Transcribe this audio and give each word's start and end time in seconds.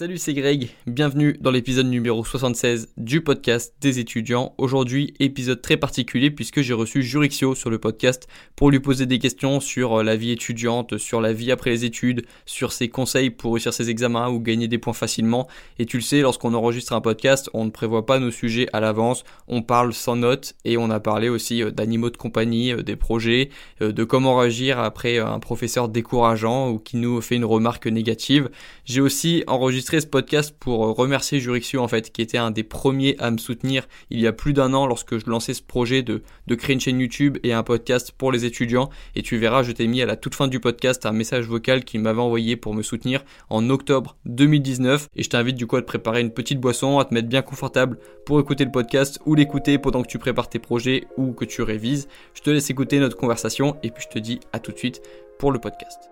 Salut, 0.00 0.16
c'est 0.16 0.32
Greg. 0.32 0.70
Bienvenue 0.86 1.36
dans 1.42 1.50
l'épisode 1.50 1.84
numéro 1.84 2.24
76 2.24 2.88
du 2.96 3.20
podcast 3.20 3.74
des 3.82 3.98
étudiants. 3.98 4.54
Aujourd'hui, 4.56 5.12
épisode 5.20 5.60
très 5.60 5.76
particulier 5.76 6.30
puisque 6.30 6.62
j'ai 6.62 6.72
reçu 6.72 7.02
Jurixio 7.02 7.54
sur 7.54 7.68
le 7.68 7.76
podcast 7.76 8.26
pour 8.56 8.70
lui 8.70 8.80
poser 8.80 9.04
des 9.04 9.18
questions 9.18 9.60
sur 9.60 10.00
euh, 10.00 10.02
la 10.02 10.16
vie 10.16 10.30
étudiante, 10.30 10.96
sur 10.96 11.20
la 11.20 11.34
vie 11.34 11.52
après 11.52 11.68
les 11.68 11.84
études, 11.84 12.24
sur 12.46 12.72
ses 12.72 12.88
conseils 12.88 13.28
pour 13.28 13.52
réussir 13.52 13.74
ses 13.74 13.90
examens 13.90 14.30
ou 14.30 14.40
gagner 14.40 14.68
des 14.68 14.78
points 14.78 14.94
facilement. 14.94 15.46
Et 15.78 15.84
tu 15.84 15.98
le 15.98 16.02
sais, 16.02 16.22
lorsqu'on 16.22 16.54
enregistre 16.54 16.94
un 16.94 17.02
podcast, 17.02 17.50
on 17.52 17.66
ne 17.66 17.70
prévoit 17.70 18.06
pas 18.06 18.20
nos 18.20 18.30
sujets 18.30 18.68
à 18.72 18.80
l'avance, 18.80 19.22
on 19.48 19.60
parle 19.60 19.92
sans 19.92 20.16
notes 20.16 20.54
et 20.64 20.78
on 20.78 20.88
a 20.88 20.98
parlé 20.98 21.28
aussi 21.28 21.62
euh, 21.62 21.70
d'animaux 21.70 22.08
de 22.08 22.16
compagnie, 22.16 22.72
euh, 22.72 22.82
des 22.82 22.96
projets, 22.96 23.50
de 23.80 24.04
comment 24.04 24.38
réagir 24.38 24.78
après 24.78 25.18
un 25.18 25.40
professeur 25.40 25.90
décourageant 25.90 26.70
ou 26.70 26.78
qui 26.78 26.96
nous 26.96 27.20
fait 27.20 27.36
une 27.36 27.44
remarque 27.44 27.86
négative. 27.86 28.48
J'ai 28.86 29.02
aussi 29.02 29.44
enregistré 29.46 29.89
ce 29.98 30.06
podcast 30.06 30.54
pour 30.60 30.86
euh, 30.86 30.92
remercier 30.92 31.40
Jurixio 31.40 31.80
en 31.80 31.88
fait, 31.88 32.12
qui 32.12 32.22
était 32.22 32.38
un 32.38 32.52
des 32.52 32.62
premiers 32.62 33.16
à 33.18 33.32
me 33.32 33.38
soutenir 33.38 33.88
il 34.10 34.20
y 34.20 34.28
a 34.28 34.32
plus 34.32 34.52
d'un 34.52 34.72
an 34.74 34.86
lorsque 34.86 35.18
je 35.18 35.28
lançais 35.28 35.54
ce 35.54 35.62
projet 35.62 36.02
de, 36.02 36.22
de 36.46 36.54
créer 36.54 36.74
une 36.74 36.80
chaîne 36.80 37.00
YouTube 37.00 37.38
et 37.42 37.52
un 37.52 37.64
podcast 37.64 38.12
pour 38.16 38.30
les 38.30 38.44
étudiants. 38.44 38.90
Et 39.16 39.22
tu 39.22 39.38
verras, 39.38 39.64
je 39.64 39.72
t'ai 39.72 39.88
mis 39.88 40.02
à 40.02 40.06
la 40.06 40.16
toute 40.16 40.36
fin 40.36 40.46
du 40.46 40.60
podcast 40.60 41.06
un 41.06 41.12
message 41.12 41.46
vocal 41.46 41.84
qu'il 41.84 42.00
m'avait 42.00 42.20
envoyé 42.20 42.56
pour 42.56 42.74
me 42.74 42.82
soutenir 42.82 43.24
en 43.48 43.68
octobre 43.70 44.16
2019. 44.26 45.08
Et 45.16 45.24
je 45.24 45.30
t'invite 45.30 45.56
du 45.56 45.66
coup 45.66 45.76
à 45.76 45.80
te 45.80 45.86
préparer 45.86 46.20
une 46.20 46.30
petite 46.30 46.60
boisson, 46.60 46.98
à 47.00 47.04
te 47.04 47.12
mettre 47.12 47.28
bien 47.28 47.42
confortable 47.42 47.98
pour 48.26 48.38
écouter 48.38 48.64
le 48.64 48.70
podcast 48.70 49.18
ou 49.26 49.34
l'écouter 49.34 49.78
pendant 49.78 50.02
que 50.02 50.08
tu 50.08 50.18
prépares 50.18 50.48
tes 50.48 50.58
projets 50.58 51.06
ou 51.16 51.32
que 51.32 51.44
tu 51.44 51.62
révises. 51.62 52.06
Je 52.34 52.42
te 52.42 52.50
laisse 52.50 52.70
écouter 52.70 53.00
notre 53.00 53.16
conversation 53.16 53.76
et 53.82 53.90
puis 53.90 54.04
je 54.06 54.08
te 54.08 54.18
dis 54.18 54.38
à 54.52 54.60
tout 54.60 54.72
de 54.72 54.78
suite 54.78 55.00
pour 55.38 55.50
le 55.50 55.58
podcast. 55.58 56.10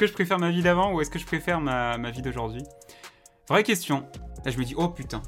Que 0.00 0.06
je 0.06 0.14
préfère 0.14 0.38
ma 0.38 0.50
vie 0.50 0.62
d'avant 0.62 0.94
ou 0.94 1.02
est-ce 1.02 1.10
que 1.10 1.18
je 1.18 1.26
préfère 1.26 1.60
ma, 1.60 2.10
vie 2.10 2.22
d'aujourd'hui? 2.22 2.62
Vraie 3.50 3.62
question. 3.62 4.06
Là, 4.46 4.50
je 4.50 4.56
me 4.56 4.64
dis, 4.64 4.74
oh 4.74 4.88
putain. 4.88 5.20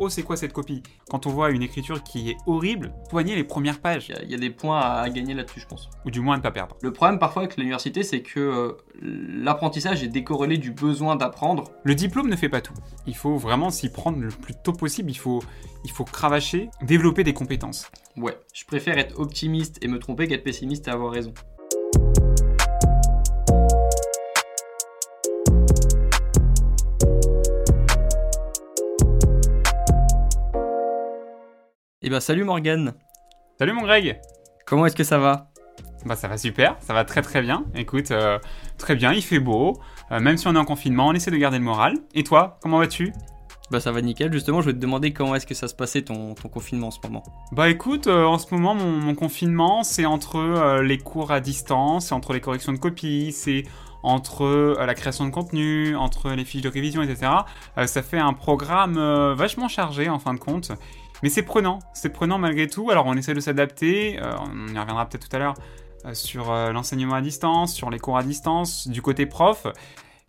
Oh, 0.00 0.08
c'est 0.08 0.24
quoi 0.24 0.36
cette 0.36 0.52
copie? 0.52 0.82
Quand 1.08 1.26
on 1.26 1.30
voit 1.30 1.50
une 1.50 1.62
écriture 1.62 2.02
qui 2.02 2.30
est 2.30 2.36
horrible, 2.48 2.92
poignez 3.08 3.36
les 3.36 3.44
premières 3.44 3.78
pages. 3.80 4.12
Il 4.24 4.30
y, 4.32 4.34
a 4.34 4.38
des 4.38 4.50
points 4.50 4.80
à 4.80 5.08
gagner 5.10 5.34
là-dessus, 5.34 5.60
je 5.60 5.66
pense. 5.66 5.88
Ou 6.04 6.10
du 6.10 6.18
moins 6.18 6.34
à 6.34 6.38
ne 6.38 6.42
pas 6.42 6.50
perdre. 6.50 6.76
Le 6.82 6.92
problème 6.92 7.20
parfois 7.20 7.42
avec 7.42 7.56
l'université, 7.56 8.02
c'est 8.02 8.22
que 8.22 8.40
euh, 8.40 8.72
l'apprentissage 9.00 10.02
est 10.02 10.08
décorrélé 10.08 10.58
du 10.58 10.72
besoin 10.72 11.14
d'apprendre. 11.14 11.70
Le 11.84 11.94
diplôme 11.94 12.28
ne 12.28 12.36
fait 12.36 12.48
pas 12.48 12.62
tout. 12.62 12.74
Il 13.06 13.14
faut 13.14 13.36
vraiment 13.36 13.70
s'y 13.70 13.92
prendre 13.92 14.18
le 14.18 14.28
plus 14.30 14.54
tôt 14.54 14.72
possible. 14.72 15.08
Il 15.08 15.18
faut, 15.18 15.40
il 15.84 15.92
faut 15.92 16.04
cravacher, 16.04 16.68
développer 16.80 17.22
des 17.22 17.34
compétences. 17.34 17.92
Ouais, 18.16 18.36
je 18.54 18.64
préfère 18.64 18.98
être 18.98 19.20
optimiste 19.20 19.78
et 19.82 19.88
me 19.88 20.00
tromper 20.00 20.26
qu'être 20.26 20.42
pessimiste 20.42 20.88
et 20.88 20.90
avoir 20.90 21.12
raison. 21.12 21.32
Eh 32.04 32.10
ben 32.10 32.18
salut 32.18 32.42
Morgan. 32.42 32.94
Salut 33.60 33.74
mon 33.74 33.82
Greg. 33.82 34.20
Comment 34.66 34.86
est-ce 34.86 34.96
que 34.96 35.04
ça 35.04 35.18
va? 35.18 35.50
Bah 36.04 36.16
ça 36.16 36.26
va 36.26 36.36
super, 36.36 36.74
ça 36.80 36.94
va 36.94 37.04
très 37.04 37.22
très 37.22 37.42
bien. 37.42 37.64
Écoute, 37.76 38.10
euh, 38.10 38.40
très 38.76 38.96
bien, 38.96 39.12
il 39.12 39.22
fait 39.22 39.38
beau. 39.38 39.78
Euh, 40.10 40.18
même 40.18 40.36
si 40.36 40.48
on 40.48 40.56
est 40.56 40.58
en 40.58 40.64
confinement, 40.64 41.06
on 41.06 41.12
essaie 41.12 41.30
de 41.30 41.36
garder 41.36 41.58
le 41.58 41.64
moral. 41.64 41.94
Et 42.12 42.24
toi, 42.24 42.58
comment 42.60 42.78
vas-tu? 42.78 43.12
Bah 43.70 43.78
ça 43.78 43.92
va 43.92 44.02
nickel, 44.02 44.32
justement 44.32 44.60
je 44.62 44.66
vais 44.66 44.72
te 44.72 44.80
demander 44.80 45.12
comment 45.12 45.36
est-ce 45.36 45.46
que 45.46 45.54
ça 45.54 45.68
se 45.68 45.76
passait 45.76 46.02
ton, 46.02 46.34
confinement 46.34 46.88
en 46.88 46.90
ce 46.90 46.98
moment? 47.04 47.22
Bah 47.52 47.70
écoute, 47.70 48.08
euh, 48.08 48.24
en 48.24 48.38
ce 48.38 48.52
moment 48.52 48.74
mon, 48.74 49.14
confinement 49.14 49.84
c'est 49.84 50.04
entre 50.04 50.80
les 50.82 50.98
cours 50.98 51.30
à 51.30 51.38
distance, 51.38 52.06
c'est 52.06 52.14
entre 52.14 52.32
les 52.32 52.40
corrections 52.40 52.72
de 52.72 52.78
copies, 52.78 53.30
c'est 53.30 53.62
entre 54.02 54.76
la 54.84 54.94
création 54.94 55.24
de 55.24 55.30
contenu, 55.30 55.94
entre 55.94 56.32
les 56.32 56.44
fiches 56.44 56.62
de 56.62 56.68
révision, 56.68 57.00
etc. 57.02 57.30
ça 57.86 58.02
fait 58.02 58.18
un 58.18 58.32
programme 58.32 58.94
vachement 59.34 59.68
chargé 59.68 60.10
en 60.10 60.18
fin 60.18 60.34
de 60.34 60.40
compte. 60.40 60.72
Mais 61.22 61.28
c'est 61.28 61.42
prenant, 61.42 61.78
c'est 61.94 62.12
prenant 62.12 62.38
malgré 62.38 62.66
tout. 62.66 62.90
Alors 62.90 63.06
on 63.06 63.14
essaie 63.14 63.34
de 63.34 63.40
s'adapter, 63.40 64.20
euh, 64.20 64.34
on 64.40 64.68
y 64.68 64.78
reviendra 64.78 65.08
peut-être 65.08 65.28
tout 65.28 65.36
à 65.36 65.38
l'heure 65.38 65.54
euh, 66.04 66.14
sur 66.14 66.50
euh, 66.50 66.72
l'enseignement 66.72 67.14
à 67.14 67.20
distance, 67.20 67.74
sur 67.74 67.90
les 67.90 68.00
cours 68.00 68.18
à 68.18 68.22
distance, 68.22 68.88
du 68.88 69.02
côté 69.02 69.26
prof. 69.26 69.66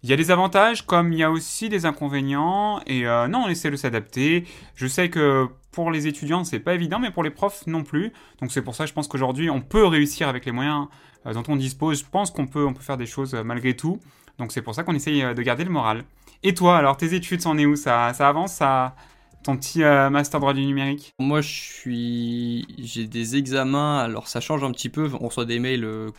Il 0.04 0.10
y 0.10 0.14
a 0.14 0.18
des 0.18 0.32
avantages 0.32 0.86
comme 0.86 1.14
il 1.14 1.20
y 1.20 1.24
a 1.24 1.32
aussi 1.32 1.70
des 1.70 1.86
inconvénients 1.86 2.82
et 2.86 3.04
non, 3.04 3.44
on 3.46 3.48
essaie 3.48 3.72
de 3.72 3.78
s'adapter. 3.78 4.46
Je 4.76 4.86
sais 4.86 5.10
que 5.10 5.48
pour 5.72 5.92
les 5.92 6.08
étudiants, 6.08 6.44
c'est 6.44 6.60
pas 6.60 6.74
évident, 6.74 7.00
mais 7.00 7.10
pour 7.10 7.24
les 7.24 7.30
profs 7.30 7.66
non 7.68 7.84
plus. 7.84 8.12
Donc 8.42 8.52
c'est 8.52 8.62
pour 8.62 8.76
ça, 8.76 8.86
je 8.86 8.92
pense 8.92 9.08
qu'aujourd'hui, 9.08 9.50
on 9.50 9.62
peut 9.62 9.86
réussir 9.86 10.28
avec 10.28 10.46
les 10.46 10.52
moyens 10.52 10.88
dont 11.26 11.44
on 11.48 11.56
dispose. 11.56 12.00
Je 12.02 12.06
pense 12.06 12.32
qu'on 12.32 12.48
peut, 12.48 12.66
on 12.66 12.74
peut 12.74 12.84
faire 12.84 12.98
des 12.98 13.06
choses 13.06 13.34
malgré 13.34 13.78
tout. 13.78 13.98
Donc 14.40 14.52
c'est 14.52 14.62
pour 14.62 14.76
ça 14.76 14.84
qu'on 14.84 14.94
essaye 14.94 15.22
de 15.22 15.42
garder 15.42 15.64
le 15.64 15.70
moral. 15.70 16.04
Et 16.44 16.54
toi, 16.54 16.78
alors 16.78 16.98
tes 16.98 17.14
études, 17.14 17.40
c'en 17.40 17.58
est 17.58 17.66
où? 17.66 17.78
Ça, 17.78 18.12
ça 18.14 18.28
avance? 18.28 18.52
Ça, 18.56 18.98
ton 19.44 19.58
petit 19.58 19.84
euh, 19.84 20.10
master 20.10 20.40
droit 20.40 20.54
du 20.54 20.66
numérique 20.66 21.14
Moi, 21.20 21.42
je 21.42 21.50
suis, 21.50 22.66
j'ai 22.80 23.08
des 23.08 23.36
examens. 23.36 24.00
Alors, 24.00 24.28
ça 24.28 24.40
change 24.40 24.64
un 24.64 24.72
petit 24.72 24.90
peu. 24.90 25.10
On 25.20 25.28
reçoit 25.28 25.46
des 25.46 25.60
mails 25.60 25.84
euh, 25.84 26.10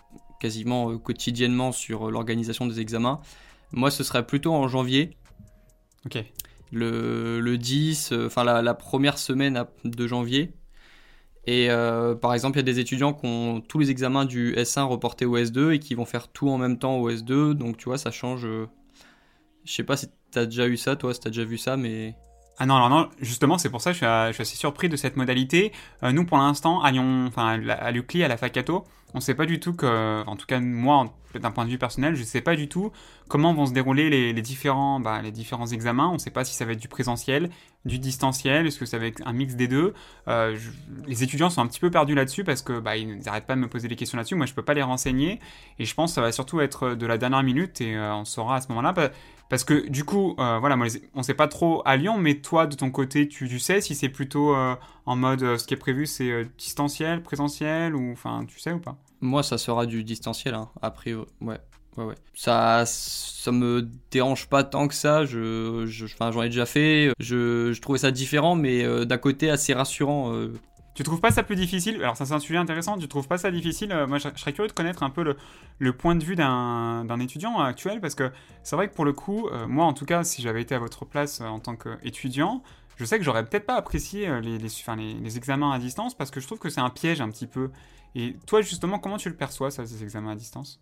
quasiment 0.40 0.90
euh, 0.90 0.98
quotidiennement 0.98 1.72
sur 1.72 2.10
l'organisation 2.10 2.66
des 2.66 2.80
examens. 2.80 3.20
Moi, 3.72 3.90
ce 3.90 4.04
serait 4.04 4.26
plutôt 4.26 4.52
en 4.52 4.68
janvier. 4.68 5.16
Ok. 6.06 6.22
Le, 6.70 7.40
le 7.40 7.58
10, 7.58 8.12
enfin 8.26 8.44
la, 8.44 8.74
première 8.74 9.18
semaine 9.18 9.64
de 9.84 10.06
janvier. 10.06 10.52
Et 11.46 11.68
par 12.20 12.34
exemple, 12.34 12.56
il 12.56 12.60
y 12.60 12.64
a 12.68 12.72
des 12.72 12.80
étudiants 12.80 13.12
qui 13.12 13.26
ont 13.26 13.60
tous 13.60 13.78
les 13.78 13.90
examens 13.90 14.24
du 14.24 14.54
S1 14.54 14.82
reportés 14.82 15.24
au 15.24 15.38
S2 15.38 15.72
et 15.72 15.78
qui 15.78 15.94
vont 15.94 16.04
faire 16.04 16.28
tout 16.28 16.48
en 16.48 16.58
même 16.58 16.78
temps 16.78 16.96
au 16.96 17.10
S2. 17.10 17.52
Donc, 17.52 17.76
tu 17.76 17.84
vois, 17.84 17.98
ça 17.98 18.10
change. 18.10 18.42
Je 18.42 19.72
sais 19.72 19.84
pas 19.84 19.96
si 19.96 20.08
tu 20.32 20.38
as 20.38 20.46
déjà 20.46 20.66
eu 20.66 20.76
ça, 20.76 20.96
toi, 20.96 21.14
si 21.14 21.20
tu 21.20 21.28
as 21.28 21.30
déjà 21.30 21.44
vu 21.44 21.58
ça, 21.58 21.76
mais. 21.76 22.16
Ah 22.58 22.66
non, 22.66 22.76
alors 22.76 22.88
non, 22.88 23.08
justement, 23.20 23.58
c'est 23.58 23.68
pour 23.68 23.80
ça 23.80 23.90
que 23.90 23.98
je 23.98 24.32
suis, 24.32 24.42
assez 24.42 24.56
surpris 24.56 24.88
de 24.88 24.96
cette 24.96 25.16
modalité. 25.16 25.72
Euh, 26.02 26.12
nous, 26.12 26.24
pour 26.24 26.38
l'instant, 26.38 26.80
à 26.82 26.92
Lyon, 26.92 27.26
enfin, 27.26 27.60
à 27.68 27.90
l'UCLI, 27.90 28.22
à 28.22 28.28
la 28.28 28.36
Facato, 28.36 28.84
on 29.12 29.18
ne 29.18 29.22
sait 29.22 29.34
pas 29.34 29.46
du 29.46 29.58
tout 29.58 29.74
que, 29.74 30.22
en 30.26 30.36
tout 30.36 30.46
cas, 30.46 30.60
moi, 30.60 31.06
d'un 31.38 31.50
point 31.50 31.64
de 31.64 31.70
vue 31.70 31.78
personnel, 31.78 32.14
je 32.14 32.20
ne 32.20 32.26
sais 32.26 32.40
pas 32.40 32.56
du 32.56 32.68
tout 32.68 32.92
comment 33.28 33.54
vont 33.54 33.66
se 33.66 33.72
dérouler 33.72 34.10
les, 34.10 34.42
différents, 34.42 35.00
bah, 35.00 35.22
les 35.22 35.30
différents 35.30 35.66
examens. 35.66 36.08
On 36.08 36.14
ne 36.14 36.18
sait 36.18 36.30
pas 36.30 36.44
si 36.44 36.54
ça 36.54 36.64
va 36.64 36.72
être 36.72 36.80
du 36.80 36.88
présentiel, 36.88 37.50
du 37.84 37.98
distanciel, 37.98 38.66
est-ce 38.66 38.78
que 38.78 38.86
ça 38.86 38.98
va 38.98 39.06
être 39.06 39.22
un 39.26 39.32
mix 39.32 39.54
des 39.54 39.68
deux. 39.68 39.94
Euh, 40.28 40.56
les 41.06 41.22
étudiants 41.22 41.50
sont 41.50 41.62
un 41.62 41.66
petit 41.66 41.80
peu 41.80 41.90
perdus 41.90 42.14
là-dessus 42.14 42.44
parce 42.44 42.62
que 42.62 42.78
bah, 42.78 42.96
ils 42.96 43.18
n'arrêtent 43.18 43.46
pas 43.46 43.54
de 43.54 43.60
me 43.60 43.68
poser 43.68 43.88
des 43.88 43.96
questions 43.96 44.16
là-dessus. 44.16 44.34
Moi, 44.34 44.46
je 44.46 44.52
ne 44.52 44.56
peux 44.56 44.62
pas 44.62 44.74
les 44.74 44.82
renseigner 44.82 45.40
et 45.78 45.84
je 45.84 45.94
pense 45.94 46.12
que 46.12 46.14
ça 46.16 46.20
va 46.20 46.32
surtout 46.32 46.60
être 46.60 46.94
de 46.94 47.06
la 47.06 47.18
dernière 47.18 47.42
minute 47.42 47.80
et 47.80 47.96
euh, 47.96 48.14
on 48.14 48.24
saura 48.24 48.56
à 48.56 48.60
ce 48.60 48.68
moment-là. 48.68 48.94
Parce 49.50 49.64
que 49.64 49.88
du 49.88 50.04
coup, 50.04 50.34
euh, 50.38 50.58
voilà, 50.58 50.76
sait 51.22 51.34
pas 51.34 51.48
trop 51.48 51.82
à 51.84 51.96
Lyon, 51.96 52.18
mais 52.18 52.36
toi, 52.36 52.66
de 52.66 52.74
ton 52.74 52.90
côté, 52.90 53.28
tu, 53.28 53.58
sais 53.58 53.80
si 53.80 53.94
c'est 53.94 54.08
plutôt 54.08 54.54
en 55.06 55.16
mode 55.16 55.58
ce 55.58 55.64
qui 55.66 55.74
est 55.74 55.78
prévu, 55.78 56.06
c'est 56.06 56.46
distanciel, 56.58 57.22
présentiel, 57.22 57.94
ou 57.94 58.12
enfin, 58.12 58.44
tu 58.46 58.58
sais 58.58 58.72
ou 58.72 58.80
pas? 58.80 58.96
Moi, 59.24 59.42
ça 59.42 59.56
sera 59.56 59.86
du 59.86 60.04
distanciel, 60.04 60.52
hein. 60.52 60.68
après, 60.82 61.14
ouais. 61.14 61.58
Ouais, 61.96 62.04
ouais. 62.04 62.14
Ça, 62.34 62.84
ça 62.84 63.52
me 63.52 63.88
dérange 64.10 64.48
pas 64.48 64.64
tant 64.64 64.86
que 64.86 64.94
ça. 64.94 65.24
Je, 65.24 65.86
je 65.86 66.06
j'en 66.06 66.42
ai 66.42 66.48
déjà 66.48 66.66
fait. 66.66 67.10
Je, 67.20 67.72
je, 67.72 67.80
trouvais 67.80 67.98
ça 67.98 68.10
différent, 68.10 68.54
mais 68.54 68.84
euh, 68.84 69.06
d'un 69.06 69.16
côté 69.16 69.48
assez 69.48 69.72
rassurant. 69.72 70.34
Euh. 70.34 70.52
Tu 70.94 71.04
trouves 71.04 71.20
pas 71.20 71.30
ça 71.30 71.42
plus 71.42 71.56
difficile? 71.56 71.96
Alors 71.96 72.16
ça 72.16 72.26
c'est 72.26 72.34
un 72.34 72.38
sujet 72.38 72.58
intéressant. 72.58 72.98
Tu 72.98 73.08
trouves 73.08 73.28
pas 73.28 73.38
ça 73.38 73.50
difficile? 73.50 73.92
Euh, 73.92 74.06
Moi 74.06 74.18
je, 74.18 74.28
serais 74.36 74.52
curieux 74.52 74.68
de 74.68 74.74
connaître 74.74 75.02
un 75.02 75.10
peu 75.10 75.36
le, 75.78 75.92
point 75.92 76.16
de 76.16 76.22
vue 76.22 76.36
d'un, 76.36 77.18
étudiant 77.18 77.58
actuel 77.60 78.00
parce 78.00 78.14
que 78.14 78.30
c'est 78.62 78.76
vrai 78.76 78.88
que 78.88 78.94
pour 78.94 79.04
le 79.04 79.12
coup, 79.12 79.48
moi 79.68 79.86
en 79.86 79.92
tout 79.92 80.04
cas, 80.04 80.22
si 80.22 80.42
j'avais 80.42 80.62
été 80.62 80.74
à 80.74 80.78
votre 80.78 81.04
place 81.04 81.40
en 81.40 81.60
tant 81.60 81.76
qu'étudiant, 81.76 82.62
je 82.96 83.04
sais 83.04 83.18
que 83.18 83.24
j'aurais 83.24 83.44
peut-être 83.44 83.66
pas 83.66 83.74
apprécié 83.74 84.40
les, 84.40 84.58
les, 84.58 84.68
enfin, 84.68 84.96
les, 84.96 85.36
examens 85.36 85.72
à 85.72 85.80
distance 85.80 86.14
parce 86.14 86.30
que 86.30 86.40
je 86.40 86.46
trouve 86.46 86.58
que 86.58 86.70
c'est 86.70 86.80
un 86.80 86.90
piège 86.90 87.20
un 87.20 87.30
petit 87.30 87.48
peu. 87.48 87.70
Et 88.14 88.36
toi 88.46 88.62
justement, 88.62 88.98
comment 88.98 89.16
tu 89.16 89.28
le 89.28 89.36
perçois 89.36 89.70
ça, 89.70 89.86
ces 89.86 90.02
examens 90.02 90.32
à 90.32 90.36
distance? 90.36 90.80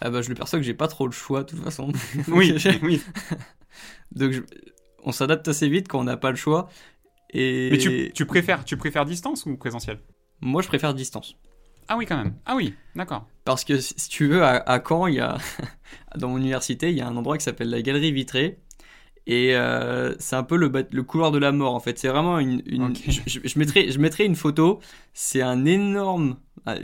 Ah 0.00 0.10
bah 0.10 0.22
je 0.22 0.28
le 0.28 0.34
perçois 0.34 0.58
que 0.58 0.64
j'ai 0.64 0.74
pas 0.74 0.88
trop 0.88 1.06
le 1.06 1.12
choix 1.12 1.42
de 1.42 1.50
toute 1.50 1.62
façon. 1.62 1.92
oui, 2.28 2.54
oui. 2.82 3.02
Donc 4.12 4.34
on 5.02 5.12
s'adapte 5.12 5.48
assez 5.48 5.68
vite 5.68 5.88
quand 5.88 6.00
on 6.00 6.04
n'a 6.04 6.16
pas 6.16 6.30
le 6.30 6.36
choix. 6.36 6.68
Et... 7.32 7.70
Mais 7.70 7.78
tu, 7.78 8.10
tu, 8.12 8.26
préfères, 8.26 8.64
tu 8.64 8.76
préfères 8.76 9.04
distance 9.04 9.46
ou 9.46 9.56
présentiel? 9.56 10.00
Moi 10.40 10.62
je 10.62 10.68
préfère 10.68 10.94
distance. 10.94 11.36
Ah 11.88 11.96
oui 11.96 12.06
quand 12.06 12.16
même. 12.16 12.34
Ah 12.46 12.54
oui, 12.54 12.74
d'accord. 12.94 13.26
Parce 13.44 13.64
que 13.64 13.78
si 13.80 14.08
tu 14.08 14.28
veux, 14.28 14.44
à, 14.44 14.56
à 14.56 14.80
Caen, 14.80 15.08
il 15.08 15.16
y 15.16 15.20
a, 15.20 15.38
dans 16.16 16.28
mon 16.28 16.38
université, 16.38 16.90
il 16.90 16.96
y 16.96 17.00
a 17.00 17.08
un 17.08 17.16
endroit 17.16 17.36
qui 17.36 17.44
s'appelle 17.44 17.68
la 17.68 17.82
Galerie 17.82 18.12
Vitrée. 18.12 18.60
Et 19.30 19.54
euh, 19.54 20.12
c'est 20.18 20.34
un 20.34 20.42
peu 20.42 20.56
le, 20.56 20.72
le, 20.90 21.02
couloir 21.04 21.30
de 21.30 21.38
la 21.38 21.52
mort 21.52 21.76
en 21.76 21.78
fait. 21.78 21.96
C'est 22.00 22.08
vraiment 22.08 22.40
une. 22.40 22.62
une 22.66 22.96
je, 22.96 23.38
je, 23.44 23.58
mettrai, 23.60 23.92
je 23.92 24.00
mettrai 24.00 24.24
une 24.24 24.34
photo. 24.34 24.80
C'est 25.14 25.40
un 25.40 25.66
énorme, 25.66 26.36
un 26.66 26.76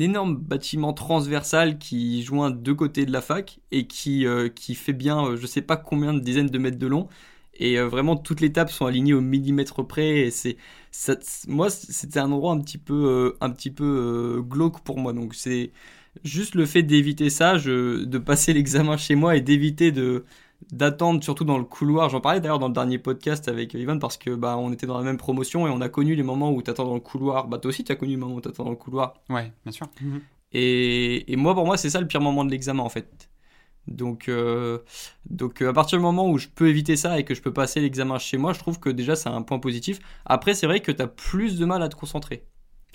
énorme 0.00 0.34
bâtiment 0.36 0.94
transversal 0.94 1.78
qui 1.78 2.24
joint 2.24 2.50
deux 2.50 2.74
côtés 2.74 3.06
de 3.06 3.12
la 3.12 3.20
fac 3.20 3.60
et 3.70 3.86
qui, 3.86 4.26
euh, 4.26 4.48
qui 4.48 4.74
fait 4.74 4.92
bien, 4.92 5.24
euh, 5.24 5.36
je 5.36 5.46
sais 5.46 5.62
pas 5.62 5.76
combien 5.76 6.12
de 6.12 6.18
dizaines 6.18 6.48
de 6.48 6.58
mètres 6.58 6.76
de 6.78 6.88
long. 6.88 7.08
Et 7.54 7.78
vraiment 7.78 8.16
toutes 8.16 8.40
les 8.40 8.50
tables 8.50 8.70
sont 8.70 8.86
alignées 8.86 9.14
au 9.14 9.20
millimètre 9.20 9.86
près. 9.86 10.22
Et 10.22 10.30
c'est, 10.32 10.56
moi, 11.46 11.70
c'était 11.70 12.18
un 12.18 12.32
endroit 12.32 12.52
un 12.52 12.60
petit 12.60 12.78
peu, 12.78 13.36
un 13.40 13.50
petit 13.50 13.70
peu 13.70 14.42
glauque 14.44 14.80
pour 14.82 14.98
moi. 14.98 15.12
Donc 15.12 15.34
c'est 15.34 15.70
juste 16.24 16.56
le 16.56 16.66
fait 16.66 16.82
d'éviter 16.82 17.30
ça, 17.30 17.58
je, 17.58 18.04
de 18.04 18.18
passer 18.18 18.52
l'examen 18.54 18.96
chez 18.96 19.14
moi 19.14 19.36
et 19.36 19.40
d'éviter 19.40 19.92
de 19.92 20.24
d'attendre 20.70 21.22
surtout 21.22 21.44
dans 21.44 21.58
le 21.58 21.64
couloir. 21.64 22.08
J'en 22.08 22.20
parlais 22.20 22.40
d'ailleurs 22.40 22.58
dans 22.58 22.68
le 22.68 22.74
dernier 22.74 22.98
podcast 22.98 23.48
avec 23.48 23.74
Ivan 23.74 23.98
parce 23.98 24.16
que 24.16 24.34
bah 24.34 24.56
on 24.58 24.72
était 24.72 24.86
dans 24.86 24.98
la 24.98 25.04
même 25.04 25.16
promotion 25.16 25.66
et 25.66 25.70
on 25.70 25.80
a 25.80 25.88
connu 25.88 26.14
les 26.14 26.22
moments 26.22 26.52
où 26.52 26.62
tu 26.62 26.70
attends 26.70 26.84
dans 26.84 26.94
le 26.94 27.00
couloir. 27.00 27.48
Bah 27.48 27.58
toi 27.58 27.68
aussi 27.70 27.84
tu 27.84 27.92
as 27.92 27.96
connu 27.96 28.12
le 28.12 28.18
moment 28.18 28.36
où 28.36 28.40
tu 28.40 28.48
attends 28.48 28.64
dans 28.64 28.70
le 28.70 28.76
couloir. 28.76 29.14
Ouais, 29.28 29.52
bien 29.64 29.72
sûr. 29.72 29.88
Mhm. 30.00 30.20
Et, 30.52 31.32
et, 31.32 31.36
moi 31.36 31.54
pour 31.54 31.64
moi 31.64 31.76
c'est 31.76 31.90
ça 31.90 32.00
le 32.00 32.06
pire 32.06 32.20
moment 32.20 32.44
de 32.44 32.50
l'examen 32.50 32.82
en 32.82 32.88
fait. 32.88 33.28
Donc, 33.88 34.28
euh, 34.28 34.78
donc 35.28 35.60
euh, 35.60 35.70
à 35.70 35.72
partir 35.72 35.98
du 35.98 36.02
moment 36.02 36.28
où 36.28 36.38
je 36.38 36.48
peux 36.48 36.68
éviter 36.68 36.96
ça 36.96 37.18
et 37.18 37.24
que 37.24 37.34
je 37.34 37.42
peux 37.42 37.52
passer 37.52 37.80
l'examen 37.80 38.18
chez 38.18 38.38
moi, 38.38 38.52
je 38.52 38.58
trouve 38.58 38.78
que 38.78 38.88
déjà 38.88 39.16
c'est 39.16 39.28
un 39.28 39.42
point 39.42 39.58
positif. 39.58 39.98
Après, 40.24 40.54
c'est 40.54 40.66
vrai 40.66 40.80
que 40.80 40.92
tu 40.92 41.02
as 41.02 41.08
plus 41.08 41.58
de 41.58 41.64
mal 41.64 41.82
à 41.82 41.88
te 41.88 41.96
concentrer. 41.96 42.44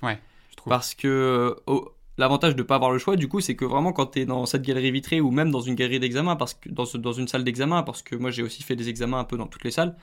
Ouais, 0.02 0.20
je 0.50 0.56
trouve. 0.56 0.72
Parce 0.72 0.96
que 0.96 1.56
oh, 1.68 1.92
l'avantage 2.18 2.56
de 2.56 2.62
ne 2.62 2.68
pas 2.68 2.76
avoir 2.76 2.92
le 2.92 2.98
choix, 3.00 3.16
du 3.16 3.28
coup, 3.28 3.42
c'est 3.42 3.56
que 3.56 3.66
vraiment 3.66 3.94
quand 3.94 4.08
tu 4.08 4.22
es 4.22 4.26
dans 4.26 4.46
cette 4.46 4.64
galerie 4.64 4.92
vitrée 4.92 5.22
ou 5.22 5.32
même 5.32 5.52
dans 5.52 5.62
une 5.62 5.76
galerie 5.76 6.00
d'examen, 6.00 6.36
parce 6.36 6.54
que 6.54 6.70
dans, 6.70 6.86
dans 6.96 7.14
une 7.14 7.28
salle 7.28 7.44
d'examen, 7.44 7.84
parce 7.84 8.02
que 8.02 8.16
moi 8.16 8.32
j'ai 8.32 8.44
aussi 8.44 8.64
fait 8.64 8.76
des 8.76 8.90
examens 8.90 9.20
un 9.20 9.24
peu 9.24 9.38
dans 9.38 9.48
toutes 9.48 9.64
les 9.64 9.72
salles, 9.72 9.96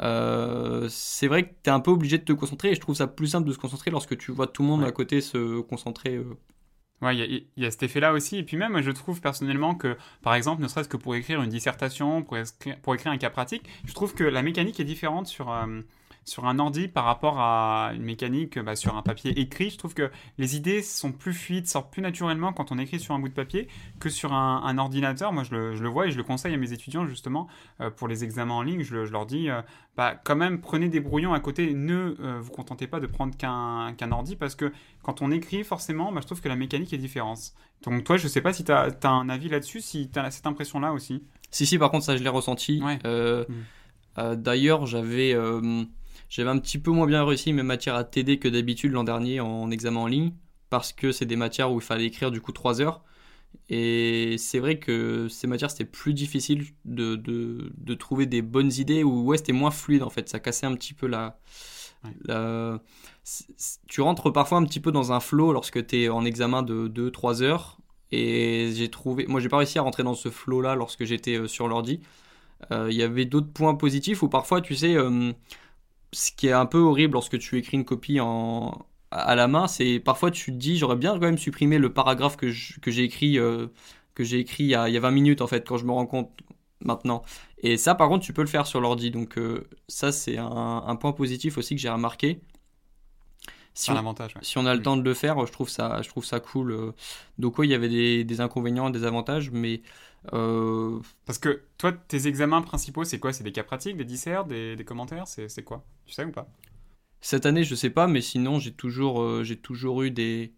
euh, 0.00 0.86
c'est 0.90 1.28
vrai 1.28 1.44
que 1.44 1.54
tu 1.62 1.70
es 1.70 1.72
un 1.72 1.80
peu 1.80 1.90
obligé 1.90 2.18
de 2.18 2.24
te 2.24 2.32
concentrer 2.32 2.70
et 2.70 2.74
je 2.74 2.80
trouve 2.80 2.94
ça 2.94 3.06
plus 3.06 3.28
simple 3.28 3.48
de 3.48 3.52
se 3.52 3.58
concentrer 3.58 3.90
lorsque 3.90 4.18
tu 4.18 4.32
vois 4.32 4.46
tout 4.46 4.62
le 4.62 4.68
monde 4.68 4.84
à 4.84 4.92
côté 4.92 5.20
se 5.20 5.60
concentrer 5.62 6.20
Ouais, 7.00 7.16
il 7.16 7.46
y, 7.56 7.64
a 7.64 7.70
cet 7.70 7.84
effet-là 7.84 8.12
aussi. 8.12 8.38
Et 8.38 8.42
puis 8.42 8.56
même, 8.56 8.80
je 8.80 8.90
trouve 8.90 9.20
personnellement 9.20 9.76
que, 9.76 9.96
par 10.20 10.34
exemple, 10.34 10.62
ne 10.62 10.66
serait-ce 10.66 10.88
que 10.88 10.96
pour 10.96 11.14
écrire 11.14 11.40
une 11.40 11.50
dissertation, 11.50 12.24
pour, 12.24 12.36
pour, 12.82 12.94
écrire 12.94 13.12
un 13.12 13.18
cas 13.18 13.30
pratique, 13.30 13.62
je 13.84 13.94
trouve 13.94 14.14
que 14.14 14.24
la 14.24 14.42
mécanique 14.42 14.80
est 14.80 14.84
différente 14.84 15.28
sur, 15.28 15.52
euh, 15.52 15.80
sur 16.28 16.46
un 16.46 16.58
ordi 16.58 16.88
par 16.88 17.04
rapport 17.04 17.40
à 17.40 17.92
une 17.94 18.02
mécanique 18.02 18.58
bah, 18.58 18.76
sur 18.76 18.96
un 18.96 19.02
papier 19.02 19.38
écrit. 19.40 19.70
Je 19.70 19.78
trouve 19.78 19.94
que 19.94 20.10
les 20.36 20.56
idées 20.56 20.82
sont 20.82 21.12
plus 21.12 21.32
fluides, 21.32 21.66
sortent 21.66 21.90
plus 21.90 22.02
naturellement 22.02 22.52
quand 22.52 22.70
on 22.70 22.78
écrit 22.78 23.00
sur 23.00 23.14
un 23.14 23.18
bout 23.18 23.28
de 23.28 23.34
papier 23.34 23.68
que 23.98 24.08
sur 24.08 24.32
un, 24.32 24.78
ordinateur. 24.78 25.32
Moi, 25.32 25.42
je 25.42 25.54
le, 25.54 25.74
je 25.74 25.82
le, 25.82 25.88
vois 25.88 26.06
et 26.06 26.10
je 26.10 26.16
le 26.16 26.22
conseille 26.22 26.54
à 26.54 26.56
mes 26.56 26.72
étudiants 26.72 27.06
justement 27.06 27.48
euh, 27.80 27.90
pour 27.90 28.08
les 28.08 28.24
examens 28.24 28.54
en 28.54 28.62
ligne. 28.62 28.82
Je, 28.82 29.04
je 29.04 29.12
leur 29.12 29.26
dis, 29.26 29.50
euh, 29.50 29.62
bah, 29.96 30.14
quand 30.22 30.36
même, 30.36 30.60
prenez 30.60 30.88
des 30.88 31.00
brouillons 31.00 31.32
à 31.32 31.40
côté. 31.40 31.74
Ne 31.74 32.16
euh, 32.20 32.38
vous 32.40 32.50
contentez 32.50 32.86
pas 32.86 33.00
de 33.00 33.06
prendre 33.06 33.36
qu'un 33.36 33.94
qu'un 33.96 34.12
ordi 34.12 34.36
parce 34.36 34.54
que 34.54 34.72
quand 35.02 35.22
on 35.22 35.30
écrit, 35.30 35.64
forcément, 35.64 36.12
bah, 36.12 36.20
je 36.20 36.26
trouve 36.26 36.40
que 36.40 36.48
la 36.48 36.56
mécanique 36.56 36.92
est 36.92 36.98
différente. 36.98 37.54
Donc, 37.82 38.04
toi, 38.04 38.16
je 38.16 38.28
sais 38.28 38.40
pas 38.40 38.52
si 38.52 38.64
tu 38.64 38.72
as, 38.72 38.90
as, 39.02 39.08
un 39.08 39.28
avis 39.28 39.48
là-dessus, 39.48 39.80
si 39.80 40.10
tu 40.10 40.18
as 40.18 40.30
cette 40.30 40.46
impression-là 40.46 40.92
aussi. 40.92 41.24
Si, 41.50 41.64
si, 41.64 41.78
par 41.78 41.90
contre, 41.90 42.04
ça, 42.04 42.16
je 42.16 42.22
l'ai 42.22 42.28
ressenti. 42.28 42.82
Ouais. 42.82 42.98
Mmh. 43.04 44.34
D'ailleurs, 44.34 44.84
j'avais 44.86 45.32
j'avais 46.28 46.50
un 46.50 46.58
petit 46.58 46.78
peu 46.78 46.90
moins 46.90 47.06
bien 47.06 47.24
réussi 47.24 47.52
mes 47.52 47.62
matières 47.62 47.94
à 47.94 48.04
TD 48.04 48.38
que 48.38 48.48
d'habitude 48.48 48.92
l'an 48.92 49.04
dernier 49.04 49.40
en 49.40 49.70
examen 49.70 50.00
en 50.00 50.06
ligne, 50.06 50.32
parce 50.70 50.92
que 50.92 51.12
c'est 51.12 51.26
des 51.26 51.36
matières 51.36 51.72
où 51.72 51.76
il 51.76 51.84
fallait 51.84 52.06
écrire 52.06 52.30
du 52.30 52.40
coup 52.40 52.52
3 52.52 52.80
heures. 52.80 53.02
Et 53.70 54.36
c'est 54.38 54.58
vrai 54.58 54.78
que 54.78 55.28
ces 55.28 55.46
matières, 55.46 55.70
c'était 55.70 55.84
plus 55.84 56.12
difficile 56.14 56.66
de, 56.84 57.16
de, 57.16 57.72
de, 57.76 57.94
trouver 57.94 58.26
des 58.26 58.42
bonnes 58.42 58.72
idées, 58.72 59.02
ou 59.04 59.24
ouais, 59.24 59.38
c'était 59.38 59.52
moins 59.52 59.70
fluide 59.70 60.02
en 60.02 60.10
fait, 60.10 60.28
ça 60.28 60.38
cassait 60.38 60.66
un 60.66 60.74
petit 60.74 60.94
peu 60.94 61.06
la... 61.06 61.38
la... 62.24 62.80
Tu 63.88 64.00
rentres 64.02 64.32
parfois 64.32 64.58
un 64.58 64.64
petit 64.64 64.80
peu 64.80 64.92
dans 64.92 65.12
un 65.12 65.20
flow 65.20 65.52
lorsque 65.52 65.86
tu 65.86 66.02
es 66.02 66.08
en 66.08 66.24
examen 66.24 66.62
de 66.62 66.88
2-3 66.88 67.42
heures, 67.42 67.78
et 68.10 68.70
j'ai 68.74 68.88
trouvé... 68.88 69.26
Moi, 69.26 69.40
j'ai 69.40 69.48
pas 69.48 69.58
réussi 69.58 69.78
à 69.78 69.82
rentrer 69.82 70.02
dans 70.02 70.14
ce 70.14 70.30
flow-là 70.30 70.74
lorsque 70.74 71.04
j'étais 71.04 71.36
euh, 71.36 71.46
sur 71.46 71.68
l'ordi. 71.68 72.00
Euh, 72.72 72.88
il 72.90 72.96
y 72.96 73.02
avait 73.02 73.24
d'autres 73.24 73.52
points 73.52 73.74
positifs 73.74 74.22
où 74.22 74.28
parfois, 74.28 74.60
tu 74.60 74.74
sais... 74.74 74.94
Euh, 74.94 75.32
ce 76.12 76.32
qui 76.32 76.48
est 76.48 76.52
un 76.52 76.66
peu 76.66 76.78
horrible 76.78 77.14
lorsque 77.14 77.38
tu 77.38 77.58
écris 77.58 77.76
une 77.76 77.84
copie 77.84 78.20
en, 78.20 78.86
à 79.10 79.34
la 79.34 79.48
main, 79.48 79.68
c'est 79.68 80.00
parfois 80.00 80.30
tu 80.30 80.52
te 80.52 80.56
dis 80.56 80.76
j'aurais 80.78 80.96
bien 80.96 81.12
quand 81.12 81.20
même 81.20 81.38
supprimé 81.38 81.78
le 81.78 81.92
paragraphe 81.92 82.36
que 82.36 82.50
j'ai 82.50 83.02
écrit, 83.02 83.38
euh, 83.38 83.68
que 84.14 84.24
j'ai 84.24 84.38
écrit 84.38 84.64
il 84.64 84.70
y, 84.70 84.74
a, 84.74 84.88
il 84.88 84.94
y, 84.94 84.96
a, 84.96 85.00
20 85.00 85.10
minutes 85.10 85.40
en 85.40 85.46
fait, 85.46 85.66
quand 85.66 85.76
je 85.78 85.84
me 85.84 85.92
rends 85.92 86.06
compte 86.06 86.30
maintenant. 86.80 87.22
Et 87.58 87.76
ça 87.76 87.94
par 87.94 88.08
contre 88.08 88.24
tu 88.24 88.32
peux 88.32 88.42
le 88.42 88.48
faire 88.48 88.66
sur 88.66 88.80
l'ordi, 88.80 89.10
donc 89.10 89.38
euh, 89.38 89.68
ça 89.88 90.12
c'est 90.12 90.38
un, 90.38 90.84
un, 90.86 90.96
point 90.96 91.12
positif 91.12 91.58
aussi 91.58 91.74
que 91.74 91.80
j'ai 91.80 91.88
remarqué. 91.88 92.40
Si 93.74 93.92
on, 93.92 94.14
si 94.42 94.58
on 94.58 94.66
a 94.66 94.74
le 94.74 94.80
mm. 94.80 94.82
temps 94.82 94.96
de 94.96 95.04
le 95.04 95.14
faire, 95.14 95.46
je 95.46 95.52
trouve 95.52 95.68
ça, 95.68 96.02
je 96.02 96.08
trouve 96.08 96.24
ça 96.24 96.40
cool. 96.40 96.72
Euh. 96.72 96.92
Donc 97.38 97.58
oui, 97.58 97.68
il 97.68 97.70
y 97.70 97.74
avait 97.74 97.88
des, 97.88 98.24
des 98.24 98.40
inconvénients, 98.40 98.90
des 98.90 99.04
avantages, 99.04 99.52
mais 99.52 99.82
euh, 100.32 101.00
Parce 101.26 101.38
que 101.38 101.62
toi, 101.78 101.92
tes 101.92 102.26
examens 102.26 102.62
principaux, 102.62 103.04
c'est 103.04 103.18
quoi? 103.18 103.32
C'est 103.32 103.44
des 103.44 103.52
cas 103.52 103.64
pratiques, 103.64 103.96
des 103.96 104.04
disserts, 104.04 104.44
des, 104.44 104.76
des 104.76 104.84
commentaires? 104.84 105.26
C'est 105.26 105.62
quoi? 105.64 105.84
Tu 106.06 106.12
sais 106.12 106.24
ou 106.24 106.32
pas? 106.32 106.48
Cette 107.20 107.46
année, 107.46 107.64
je 107.64 107.74
sais 107.74 107.90
pas, 107.90 108.06
mais 108.06 108.20
sinon, 108.20 108.58
j'ai 108.58 108.72
toujours, 108.72 109.22
euh, 109.22 109.44
j'ai 109.44 109.56
toujours 109.56 110.02
eu 110.02 110.10
des. 110.10 110.52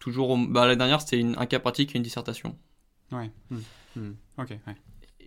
Toujours, 0.00 0.36
bah, 0.36 0.66
la 0.66 0.76
dernière, 0.76 1.00
c'était 1.00 1.22
un 1.22 1.46
cas 1.46 1.60
pratique 1.60 1.94
et 1.94 1.98
une 1.98 2.02
dissertation. 2.02 2.58
Ouais. 3.12 3.30
Hmm. 3.50 3.60
Hmm. 3.96 4.12
Ok, 4.38 4.50
ouais 4.66 4.76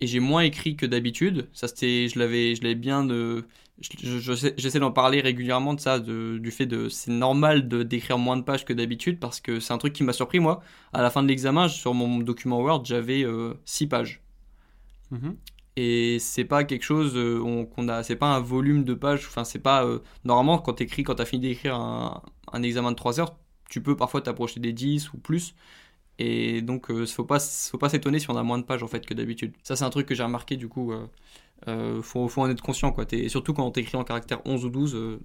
et 0.00 0.06
j'ai 0.06 0.20
moins 0.20 0.42
écrit 0.42 0.76
que 0.76 0.86
d'habitude. 0.86 1.48
Ça, 1.52 1.68
c'était, 1.68 2.08
je 2.08 2.18
l'avais, 2.18 2.54
je 2.54 2.62
l'avais 2.62 2.74
bien 2.74 3.04
de, 3.04 3.46
j'essaie 3.80 4.78
d'en 4.78 4.90
parler 4.90 5.20
régulièrement 5.20 5.74
de 5.74 5.80
ça, 5.80 6.00
de, 6.00 6.38
du 6.38 6.50
fait 6.50 6.66
de, 6.66 6.88
c'est 6.88 7.10
normal 7.10 7.68
de 7.68 7.82
d'écrire 7.82 8.18
moins 8.18 8.36
de 8.36 8.42
pages 8.42 8.64
que 8.64 8.72
d'habitude 8.72 9.20
parce 9.20 9.40
que 9.40 9.60
c'est 9.60 9.72
un 9.72 9.78
truc 9.78 9.92
qui 9.92 10.02
m'a 10.02 10.12
surpris 10.12 10.40
moi. 10.40 10.62
À 10.92 11.02
la 11.02 11.10
fin 11.10 11.22
de 11.22 11.28
l'examen, 11.28 11.68
sur 11.68 11.92
mon 11.94 12.18
document 12.18 12.60
Word, 12.60 12.84
j'avais 12.84 13.26
6 13.64 13.84
euh, 13.84 13.88
pages. 13.88 14.22
Mm-hmm. 15.12 15.34
Et 15.76 16.18
c'est 16.20 16.44
pas 16.44 16.64
quelque 16.64 16.84
chose 16.84 17.12
euh, 17.16 17.66
qu'on 17.74 17.88
a, 17.88 18.02
c'est 18.02 18.16
pas 18.16 18.34
un 18.34 18.40
volume 18.40 18.84
de 18.84 18.94
pages. 18.94 19.26
Enfin, 19.26 19.44
c'est 19.44 19.58
pas 19.58 19.84
euh, 19.84 19.98
normalement 20.24 20.58
quand 20.58 20.74
t'écris, 20.74 21.02
quand 21.02 21.16
t'as 21.16 21.26
fini 21.26 21.48
d'écrire 21.48 21.74
un, 21.74 22.22
un 22.52 22.62
examen 22.62 22.92
de 22.92 22.96
3 22.96 23.20
heures, 23.20 23.36
tu 23.68 23.82
peux 23.82 23.96
parfois 23.96 24.22
t'approcher 24.22 24.58
des 24.60 24.72
10 24.72 25.12
ou 25.12 25.18
plus. 25.18 25.54
Et 26.18 26.62
donc, 26.62 26.86
il 26.88 26.96
euh, 26.96 27.06
faut 27.06 27.24
pas, 27.24 27.38
faut 27.38 27.78
pas 27.78 27.88
s'étonner 27.88 28.18
si 28.18 28.30
on 28.30 28.36
a 28.36 28.42
moins 28.42 28.58
de 28.58 28.64
pages 28.64 28.82
en 28.82 28.88
fait 28.88 29.04
que 29.04 29.14
d'habitude. 29.14 29.54
Ça, 29.62 29.76
c'est 29.76 29.84
un 29.84 29.90
truc 29.90 30.06
que 30.06 30.14
j'ai 30.14 30.22
remarqué 30.22 30.56
du 30.56 30.68
coup. 30.68 30.92
Euh, 30.92 31.06
euh, 31.68 32.02
faut, 32.02 32.28
faut, 32.28 32.42
en 32.42 32.50
être 32.50 32.62
conscient 32.62 32.92
quoi. 32.92 33.06
Surtout 33.28 33.54
quand 33.54 33.66
on 33.66 33.72
écrit 33.72 33.96
en 33.96 34.04
caractère 34.04 34.40
11 34.44 34.64
ou 34.64 34.70
12. 34.70 34.94
Euh, 34.94 35.20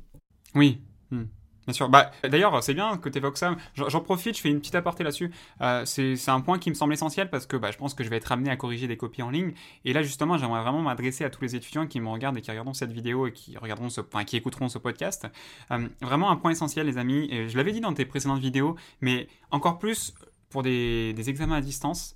oui. 0.55 0.79
Hmm. 1.11 1.25
Bien 1.67 1.73
sûr. 1.73 1.89
Bah, 1.89 2.09
D'ailleurs, 2.23 2.63
c'est 2.63 2.73
bien 2.73 2.97
que 2.97 3.07
tu 3.07 3.19
évoques 3.19 3.38
ça. 3.38 3.55
J'en 3.75 3.99
profite, 3.99 4.35
je 4.35 4.41
fais 4.41 4.49
une 4.49 4.59
petite 4.59 4.73
aparté 4.73 5.03
là-dessus. 5.03 5.31
Euh, 5.61 5.85
c'est 5.85 6.29
un 6.29 6.41
point 6.41 6.57
qui 6.57 6.69
me 6.69 6.75
semble 6.75 6.93
essentiel 6.93 7.29
parce 7.29 7.45
que 7.45 7.55
bah, 7.55 7.69
je 7.69 7.77
pense 7.77 7.93
que 7.93 8.03
je 8.03 8.09
vais 8.09 8.17
être 8.17 8.31
amené 8.31 8.49
à 8.49 8.55
corriger 8.55 8.88
des 8.88 8.97
copies 8.97 9.21
en 9.21 9.29
ligne. 9.29 9.53
Et 9.85 9.93
là, 9.93 10.01
justement, 10.01 10.39
j'aimerais 10.39 10.61
vraiment 10.61 10.81
m'adresser 10.81 11.23
à 11.23 11.29
tous 11.29 11.43
les 11.43 11.55
étudiants 11.55 11.85
qui 11.85 11.99
me 11.99 12.09
regardent 12.09 12.38
et 12.38 12.41
qui 12.41 12.49
regarderont 12.49 12.73
cette 12.73 12.91
vidéo 12.91 13.27
et 13.27 13.31
qui, 13.31 13.55
regarderont 13.57 13.89
ce, 13.89 14.01
enfin, 14.01 14.23
qui 14.23 14.38
écouteront 14.38 14.69
ce 14.69 14.79
podcast. 14.79 15.27
Euh, 15.69 15.88
vraiment 16.01 16.31
un 16.31 16.35
point 16.35 16.49
essentiel, 16.49 16.88
les 16.88 16.97
amis. 16.97 17.29
Je 17.47 17.55
l'avais 17.55 17.73
dit 17.73 17.81
dans 17.81 17.93
tes 17.93 18.05
précédentes 18.05 18.39
vidéos, 18.39 18.75
mais 18.99 19.27
encore 19.51 19.77
plus 19.77 20.15
pour 20.51 20.63
des, 20.63 21.30
examens 21.30 21.56
à 21.56 21.62
distance, 21.62 22.15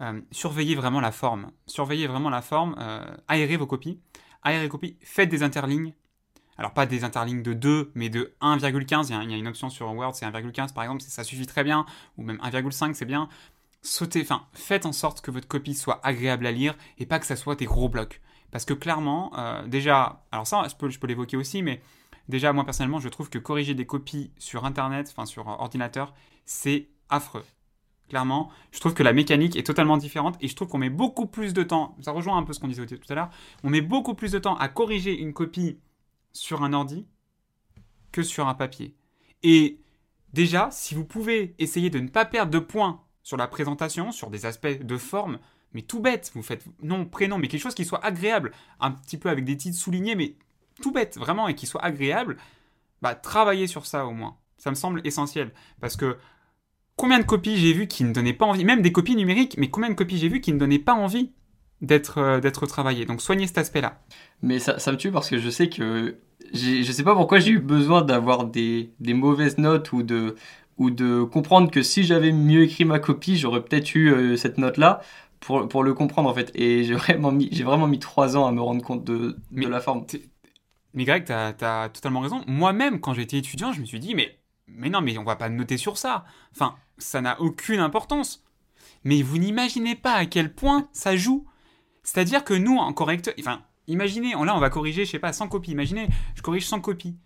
euh, 0.00 0.20
surveillez 0.30 0.74
vraiment 0.74 1.00
la 1.00 1.12
forme. 1.12 1.50
Surveillez 1.66 2.06
vraiment 2.06 2.30
la 2.30 2.42
forme, 2.42 2.76
euh, 2.78 3.04
aérez 3.28 3.56
vos 3.56 3.66
copies. 3.66 4.00
Aérez 4.42 4.66
vos 4.66 4.72
copies, 4.72 4.96
faites 5.02 5.28
des 5.28 5.42
interlignes. 5.42 5.92
Alors 6.58 6.72
pas 6.72 6.86
des 6.86 7.04
interlignes 7.04 7.42
de 7.42 7.52
2, 7.52 7.92
mais 7.94 8.08
de 8.08 8.34
1,15. 8.40 9.08
Il, 9.08 9.30
y, 9.30 9.34
a 9.34 9.36
une 9.36 9.48
option 9.48 9.68
sur 9.68 9.92
Word, 9.92 10.14
c'est 10.14 10.24
1,15 10.24 10.72
par 10.72 10.84
exemple, 10.84 11.02
ça 11.02 11.24
suffit 11.24 11.46
très 11.46 11.64
bien. 11.64 11.84
Ou 12.16 12.22
même 12.22 12.38
1,5, 12.38 12.94
c'est 12.94 13.04
bien. 13.04 13.28
Sautez, 13.82 14.22
enfin, 14.22 14.46
faites 14.52 14.86
en 14.86 14.92
sorte 14.92 15.20
que 15.20 15.30
votre 15.30 15.46
copie 15.46 15.74
soit 15.74 16.00
agréable 16.04 16.46
à 16.46 16.52
lire 16.52 16.74
et 16.98 17.06
pas 17.06 17.18
que 17.18 17.26
ça 17.26 17.36
soit 17.36 17.56
des 17.56 17.66
gros 17.66 17.88
blocs. 17.88 18.20
Parce 18.50 18.64
que 18.64 18.74
clairement, 18.74 19.32
euh, 19.38 19.66
déjà, 19.66 20.24
alors 20.32 20.46
ça, 20.46 20.66
je 20.68 20.74
peux, 20.76 20.88
je 20.88 20.98
peux 20.98 21.06
l'évoquer 21.06 21.36
aussi, 21.36 21.62
mais 21.62 21.82
déjà, 22.28 22.52
moi 22.52 22.64
personnellement, 22.64 23.00
je 23.00 23.08
trouve 23.08 23.28
que 23.28 23.38
corriger 23.38 23.74
des 23.74 23.86
copies 23.86 24.30
sur 24.38 24.64
Internet, 24.64 25.08
enfin 25.10 25.26
sur 25.26 25.46
ordinateur, 25.46 26.14
c'est 26.44 26.88
affreux. 27.10 27.44
Clairement, 28.08 28.50
je 28.70 28.78
trouve 28.78 28.94
que 28.94 29.02
la 29.02 29.12
mécanique 29.12 29.56
est 29.56 29.64
totalement 29.64 29.96
différente 29.96 30.36
et 30.40 30.46
je 30.46 30.54
trouve 30.54 30.68
qu'on 30.68 30.78
met 30.78 30.90
beaucoup 30.90 31.26
plus 31.26 31.52
de 31.52 31.64
temps, 31.64 31.96
ça 32.00 32.12
rejoint 32.12 32.36
un 32.36 32.44
peu 32.44 32.52
ce 32.52 32.60
qu'on 32.60 32.68
disait 32.68 32.86
tout 32.86 32.98
à 33.08 33.14
l'heure, 33.14 33.30
on 33.64 33.70
met 33.70 33.80
beaucoup 33.80 34.14
plus 34.14 34.30
de 34.30 34.38
temps 34.38 34.56
à 34.56 34.68
corriger 34.68 35.18
une 35.18 35.32
copie 35.32 35.78
sur 36.32 36.62
un 36.62 36.72
ordi 36.72 37.06
que 38.12 38.22
sur 38.22 38.46
un 38.46 38.54
papier. 38.54 38.94
Et 39.42 39.80
déjà, 40.32 40.68
si 40.70 40.94
vous 40.94 41.04
pouvez 41.04 41.54
essayer 41.58 41.90
de 41.90 41.98
ne 41.98 42.08
pas 42.08 42.24
perdre 42.24 42.52
de 42.52 42.58
points 42.60 43.02
sur 43.22 43.36
la 43.36 43.48
présentation, 43.48 44.12
sur 44.12 44.30
des 44.30 44.46
aspects 44.46 44.80
de 44.80 44.96
forme, 44.96 45.38
mais 45.72 45.82
tout 45.82 46.00
bête, 46.00 46.30
vous 46.34 46.42
faites 46.42 46.64
nom, 46.82 47.04
prénom, 47.06 47.38
mais 47.38 47.48
quelque 47.48 47.60
chose 47.60 47.74
qui 47.74 47.84
soit 47.84 48.04
agréable, 48.04 48.52
un 48.78 48.92
petit 48.92 49.18
peu 49.18 49.28
avec 49.28 49.44
des 49.44 49.56
titres 49.56 49.76
soulignés, 49.76 50.14
mais 50.14 50.36
tout 50.80 50.92
bête, 50.92 51.18
vraiment, 51.18 51.48
et 51.48 51.54
qui 51.54 51.66
soit 51.66 51.84
agréable, 51.84 52.36
bah 53.02 53.14
travaillez 53.14 53.66
sur 53.66 53.84
ça 53.84 54.06
au 54.06 54.12
moins. 54.12 54.36
Ça 54.58 54.70
me 54.70 54.74
semble 54.74 55.00
essentiel. 55.04 55.52
Parce 55.80 55.96
que 55.96 56.16
combien 56.96 57.18
de 57.18 57.24
copies 57.24 57.56
j'ai 57.56 57.72
vu 57.72 57.86
qui 57.86 58.04
ne 58.04 58.12
donnaient 58.12 58.32
pas 58.32 58.46
envie, 58.46 58.64
même 58.64 58.82
des 58.82 58.92
copies 58.92 59.16
numériques, 59.16 59.56
mais 59.58 59.68
combien 59.68 59.90
de 59.90 59.94
copies 59.94 60.18
j'ai 60.18 60.28
vu 60.28 60.40
qui 60.40 60.52
ne 60.52 60.58
donnaient 60.58 60.78
pas 60.78 60.94
envie 60.94 61.32
d'être 61.82 62.18
euh, 62.18 62.40
d'être 62.40 62.66
travaillées. 62.66 63.04
Donc 63.04 63.20
soignez 63.20 63.46
cet 63.46 63.58
aspect-là. 63.58 64.00
Mais 64.42 64.58
ça, 64.58 64.78
ça, 64.78 64.92
me 64.92 64.96
tue 64.96 65.12
parce 65.12 65.28
que 65.28 65.38
je 65.38 65.50
sais 65.50 65.68
que 65.68 66.16
je 66.52 66.90
sais 66.90 67.02
pas 67.02 67.14
pourquoi 67.14 67.38
j'ai 67.38 67.50
eu 67.52 67.58
besoin 67.58 68.02
d'avoir 68.02 68.46
des, 68.46 68.92
des, 69.00 69.14
mauvaises 69.14 69.58
notes 69.58 69.92
ou 69.92 70.02
de 70.02 70.36
ou 70.78 70.90
de 70.90 71.22
comprendre 71.22 71.70
que 71.70 71.82
si 71.82 72.04
j'avais 72.04 72.32
mieux 72.32 72.62
écrit 72.62 72.84
ma 72.84 72.98
copie, 72.98 73.36
j'aurais 73.36 73.62
peut-être 73.62 73.94
eu 73.94 74.12
euh, 74.12 74.36
cette 74.36 74.58
note-là. 74.58 75.00
Pour, 75.38 75.68
pour, 75.68 75.84
le 75.84 75.92
comprendre 75.92 76.30
en 76.30 76.34
fait. 76.34 76.50
Et 76.54 76.82
j'ai 76.82 76.94
vraiment 76.94 77.30
mis, 77.30 77.50
j'ai 77.52 77.62
vraiment 77.62 77.86
mis 77.86 77.98
trois 77.98 78.36
ans 78.38 78.46
à 78.46 78.52
me 78.52 78.60
rendre 78.60 78.82
compte 78.82 79.04
de, 79.04 79.36
de 79.52 79.68
la 79.68 79.80
forme. 79.80 80.04
Mais 80.94 81.04
Greg, 81.04 81.24
tu 81.26 81.32
as, 81.32 81.54
as, 81.60 81.88
totalement 81.90 82.20
raison. 82.20 82.42
Moi-même, 82.46 83.00
quand 83.00 83.12
j'étais 83.12 83.36
étudiant, 83.36 83.70
je 83.70 83.80
me 83.80 83.84
suis 83.84 84.00
dit, 84.00 84.14
mais 84.14 84.38
mais 84.68 84.90
non, 84.90 85.00
mais 85.00 85.16
on 85.18 85.24
va 85.24 85.36
pas 85.36 85.48
noter 85.48 85.76
sur 85.76 85.98
ça. 85.98 86.24
Enfin, 86.52 86.76
ça 86.98 87.20
n'a 87.20 87.40
aucune 87.40 87.80
importance. 87.80 88.44
Mais 89.04 89.22
vous 89.22 89.38
n'imaginez 89.38 89.94
pas 89.94 90.14
à 90.14 90.26
quel 90.26 90.52
point 90.52 90.88
ça 90.92 91.16
joue. 91.16 91.46
C'est-à-dire 92.02 92.44
que 92.44 92.54
nous, 92.54 92.76
en 92.76 92.92
correcteur, 92.92 93.34
enfin, 93.38 93.62
imaginez, 93.86 94.32
là, 94.32 94.56
on 94.56 94.60
va 94.60 94.70
corriger, 94.70 95.04
je 95.04 95.10
sais 95.12 95.18
pas, 95.18 95.32
100 95.32 95.48
copies. 95.48 95.72
Imaginez, 95.72 96.08
je 96.34 96.42
corrige 96.42 96.66
100 96.66 96.80
copies. 96.80 97.16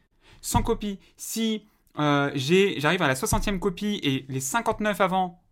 100 0.42 0.62
copies. 0.62 0.98
Si 1.16 1.64
euh, 1.98 2.30
j'arrive 2.34 3.02
à 3.02 3.08
la 3.08 3.14
60e 3.14 3.58
copie 3.58 4.00
et 4.02 4.24
les 4.28 4.40
59 4.40 5.00
avant, 5.00 5.42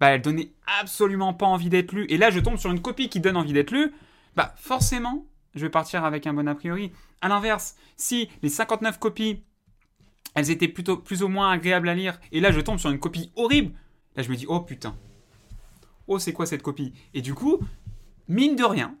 bah, 0.00 0.08
elles 0.08 0.22
donnaient 0.22 0.52
absolument 0.80 1.34
pas 1.34 1.46
envie 1.46 1.68
d'être 1.68 1.92
lues. 1.92 2.06
Et 2.08 2.16
là, 2.16 2.30
je 2.30 2.40
tombe 2.40 2.56
sur 2.56 2.70
une 2.70 2.82
copie 2.82 3.08
qui 3.08 3.20
donne 3.20 3.36
envie 3.36 3.52
d'être 3.52 3.70
lue. 3.70 3.92
Bah, 4.34 4.54
forcément, 4.56 5.26
je 5.54 5.60
vais 5.60 5.70
partir 5.70 6.04
avec 6.04 6.26
un 6.26 6.34
bon 6.34 6.48
a 6.48 6.54
priori. 6.54 6.92
À 7.20 7.28
l'inverse, 7.28 7.76
si 7.96 8.28
les 8.42 8.48
59 8.48 8.98
copies, 8.98 9.42
elles 10.34 10.50
étaient 10.50 10.68
plutôt 10.68 10.96
plus 10.96 11.22
ou 11.22 11.28
moins 11.28 11.50
agréables 11.50 11.88
à 11.88 11.94
lire, 11.94 12.20
et 12.32 12.40
là 12.40 12.52
je 12.52 12.60
tombe 12.60 12.78
sur 12.78 12.90
une 12.90 12.98
copie 12.98 13.32
horrible, 13.36 13.74
là 14.16 14.22
je 14.22 14.30
me 14.30 14.36
dis 14.36 14.46
oh 14.48 14.60
putain, 14.60 14.96
oh 16.06 16.18
c'est 16.18 16.32
quoi 16.32 16.46
cette 16.46 16.62
copie? 16.62 16.92
Et 17.14 17.22
du 17.22 17.34
coup, 17.34 17.58
mine 18.28 18.56
de 18.56 18.64
rien, 18.64 18.96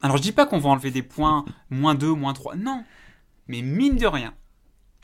alors 0.00 0.16
je 0.16 0.22
dis 0.22 0.32
pas 0.32 0.46
qu'on 0.46 0.58
va 0.58 0.70
enlever 0.70 0.90
des 0.90 1.02
points 1.02 1.44
moins 1.70 1.94
2, 1.94 2.12
moins 2.12 2.32
3, 2.32 2.56
non, 2.56 2.84
mais 3.46 3.62
mine 3.62 3.96
de 3.96 4.06
rien, 4.06 4.34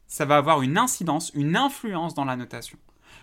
ça 0.07 0.25
va 0.25 0.37
avoir 0.37 0.63
une 0.63 0.79
incidence, 0.79 1.33
une 1.35 1.57
influence 1.57 2.15
dans 2.15 2.25
la 2.25 2.37
notation. 2.37 2.79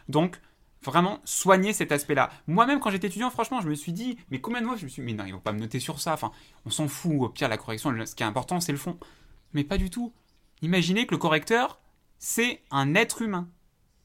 Donc, 0.09 0.41
vraiment 0.83 1.19
soigner 1.23 1.73
cet 1.73 1.91
aspect-là. 1.91 2.31
Moi-même, 2.47 2.79
quand 2.79 2.89
j'étais 2.89 3.07
étudiant, 3.07 3.29
franchement, 3.29 3.61
je 3.61 3.69
me 3.69 3.75
suis 3.75 3.93
dit, 3.93 4.17
mais 4.29 4.41
combien 4.41 4.61
de 4.61 4.65
fois 4.65 4.75
je 4.75 4.83
me 4.83 4.89
suis 4.89 5.01
dit, 5.01 5.05
mais 5.05 5.13
non, 5.13 5.25
ils 5.25 5.33
vont 5.33 5.39
pas 5.39 5.51
me 5.51 5.59
noter 5.59 5.79
sur 5.79 5.99
ça. 5.99 6.13
Enfin, 6.13 6.31
on 6.65 6.69
s'en 6.69 6.87
fout. 6.87 7.13
Au 7.19 7.29
pire, 7.29 7.49
la 7.49 7.57
correction, 7.57 7.93
ce 8.05 8.15
qui 8.15 8.23
est 8.23 8.25
important, 8.25 8.59
c'est 8.59 8.71
le 8.71 8.77
fond. 8.77 8.97
Mais 9.53 9.63
pas 9.63 9.77
du 9.77 9.89
tout. 9.89 10.11
Imaginez 10.61 11.05
que 11.05 11.11
le 11.11 11.17
correcteur, 11.19 11.79
c'est 12.21 12.61
un 12.69 12.93
être 12.93 13.23
humain. 13.23 13.49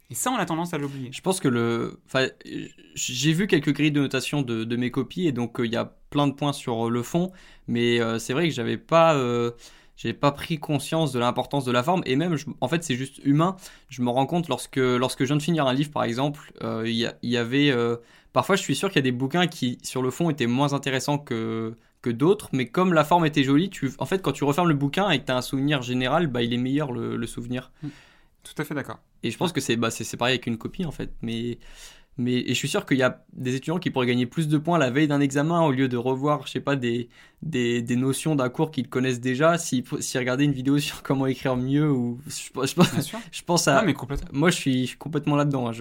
Et 0.08 0.14
ça, 0.14 0.30
on 0.30 0.36
a 0.36 0.46
tendance 0.46 0.72
à 0.72 0.78
l'oublier. 0.78 1.10
Je 1.12 1.20
pense 1.20 1.38
que 1.38 1.48
le. 1.48 2.00
Enfin, 2.06 2.28
j'ai 2.94 3.32
vu 3.32 3.46
quelques 3.46 3.74
grilles 3.74 3.92
de 3.92 4.00
notation 4.00 4.40
de, 4.40 4.76
mes 4.76 4.90
copies 4.90 5.26
et 5.26 5.32
donc 5.32 5.60
euh, 5.60 5.66
il 5.66 5.72
y 5.72 5.76
a 5.76 5.96
plein 6.10 6.26
de 6.26 6.32
points 6.32 6.54
sur 6.54 6.88
le 6.88 7.02
fond, 7.02 7.30
mais 7.68 8.00
euh, 8.00 8.18
c'est 8.18 8.32
vrai 8.32 8.48
que 8.48 8.54
j'avais 8.54 8.78
pas. 8.78 9.14
Euh, 9.14 9.52
j'ai 9.96 10.12
pas 10.12 10.32
pris 10.32 10.58
conscience 10.58 11.12
de 11.12 11.18
l'importance 11.18 11.64
de 11.64 11.72
la 11.72 11.82
forme 11.82 12.02
et 12.04 12.16
même 12.16 12.36
en 12.60 12.68
fait 12.68 12.84
c'est 12.84 12.96
juste 12.96 13.18
humain 13.24 13.56
je 13.88 14.02
me 14.02 14.10
rends 14.10 14.26
compte 14.26 14.46
lorsque 14.46 14.76
lorsque 14.76 15.20
je 15.20 15.28
viens 15.28 15.36
de 15.36 15.42
finir 15.42 15.66
un 15.66 15.72
livre 15.72 15.90
par 15.90 16.04
exemple 16.04 16.52
il 16.84 16.90
y, 16.90 17.08
y, 17.22 17.36
avait 17.38 17.74
parfois 18.34 18.56
je 18.56 18.60
suis 18.60 18.76
sûr 18.76 18.90
qu'il 18.90 18.96
y 18.96 18.98
a 18.98 19.02
des 19.10 19.10
bouquins 19.10 19.46
qui 19.46 19.78
sur 19.82 20.02
le 20.02 20.10
fond 20.10 20.28
étaient 20.28 20.46
moins 20.46 20.74
intéressants 20.74 21.16
que 21.16 21.78
que 22.02 22.10
d'autres 22.10 22.50
mais 22.52 22.66
comme 22.68 22.92
la 22.92 23.04
forme 23.04 23.26
était 23.26 23.42
jolie 23.42 23.70
tu 23.70 23.90
en 23.98 24.06
fait 24.06 24.22
quand 24.22 24.32
tu 24.32 24.44
refermes 24.44 24.68
le 24.68 24.74
bouquin 24.74 25.10
et 25.10 25.18
que 25.18 25.24
tu 25.24 25.32
as 25.32 25.36
un 25.36 25.42
souvenir 25.42 25.82
général 25.82 26.26
bah 26.26 26.42
il 26.42 26.52
est 26.52 26.58
meilleur 26.58 26.92
le, 26.92 27.26
souvenir 27.26 27.72
tout 28.46 28.62
à 28.62 28.64
fait 28.64 28.74
d'accord. 28.74 28.98
Et 29.22 29.30
je 29.30 29.36
pense 29.36 29.52
que 29.52 29.60
c'est 29.60 29.76
bah, 29.76 29.88
pareil 30.18 30.34
avec 30.34 30.46
une 30.46 30.58
copie 30.58 30.84
en 30.84 30.92
fait. 30.92 31.12
Mais 31.22 31.58
mais 32.18 32.32
et 32.32 32.48
je 32.48 32.54
suis 32.54 32.68
sûr 32.68 32.86
qu'il 32.86 32.96
y 32.96 33.02
a 33.02 33.24
des 33.34 33.54
étudiants 33.54 33.78
qui 33.78 33.90
pourraient 33.90 34.06
gagner 34.06 34.24
plus 34.24 34.48
de 34.48 34.56
points 34.56 34.78
la 34.78 34.90
veille 34.90 35.06
d'un 35.06 35.20
examen 35.20 35.60
au 35.62 35.70
lieu 35.70 35.86
de 35.86 35.98
revoir, 35.98 36.46
je 36.46 36.52
sais 36.52 36.60
pas, 36.60 36.74
des, 36.74 37.10
des, 37.42 37.82
des 37.82 37.96
notions 37.96 38.34
d'un 38.34 38.48
cours 38.48 38.70
qu'ils 38.70 38.88
connaissent 38.88 39.20
déjà. 39.20 39.58
S'ils 39.58 39.84
si 40.00 40.16
regardaient 40.16 40.44
une 40.44 40.52
vidéo 40.52 40.78
sur 40.86 41.02
comment 41.02 41.26
écrire 41.26 41.56
mieux 41.56 41.90
ou 41.90 42.18
je, 42.26 42.50
pense, 42.52 42.74
je 43.32 43.42
pense 43.42 43.68
à. 43.68 43.82
mais 43.82 43.92
complètement. 43.92 44.28
Moi, 44.32 44.50
je 44.50 44.56
suis, 44.56 44.94
complètement 44.98 45.36
là-dedans. 45.36 45.68
Hein. 45.68 45.72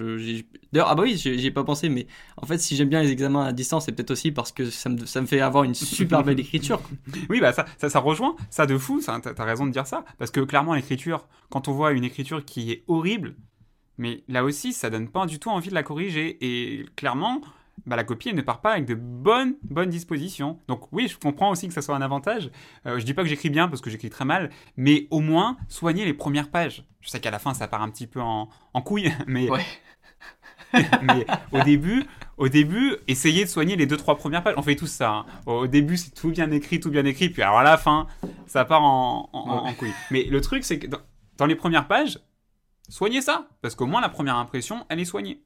D'ailleurs, 0.72 0.88
ah 0.90 0.94
bah 0.94 1.04
oui, 1.04 1.16
j'ai 1.16 1.50
pas 1.50 1.64
pensé, 1.64 1.88
mais 1.88 2.06
en 2.36 2.44
fait, 2.44 2.58
si 2.58 2.76
j'aime 2.76 2.90
bien 2.90 3.02
les 3.02 3.10
examens 3.10 3.46
à 3.46 3.52
distance, 3.52 3.86
c'est 3.86 3.92
peut-être 3.92 4.10
aussi 4.10 4.30
parce 4.30 4.52
que 4.52 4.68
ça 4.68 4.90
me, 4.90 5.06
ça 5.06 5.22
me 5.22 5.26
fait 5.26 5.40
avoir 5.40 5.64
une 5.64 5.74
super 5.74 6.22
belle 6.22 6.38
écriture. 6.40 6.82
oui, 7.30 7.40
bah 7.40 7.54
ça, 7.54 7.64
ça, 7.78 7.88
ça, 7.88 8.00
rejoint 8.00 8.36
ça 8.50 8.66
de 8.66 8.76
fou. 8.76 9.00
T'as 9.04 9.20
as 9.36 9.44
raison 9.44 9.64
de 9.64 9.70
dire 9.70 9.86
ça 9.86 10.04
parce 10.18 10.30
que 10.30 10.40
clairement, 10.40 10.74
l'écriture, 10.74 11.26
quand 11.50 11.68
on 11.68 11.72
voit 11.72 11.92
une 11.92 12.04
écriture 12.04 12.44
qui 12.44 12.72
est 12.72 12.84
horrible 12.88 13.36
mais 13.98 14.22
là 14.28 14.44
aussi, 14.44 14.72
ça 14.72 14.90
donne 14.90 15.08
pas 15.08 15.26
du 15.26 15.38
tout 15.38 15.50
envie 15.50 15.70
de 15.70 15.74
la 15.74 15.82
corriger. 15.82 16.38
Et 16.40 16.86
clairement, 16.96 17.40
bah, 17.86 17.96
la 17.96 18.04
copie 18.04 18.30
elle 18.30 18.36
ne 18.36 18.42
part 18.42 18.60
pas 18.60 18.72
avec 18.72 18.86
de 18.86 18.94
bonnes, 18.94 19.54
bonnes 19.62 19.90
dispositions. 19.90 20.58
Donc 20.68 20.92
oui, 20.92 21.08
je 21.08 21.18
comprends 21.18 21.50
aussi 21.50 21.68
que 21.68 21.74
ça 21.74 21.82
soit 21.82 21.96
un 21.96 22.02
avantage. 22.02 22.50
Euh, 22.86 22.98
je 22.98 23.04
dis 23.04 23.14
pas 23.14 23.22
que 23.22 23.28
j'écris 23.28 23.50
bien 23.50 23.68
parce 23.68 23.80
que 23.80 23.90
j'écris 23.90 24.10
très 24.10 24.24
mal, 24.24 24.50
mais 24.76 25.06
au 25.10 25.20
moins 25.20 25.56
soigner 25.68 26.04
les 26.04 26.14
premières 26.14 26.50
pages. 26.50 26.84
Je 27.00 27.10
sais 27.10 27.20
qu'à 27.20 27.30
la 27.30 27.38
fin 27.38 27.54
ça 27.54 27.68
part 27.68 27.82
un 27.82 27.90
petit 27.90 28.06
peu 28.06 28.20
en, 28.20 28.48
en 28.72 28.82
couille, 28.82 29.12
mais 29.26 29.48
mais 31.02 31.26
au 31.52 31.62
début, 31.62 32.04
au 32.36 32.48
début, 32.48 32.96
essayez 33.08 33.44
de 33.44 33.48
soigner 33.48 33.76
les 33.76 33.86
deux 33.86 33.96
trois 33.96 34.16
premières 34.16 34.42
pages. 34.42 34.54
On 34.56 34.62
fait 34.62 34.76
tout 34.76 34.86
ça. 34.86 35.10
Hein. 35.10 35.26
Au 35.46 35.66
début, 35.66 35.96
c'est 35.96 36.10
tout 36.10 36.30
bien 36.30 36.50
écrit, 36.50 36.80
tout 36.80 36.90
bien 36.90 37.04
écrit, 37.04 37.28
puis 37.28 37.42
alors 37.42 37.58
à 37.58 37.62
la 37.62 37.76
fin, 37.76 38.06
ça 38.46 38.64
part 38.64 38.82
en, 38.82 39.30
en, 39.32 39.72
couille. 39.74 39.92
Mais 40.10 40.24
le 40.24 40.40
truc, 40.40 40.64
c'est 40.64 40.78
que 40.78 40.88
dans 41.38 41.46
les 41.46 41.54
premières 41.54 41.86
pages, 41.86 42.18
soignez 42.88 43.20
ça, 43.20 43.48
parce 43.62 43.74
qu'au 43.74 43.86
moins 43.86 44.00
la 44.00 44.08
première 44.08 44.36
impression, 44.36 44.86
elle 44.88 45.00
est 45.00 45.04
soignée. 45.04 45.42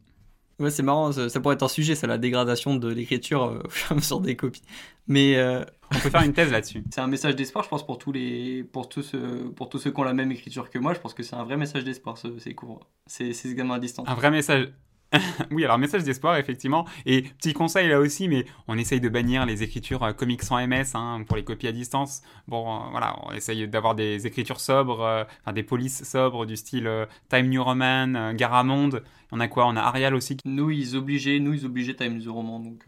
Ouais, 0.61 0.71
c'est 0.71 0.83
marrant, 0.83 1.11
ça, 1.11 1.41
pourrait 1.41 1.55
être 1.55 1.63
un 1.63 1.69
sujet, 1.69 1.95
c'est 1.95 2.07
la 2.07 2.19
dégradation 2.19 2.77
de 2.77 2.89
l'écriture 2.89 3.45
euh, 3.45 3.99
sur 4.01 4.21
des 4.21 4.37
copies. 4.37 4.63
Mais 5.07 5.37
euh, 5.37 5.65
on 5.91 5.99
peut 5.99 6.11
faire 6.11 6.23
une 6.23 6.35
thèse 6.35 6.53
là-dessus. 6.53 6.85
C'est 6.91 7.01
un 7.01 7.07
message 7.07 7.35
d'espoir, 7.35 7.65
je 7.65 7.71
pense, 7.71 7.85
pour 7.85 7.97
tous 7.97 8.13
les, 8.13 8.63
pour 8.63 8.91
tous 8.91 9.03
ceux, 9.03 9.51
pour 9.57 9.71
tous 9.71 9.79
ceux 9.79 9.91
qui 9.91 9.99
ont 9.99 10.05
la 10.05 10.13
même 10.13 10.31
écriture 10.31 10.69
que 10.69 10.79
moi. 10.79 10.93
Je 10.93 11.01
pense 11.01 11.15
que 11.15 11.23
c'est 11.23 11.35
un 11.35 11.45
vrai 11.45 11.57
message 11.57 11.85
d'espoir 11.85 12.19
ces 12.19 12.55
cours, 12.55 12.87
ces, 13.07 13.33
ces 13.33 13.51
examens 13.51 13.77
à 13.77 13.79
distance. 13.79 14.07
Un 14.07 14.15
vrai 14.15 14.31
message. 14.31 14.69
oui, 15.51 15.65
alors 15.65 15.79
message 15.79 16.05
d'espoir, 16.05 16.37
effectivement. 16.37 16.87
Et 17.05 17.23
petit 17.23 17.53
conseil 17.53 17.89
là 17.89 17.99
aussi, 17.99 18.29
mais 18.29 18.45
on 18.69 18.79
essaye 18.79 19.01
de 19.01 19.09
bannir 19.09 19.45
les 19.45 19.63
écritures 19.63 20.03
euh, 20.05 20.13
comics 20.13 20.43
sans 20.43 20.65
MS 20.65 20.95
hein, 20.95 21.25
pour 21.27 21.37
les 21.37 21.45
copies 21.45 21.67
à 21.67 21.73
distance. 21.73 22.23
Bon, 22.47 22.77
euh, 22.77 22.91
voilà, 22.91 23.19
on 23.25 23.33
essaye 23.33 23.67
d'avoir 23.67 23.95
des 23.95 24.27
écritures 24.27 24.61
sobres, 24.61 25.03
euh, 25.03 25.25
enfin 25.41 25.53
des 25.53 25.63
polices 25.63 26.05
sobres 26.05 26.47
du 26.47 26.57
style 26.57 26.89
Time 27.29 27.49
New 27.49 27.63
Roman, 27.63 28.35
Garamond. 28.35 28.91
On 29.33 29.41
a 29.41 29.49
quoi? 29.49 29.67
On 29.67 29.77
a 29.77 29.81
Arial 29.81 30.15
aussi. 30.15 30.37
Nous, 30.45 30.71
ils 30.71 30.97
obligeaient, 30.97 31.41
nous, 31.41 31.55
ils 31.55 31.67
obligeaient 31.67 31.95
Time 31.95 32.19
New 32.19 32.33
Roman, 32.33 32.61
donc. 32.61 32.85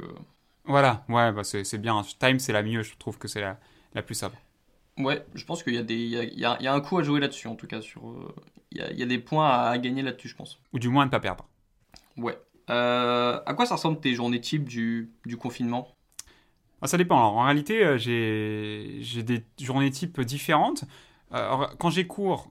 Voilà, 0.65 1.05
ouais, 1.09 1.33
bah 1.33 1.43
c'est 1.43 1.79
bien. 1.79 2.03
Time, 2.21 2.39
c'est 2.39 2.53
la 2.53 2.63
mieux, 2.63 2.83
je 2.83 2.97
trouve 2.97 3.19
que 3.19 3.27
c'est 3.27 3.41
la, 3.41 3.59
la 3.95 4.03
plus 4.03 4.15
sobre. 4.15 4.37
Ouais, 4.97 5.25
je 5.35 5.45
pense 5.45 5.63
qu'il 5.65 5.75
y, 5.75 5.79
a 5.79 5.83
des, 5.83 5.97
il 5.97 6.39
y, 6.39 6.45
a, 6.45 6.61
y 6.63 6.67
a 6.67 6.75
un 6.75 6.81
coup 6.81 6.99
à 6.99 7.03
jouer 7.03 7.19
là-dessus, 7.19 7.49
en 7.49 7.57
tout 7.57 7.67
cas. 7.67 7.81
Sur, 7.81 8.33
il, 8.71 8.79
y 8.79 8.81
a, 8.81 8.93
il 8.93 8.99
y 8.99 9.03
a 9.03 9.07
des 9.07 9.19
points 9.19 9.49
à 9.49 9.77
gagner 9.79 10.03
là-dessus, 10.03 10.29
je 10.29 10.37
pense. 10.37 10.61
Ou 10.73 10.79
du 10.79 10.89
moins 10.89 11.03
à 11.03 11.07
ne 11.07 11.11
pas 11.11 11.21
perdre. 11.21 11.49
Ouais. 12.17 12.39
Euh, 12.71 13.41
à 13.45 13.55
quoi 13.55 13.67
ça 13.67 13.75
ressemble 13.75 14.01
tes 14.01 14.15
journées 14.15 14.41
types 14.41 14.65
du, 14.69 15.11
du 15.27 15.37
confinement? 15.37 15.89
Ah, 16.81 16.87
Ça 16.87 16.97
dépend. 16.97 17.19
en 17.19 17.45
réalité, 17.45 17.85
euh, 17.85 17.99
j'ai 17.99 19.23
des 19.23 19.45
journées 19.61 19.91
types 19.91 20.21
différentes. 20.21 20.85
Euh, 21.33 21.67
quand 21.79 21.91
j'ai 21.91 22.07
cours, 22.07 22.51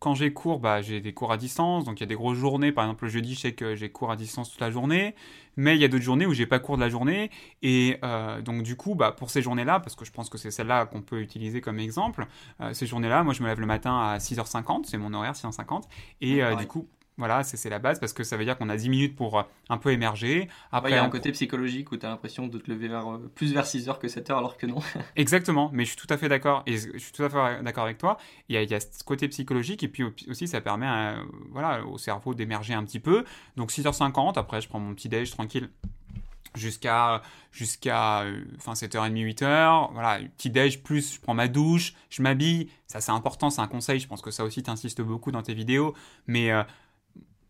quand 0.00 0.14
j'ai 0.14 0.32
cours, 0.32 0.60
bah, 0.60 0.80
j'ai 0.80 1.00
des 1.00 1.12
cours 1.12 1.32
à 1.32 1.36
distance, 1.36 1.84
donc 1.84 1.98
il 1.98 2.02
y 2.02 2.04
a 2.04 2.06
des 2.06 2.14
grosses 2.14 2.38
journées. 2.38 2.72
Par 2.72 2.84
exemple, 2.84 3.04
le 3.04 3.10
jeudi, 3.10 3.34
je 3.34 3.40
sais 3.40 3.52
que 3.52 3.74
j'ai 3.74 3.90
cours 3.90 4.10
à 4.10 4.16
distance 4.16 4.50
toute 4.50 4.60
la 4.60 4.70
journée, 4.70 5.14
mais 5.56 5.74
il 5.74 5.80
y 5.80 5.84
a 5.84 5.88
d'autres 5.88 6.04
journées 6.04 6.26
où 6.26 6.34
j'ai 6.34 6.46
pas 6.46 6.58
cours 6.60 6.76
de 6.76 6.82
la 6.82 6.88
journée. 6.88 7.30
Et 7.62 7.98
donc, 8.44 8.62
du 8.62 8.76
coup, 8.76 8.94
bah, 8.94 9.12
pour 9.12 9.30
ces 9.30 9.42
journées-là, 9.42 9.80
parce 9.80 9.96
que 9.96 10.04
je 10.04 10.12
pense 10.12 10.28
que 10.30 10.38
c'est 10.38 10.50
celle-là 10.52 10.86
qu'on 10.86 11.02
peut 11.02 11.20
utiliser 11.20 11.60
comme 11.60 11.80
exemple, 11.80 12.26
ces 12.72 12.86
journées-là, 12.86 13.24
moi, 13.24 13.34
je 13.34 13.42
me 13.42 13.48
lève 13.48 13.60
le 13.60 13.66
matin 13.66 13.98
à 13.98 14.18
6h50, 14.18 14.84
c'est 14.86 14.98
mon 14.98 15.12
horaire, 15.14 15.34
6h50, 15.34 15.82
et 16.20 16.42
du 16.56 16.66
coup, 16.68 16.88
voilà, 17.18 17.42
c'est 17.42 17.68
la 17.68 17.80
base 17.80 17.98
parce 17.98 18.12
que 18.12 18.22
ça 18.22 18.36
veut 18.36 18.44
dire 18.44 18.56
qu'on 18.56 18.68
a 18.68 18.76
10 18.76 18.88
minutes 18.88 19.16
pour 19.16 19.38
euh, 19.38 19.42
un 19.68 19.76
peu 19.76 19.90
émerger. 19.90 20.48
Après, 20.70 20.90
il 20.90 20.94
y 20.94 20.96
a 20.96 21.02
un 21.02 21.10
côté 21.10 21.32
psychologique 21.32 21.90
où 21.90 21.96
tu 21.96 22.06
as 22.06 22.08
l'impression 22.08 22.46
de 22.46 22.58
te 22.58 22.70
lever 22.70 22.88
vers, 22.88 23.12
euh, 23.12 23.30
plus 23.34 23.52
vers 23.52 23.66
6 23.66 23.88
heures 23.88 23.98
que 23.98 24.06
7 24.08 24.30
heures 24.30 24.38
alors 24.38 24.56
que 24.56 24.66
non. 24.66 24.78
Exactement, 25.16 25.68
mais 25.72 25.84
je 25.84 25.90
suis 25.90 25.98
tout 25.98 26.12
à 26.12 26.16
fait 26.16 26.28
d'accord 26.28 26.62
et 26.66 26.76
je 26.76 26.98
suis 26.98 27.12
tout 27.12 27.24
à 27.24 27.28
fait 27.28 27.62
d'accord 27.62 27.84
avec 27.84 27.98
toi. 27.98 28.18
Il 28.48 28.54
y, 28.54 28.58
a, 28.58 28.62
il 28.62 28.70
y, 28.70 28.74
a, 28.74 28.80
ce 28.80 29.02
côté 29.04 29.28
psychologique 29.28 29.82
et 29.82 29.88
puis 29.88 30.04
aussi 30.28 30.46
ça 30.46 30.60
permet 30.60 30.86
voilà, 31.50 31.84
au 31.84 31.98
cerveau 31.98 32.34
d'émerger 32.34 32.74
un 32.74 32.84
petit 32.84 33.00
peu. 33.00 33.24
Donc 33.56 33.72
6h50, 33.72 34.38
après 34.38 34.60
je 34.60 34.68
prends 34.68 34.78
mon 34.78 34.94
petit 34.94 35.08
déj 35.08 35.30
tranquille 35.32 35.68
jusqu'à 36.54 37.22
jusqu'à 37.52 38.22
euh, 38.22 38.44
enfin 38.56 38.72
7h30 38.72 39.12
8h 39.12 39.92
voilà 39.92 40.18
petit 40.36 40.50
déj 40.50 40.82
plus 40.82 41.14
je 41.14 41.20
prends 41.20 41.34
ma 41.34 41.48
douche 41.48 41.94
je 42.10 42.22
m'habille 42.22 42.70
ça 42.86 43.00
c'est 43.00 43.12
important 43.12 43.50
c'est 43.50 43.60
un 43.60 43.66
conseil 43.66 44.00
je 44.00 44.08
pense 44.08 44.22
que 44.22 44.30
ça 44.30 44.44
aussi 44.44 44.62
t'insistes 44.62 45.02
beaucoup 45.02 45.30
dans 45.30 45.42
tes 45.42 45.54
vidéos 45.54 45.94
mais 46.26 46.50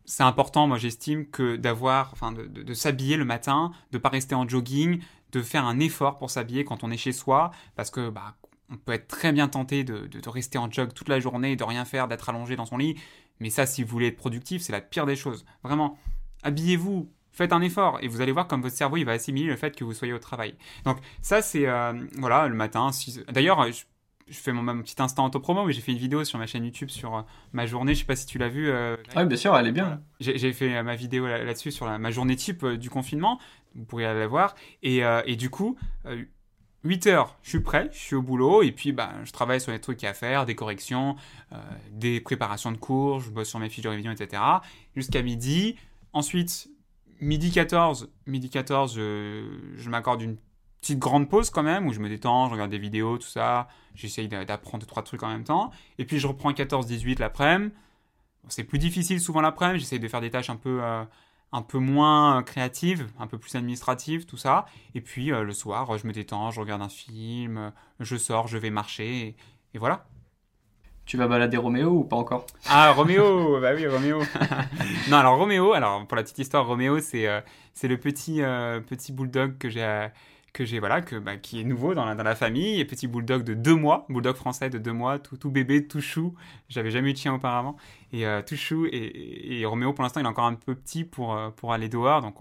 c'est 0.09 0.23
important, 0.23 0.67
moi 0.67 0.79
j'estime, 0.79 1.27
que 1.27 1.57
d'avoir, 1.57 2.11
enfin, 2.15 2.33
de, 2.33 2.75
s'habiller 2.75 3.19
le 3.19 3.27
matin, 3.27 3.73
de 3.93 3.99
pas 3.99 4.09
rester 4.09 4.35
en 4.35 4.49
jogging, 4.49 5.01
de 5.33 5.43
faire 5.43 5.67
un 5.67 5.79
effort 5.81 6.17
pour 6.17 6.31
s'habiller 6.31 6.65
quand 6.65 6.83
on 6.83 6.91
est 6.91 6.97
chez 6.97 7.13
soi, 7.13 7.51
parce 7.77 7.91
que 7.91 8.09
bah, 8.09 8.35
on 8.71 8.77
peut 8.79 8.93
être 8.93 9.07
très 9.07 9.33
bien 9.33 9.49
tenté 9.49 9.85
de, 9.85 10.09
rester 10.29 10.57
en 10.57 10.71
jog 10.71 10.95
toute 10.95 11.11
la 11.11 11.21
journée, 11.21 11.57
de 11.57 11.65
rien 11.65 11.85
faire, 11.85 12.09
d'être 12.09 12.31
allongé 12.31 12.57
dans 12.57 12.65
son 12.65 12.79
lit. 12.79 12.97
Mais 13.39 13.51
ça, 13.51 13.67
si 13.67 13.83
vous 13.83 13.91
voulez 13.91 14.07
être 14.07 14.17
productif, 14.17 14.63
c'est 14.63 14.73
la 14.73 14.81
pire 14.81 15.05
des 15.05 15.15
choses. 15.15 15.45
Vraiment, 15.63 15.99
habillez-vous, 16.43 17.13
faites 17.31 17.53
un 17.53 17.61
effort 17.61 17.99
et 18.01 18.09
vous 18.09 18.23
allez 18.23 18.33
voir 18.33 18.49
comme 18.49 18.63
votre 18.63 18.75
cerveau 18.75 18.97
il 18.97 19.05
va 19.05 19.13
assimiler 19.13 19.47
le 19.47 19.57
fait 19.57 19.77
que 19.77 19.85
vous 19.85 19.93
soyez 19.93 20.15
au 20.15 20.19
travail. 20.19 20.57
Donc 20.85 20.99
ça 21.21 21.41
c'est 21.41 21.67
euh, 21.67 21.93
voilà 22.19 22.49
le 22.49 22.55
matin. 22.55 22.91
D'ailleurs 23.29 23.71
je 23.71 23.85
fais 24.33 24.53
mon, 24.53 24.63
mon 24.63 24.83
petit 24.83 25.01
instant 25.01 25.27
auto-promo, 25.27 25.65
mais 25.65 25.73
j'ai 25.73 25.81
fait 25.81 25.93
une 25.93 25.99
vidéo 25.99 26.25
sur 26.25 26.39
ma 26.39 26.47
chaîne 26.47 26.65
YouTube 26.65 26.91
sur 26.91 27.17
euh, 27.17 27.23
ma 27.53 27.67
journée. 27.67 27.95
Je 27.95 28.01
sais 28.01 28.07
pas 28.07 28.17
si 28.17 28.27
tu 28.27 28.39
l'as 28.39 28.49
vu. 28.49 28.69
Euh, 28.69 28.97
oui, 29.17 29.25
bien 29.25 29.37
sûr, 29.37 29.57
elle 29.57 29.67
est 29.67 29.73
bien. 29.73 30.01
J'ai 30.21 30.53
fait 30.53 30.77
euh, 30.77 30.83
ma 30.83 30.97
vidéo 30.97 31.27
là-dessus 31.27 31.73
sur 31.73 31.87
ma 31.99 32.11
journée 32.11 32.37
type 32.37 32.65
du 32.67 32.91
confinement. 32.91 33.39
Vous 33.75 33.85
pourriez 33.85 34.07
aller 34.07 34.21
la 34.21 34.27
voir. 34.27 34.55
Et, 34.83 35.03
et 35.27 35.37
du 35.37 35.51
coup, 35.51 35.77
8 36.85 37.07
heures, 37.09 37.37
je 37.43 37.51
suis 37.51 37.61
prêt, 37.61 37.91
je 37.93 37.99
suis 37.99 38.15
au 38.15 38.23
boulot, 38.23 38.63
et 38.63 38.71
puis 38.71 38.93
bah, 38.93 39.13
je 39.25 39.33
travaille 39.33 39.61
sur 39.61 39.73
les 39.73 39.81
trucs 39.81 40.03
à 40.05 40.15
faire, 40.15 40.47
des 40.47 40.55
corrections, 40.55 41.17
euh, 41.53 41.57
des 41.91 42.21
préparations 42.21 42.71
de 42.71 42.77
cours, 42.77 43.21
je 43.21 43.31
bosse 43.31 43.49
sur 43.49 43.59
mes 43.59 43.69
fiches 43.69 43.85
de 43.85 43.89
révision, 43.89 44.13
etc. 44.13 44.43
Jusqu'à 44.95 45.23
midi. 45.23 45.77
Ensuite, 46.13 46.71
midi 47.21 47.51
14, 47.51 48.11
midi 48.27 48.49
14, 48.49 48.95
je, 48.95 49.45
je 49.77 49.91
m'accorde 49.91 50.23
une 50.23 50.37
petite 50.81 50.99
grande 50.99 51.29
pause 51.29 51.51
quand 51.51 51.63
même, 51.63 51.87
où 51.87 51.93
je 51.93 52.01
me 52.01 52.09
détends, 52.09 52.49
je 52.49 52.53
regarde 52.53 52.71
des 52.71 52.79
vidéos, 52.79 53.19
tout 53.19 53.29
ça, 53.29 53.69
j'essaye 53.95 54.29
d'apprendre 54.29 54.87
trois 54.87 55.03
trucs 55.03 55.23
en 55.23 55.29
même 55.29 55.45
temps. 55.45 55.71
Et 55.99 56.05
puis 56.05 56.19
je 56.19 56.27
reprends 56.27 56.53
14-18 56.53 57.21
l'après-midi. 57.21 57.75
C'est 58.49 58.65
plus 58.65 58.79
difficile 58.79 59.21
souvent 59.21 59.41
l'après-midi, 59.41 59.81
j'essaye 59.81 60.01
de 60.01 60.09
faire 60.09 60.21
des 60.21 60.31
tâches 60.31 60.51
un 60.51 60.57
peu... 60.57 60.83
Euh, 60.83 61.05
un 61.53 61.63
peu 61.63 61.79
moins 61.79 62.43
créative, 62.43 63.09
un 63.19 63.27
peu 63.27 63.39
plus 63.39 63.55
administrative, 63.57 64.27
tout 64.27 64.37
ça. 64.37 64.67
Et 64.95 65.01
puis 65.01 65.33
euh, 65.33 65.45
le 65.45 65.53
soir, 65.53 65.97
je 65.97 66.07
me 66.07 66.13
détends, 66.13 66.51
je 66.51 66.61
regarde 66.61 66.83
un 66.83 66.89
film, 66.89 67.73
je 68.01 68.17
sors, 68.17 68.49
je 68.49 68.59
vais 68.59 68.71
marcher, 68.71 69.37
et, 69.75 69.79
voilà. 69.79 70.07
Tu 71.07 71.17
vas 71.17 71.27
balader 71.27 71.57
Roméo 71.57 71.91
ou 71.91 72.05
pas 72.05 72.17
encore? 72.17 72.45
Ah, 72.69 72.93
Roméo 72.93 73.61
Bah 73.61 73.71
oui, 73.75 73.87
Roméo 73.87 74.21
Non, 75.09 75.19
alors 75.19 75.39
Roméo, 75.39 75.73
alors 75.73 76.07
pour 76.07 76.17
la 76.17 76.23
petite 76.23 76.39
histoire, 76.39 76.67
Roméo, 76.67 77.01
c'est 77.01 77.27
euh, 77.27 77.41
c'est 77.73 77.89
le 77.89 77.97
petit, 77.97 78.43
euh, 78.43 78.81
petit 78.81 79.13
bulldog 79.13 79.57
que 79.57 79.71
j'ai 79.71 80.09
que 80.53 80.65
j'ai 80.65 80.79
voilà 80.81 81.03
que 81.03 81.17
bah, 81.17 81.37
qui 81.37 81.61
est 81.61 81.65
nouveau 81.65 81.95
dans 81.95 82.05
la, 82.05 82.15
dans 82.15 82.23
la 82.23 82.35
famille. 82.35 82.81
Et 82.81 82.85
petit 82.85 83.07
bulldog 83.07 83.45
de 83.45 83.55
deux 83.55 83.75
mois 83.75 84.07
bulldog 84.09 84.37
français 84.37 84.71
de 84.71 84.79
deux 84.79 84.93
mois 84.93 85.19
tout, 85.19 85.37
tout 85.37 85.51
bébé 85.51 85.87
tout 85.87 86.01
chou. 86.01 86.35
J'avais 86.69 86.91
jamais 86.91 87.11
eu 87.11 87.13
de 87.13 87.19
chien 87.19 87.35
auparavant. 87.35 87.77
Et 88.13 88.27
euh, 88.27 88.43
tout 88.43 88.57
chou. 88.57 88.87
Et, 88.87 89.61
et, 89.61 89.67
Roméo 89.67 89.93
pour 89.93 90.03
l'instant 90.03 90.21
il 90.21 90.25
est 90.25 90.29
encore 90.29 90.47
un 90.47 90.55
peu 90.55 90.75
petit 90.75 91.05
pour 91.05 91.35
euh, 91.35 91.51
pour 91.51 91.73
aller 91.73 91.89
dehors. 91.89 92.23
Donc 92.23 92.37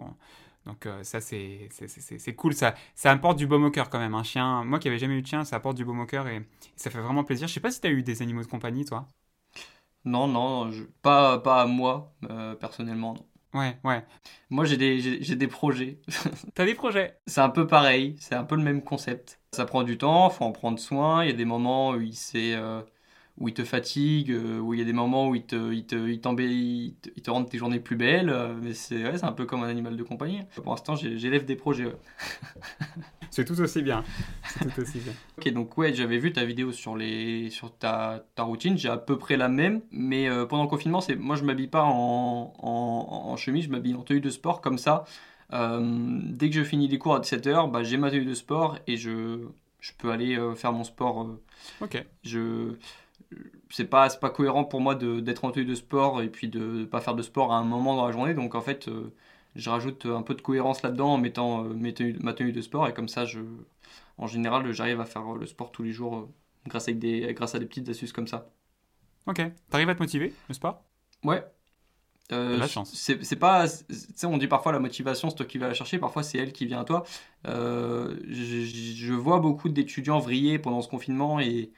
donc 0.65 0.85
euh, 0.85 1.03
ça 1.03 1.21
c'est 1.21 1.69
c'est 1.69 2.35
cool. 2.35 2.53
Ça 2.53 2.75
ça 2.95 3.11
apporte 3.11 3.37
du 3.37 3.47
baume 3.47 3.65
au 3.65 3.71
cœur 3.71 3.89
quand 3.89 3.99
même. 3.99 4.15
Un 4.15 4.23
chien 4.23 4.63
moi 4.63 4.79
qui 4.79 4.87
avais 4.87 4.99
jamais 4.99 5.15
eu 5.17 5.21
de 5.21 5.27
chien 5.27 5.45
ça 5.45 5.57
apporte 5.57 5.77
du 5.77 5.85
baume 5.85 5.99
au 5.99 6.05
cœur 6.05 6.27
et, 6.27 6.41
ça 6.75 6.89
fait 6.89 7.01
vraiment 7.01 7.23
plaisir. 7.23 7.47
Je 7.47 7.53
sais 7.53 7.59
pas 7.59 7.71
si 7.71 7.81
tu 7.81 7.87
as 7.87 7.91
eu 7.91 8.03
des 8.03 8.21
animaux 8.21 8.41
de 8.41 8.47
compagnie 8.47 8.85
toi. 8.85 9.07
Non 10.05 10.27
non 10.27 10.71
pas 11.01 11.39
pas 11.39 11.61
à 11.61 11.65
moi 11.65 12.13
personnellement 12.59 13.13
non. 13.13 13.25
Ouais, 13.53 13.77
ouais. 13.83 14.05
Moi, 14.49 14.65
j'ai 14.65 14.77
des, 14.77 15.23
j'ai, 15.23 15.35
des 15.35 15.47
projets. 15.47 15.99
T'as 16.53 16.65
des 16.65 16.75
projets 16.75 17.17
C'est 17.27 17.41
un 17.41 17.49
peu 17.49 17.65
pareil, 17.65 18.15
c'est 18.19 18.35
un 18.35 18.43
peu 18.43 18.55
le 18.55 18.63
même 18.63 18.83
concept. 18.83 19.39
Ça 19.53 19.65
prend 19.65 19.83
du 19.83 19.97
temps, 19.97 20.29
faut 20.29 20.45
en 20.45 20.51
prendre 20.51 20.79
soin. 20.79 21.23
Il 21.23 21.29
y 21.29 21.33
a 21.33 21.35
des 21.35 21.45
moments 21.45 21.91
où 21.91 22.01
il 22.01 22.15
s'est, 22.15 22.53
euh, 22.55 22.81
où 23.39 23.47
il 23.47 23.53
te 23.53 23.63
fatigue, 23.63 24.31
euh, 24.31 24.59
où 24.59 24.73
il 24.73 24.79
y 24.79 24.81
a 24.81 24.85
des 24.85 24.93
moments 24.93 25.27
où 25.27 25.35
il 25.35 25.43
te, 25.43 25.71
il 25.71 25.85
te, 25.85 25.95
te, 25.95 26.39
il 26.39 27.21
te 27.21 27.29
rend 27.29 27.43
tes 27.43 27.57
journées 27.57 27.79
plus 27.79 27.95
belles. 27.95 28.29
Euh, 28.29 28.55
mais 28.59 28.73
c'est, 28.73 29.03
ouais, 29.03 29.17
c'est 29.17 29.25
un 29.25 29.31
peu 29.31 29.45
comme 29.45 29.63
un 29.63 29.67
animal 29.67 29.95
de 29.95 30.03
compagnie. 30.03 30.41
Pour 30.55 30.71
l'instant, 30.71 30.95
j'élève 30.95 31.45
des 31.45 31.55
projets. 31.55 31.91
c'est 33.29 33.45
tout 33.45 33.59
aussi 33.61 33.83
bien. 33.83 34.03
Tout 34.59 34.81
aussi 34.81 34.99
bien. 34.99 35.13
ok, 35.37 35.53
donc 35.53 35.77
ouais, 35.77 35.93
j'avais 35.93 36.17
vu 36.17 36.33
ta 36.33 36.45
vidéo 36.45 36.71
sur 36.71 36.97
les, 36.97 37.51
sur 37.51 37.75
ta, 37.77 38.25
ta 38.33 38.43
routine. 38.43 38.75
J'ai 38.77 38.89
à 38.89 38.97
peu 38.97 39.19
près 39.19 39.37
la 39.37 39.49
même, 39.49 39.81
mais 39.91 40.27
euh, 40.27 40.47
pendant 40.47 40.63
le 40.63 40.69
confinement, 40.69 41.01
c'est, 41.01 41.15
moi, 41.15 41.35
je 41.35 41.43
m'habille 41.43 41.67
pas 41.67 41.83
en, 41.83 42.53
en, 42.57 43.29
en 43.29 43.37
chemise, 43.37 43.65
je 43.65 43.69
m'habille 43.69 43.93
en 43.93 44.01
tenue 44.01 44.21
de 44.21 44.31
sport 44.31 44.61
comme 44.61 44.79
ça. 44.79 45.05
dès 45.51 46.49
que 46.49 46.55
je 46.55 46.63
finis 46.63 46.87
les 46.87 46.97
cours 46.97 47.13
à 47.13 47.19
17h, 47.19 47.69
bah, 47.69 47.83
j'ai 47.83 47.97
ma 47.97 48.09
tenue 48.09 48.25
de 48.25 48.33
sport 48.33 48.79
et 48.87 48.97
je, 48.97 49.45
je 49.79 49.91
peux 49.95 50.09
aller 50.09 50.39
faire 50.55 50.73
mon 50.73 50.83
sport. 50.83 51.37
ok. 51.81 52.03
Je 52.23 52.73
c'est 53.69 53.85
pas 53.85 54.09
pas 54.09 54.29
cohérent 54.29 54.63
pour 54.63 54.81
moi 54.81 54.95
d'être 54.95 55.45
en 55.45 55.51
tenue 55.51 55.65
de 55.65 55.75
sport 55.75 56.21
et 56.21 56.29
puis 56.29 56.47
de 56.47 56.59
ne 56.59 56.85
pas 56.85 57.01
faire 57.01 57.15
de 57.15 57.21
sport 57.21 57.53
à 57.53 57.57
un 57.57 57.63
moment 57.63 57.95
dans 57.95 58.05
la 58.05 58.11
journée. 58.11 58.33
Donc 58.33 58.55
en 58.55 58.61
fait 58.61 58.87
euh, 58.87 59.13
je 59.55 59.69
rajoute 59.69 60.05
un 60.05 60.21
peu 60.21 60.35
de 60.35 60.41
cohérence 60.41 60.81
là-dedans 60.81 61.13
en 61.13 61.17
mettant 61.17 61.65
euh, 61.65 61.73
ma 62.21 62.33
tenue 62.33 62.51
de 62.51 62.61
sport. 62.61 62.87
Et 62.87 62.93
comme 62.93 63.07
ça 63.07 63.25
je 63.25 63.39
en 64.17 64.27
général 64.27 64.71
j'arrive 64.71 65.01
à 65.01 65.05
faire 65.05 65.33
le 65.33 65.45
sport 65.45 65.71
tous 65.71 65.83
les 65.83 65.91
jours 65.91 66.17
euh, 66.17 66.29
grâce, 66.67 66.87
avec 66.87 66.99
des, 66.99 67.33
grâce 67.33 67.55
à 67.55 67.59
des 67.59 67.65
petites 67.65 67.89
astuces 67.89 68.13
comme 68.13 68.27
ça. 68.27 68.49
Ok. 69.25 69.41
T'arrives 69.69 69.89
à 69.89 69.95
te 69.95 70.01
motiver 70.01 70.33
le 70.47 70.53
sport? 70.53 70.83
Ouais. 71.23 71.43
La 72.29 72.67
chance. 72.67 72.91
C'est 72.93 73.37
pas, 73.37 73.67
on 74.25 74.37
dit 74.37 74.47
parfois 74.47 74.73
la 74.73 74.79
motivation, 74.79 75.29
c'est 75.29 75.37
toi 75.37 75.45
qui 75.45 75.57
vas 75.57 75.69
la 75.69 75.73
chercher, 75.73 75.97
parfois 75.97 76.23
c'est 76.23 76.37
elle 76.37 76.51
qui 76.51 76.65
vient 76.65 76.81
à 76.81 76.83
toi. 76.83 77.05
je, 77.45 78.13
je, 78.27 79.13
vois 79.13 79.39
beaucoup 79.39 79.69
d'étudiants 79.69 80.19
vriller 80.19 80.59
pendant 80.59 80.81
ce 80.81 80.89
confinement 80.89 81.39
et, 81.39 81.71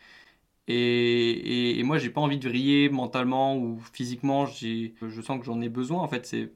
et, 0.71 1.79
et, 1.79 1.83
moi, 1.83 1.97
j'ai 1.97 2.09
pas 2.09 2.21
envie 2.21 2.37
de 2.37 2.47
vriller 2.47 2.89
mentalement 2.89 3.57
ou 3.57 3.79
physiquement. 3.93 4.45
Je 4.45 5.21
sens 5.21 5.39
que 5.39 5.45
j'en 5.45 5.61
ai 5.61 5.69
besoin. 5.69 6.01
En 6.01 6.07
fait, 6.07 6.25
c'est 6.25 6.51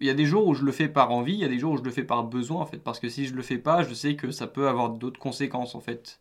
il 0.00 0.06
y 0.06 0.10
a 0.10 0.14
des 0.14 0.26
jours 0.26 0.46
où 0.46 0.54
je 0.54 0.64
le 0.64 0.72
fais 0.72 0.88
par 0.88 1.10
envie, 1.10 1.34
il 1.34 1.40
y 1.40 1.44
a 1.44 1.48
des 1.48 1.58
jours 1.58 1.72
où 1.72 1.76
je 1.76 1.82
le 1.82 1.90
fais 1.90 2.04
par 2.04 2.24
besoin 2.24 2.62
en 2.62 2.66
fait, 2.66 2.78
parce 2.78 3.00
que 3.00 3.08
si 3.08 3.26
je 3.26 3.34
le 3.34 3.42
fais 3.42 3.58
pas, 3.58 3.82
je 3.82 3.94
sais 3.94 4.14
que 4.14 4.30
ça 4.30 4.46
peut 4.46 4.68
avoir 4.68 4.90
d'autres 4.90 5.18
conséquences 5.18 5.74
en 5.74 5.80
fait. 5.80 6.20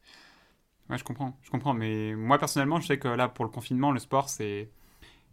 Ouais, 0.90 0.98
je 0.98 1.04
comprends, 1.04 1.38
je 1.44 1.50
comprends, 1.50 1.74
mais 1.74 2.16
moi 2.16 2.38
personnellement, 2.40 2.80
je 2.80 2.88
sais 2.88 3.00
que 3.00 3.08
là 3.08 3.28
pour 3.30 3.46
le 3.46 3.52
confinement, 3.52 3.92
le 3.92 4.00
sport 4.00 4.30
c'est 4.30 4.70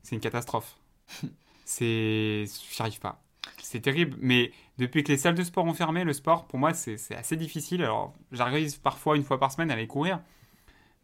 c'est 0.03 0.15
une 0.15 0.21
catastrophe. 0.21 0.77
c'est, 1.65 2.45
j'y 2.47 2.83
arrive 2.83 3.01
pas. 3.01 3.23
C'est 3.63 3.81
terrible, 3.81 4.17
mais 4.21 4.53
depuis 4.79 5.03
que 5.05 5.13
les 5.13 5.19
salles 5.19 5.35
de 5.35 5.43
sport 5.43 5.65
ont 5.65 5.75
fermé, 5.75 6.05
le 6.05 6.13
sport 6.13 6.47
pour 6.47 6.59
moi 6.59 6.75
c'est 6.75 7.15
assez 7.15 7.37
difficile. 7.37 7.83
Alors 7.83 8.15
j'arrive 8.31 8.79
parfois 8.81 9.17
une 9.17 9.25
fois 9.25 9.39
par 9.39 9.53
semaine 9.53 9.71
à 9.71 9.75
aller 9.75 9.87
courir, 9.87 10.21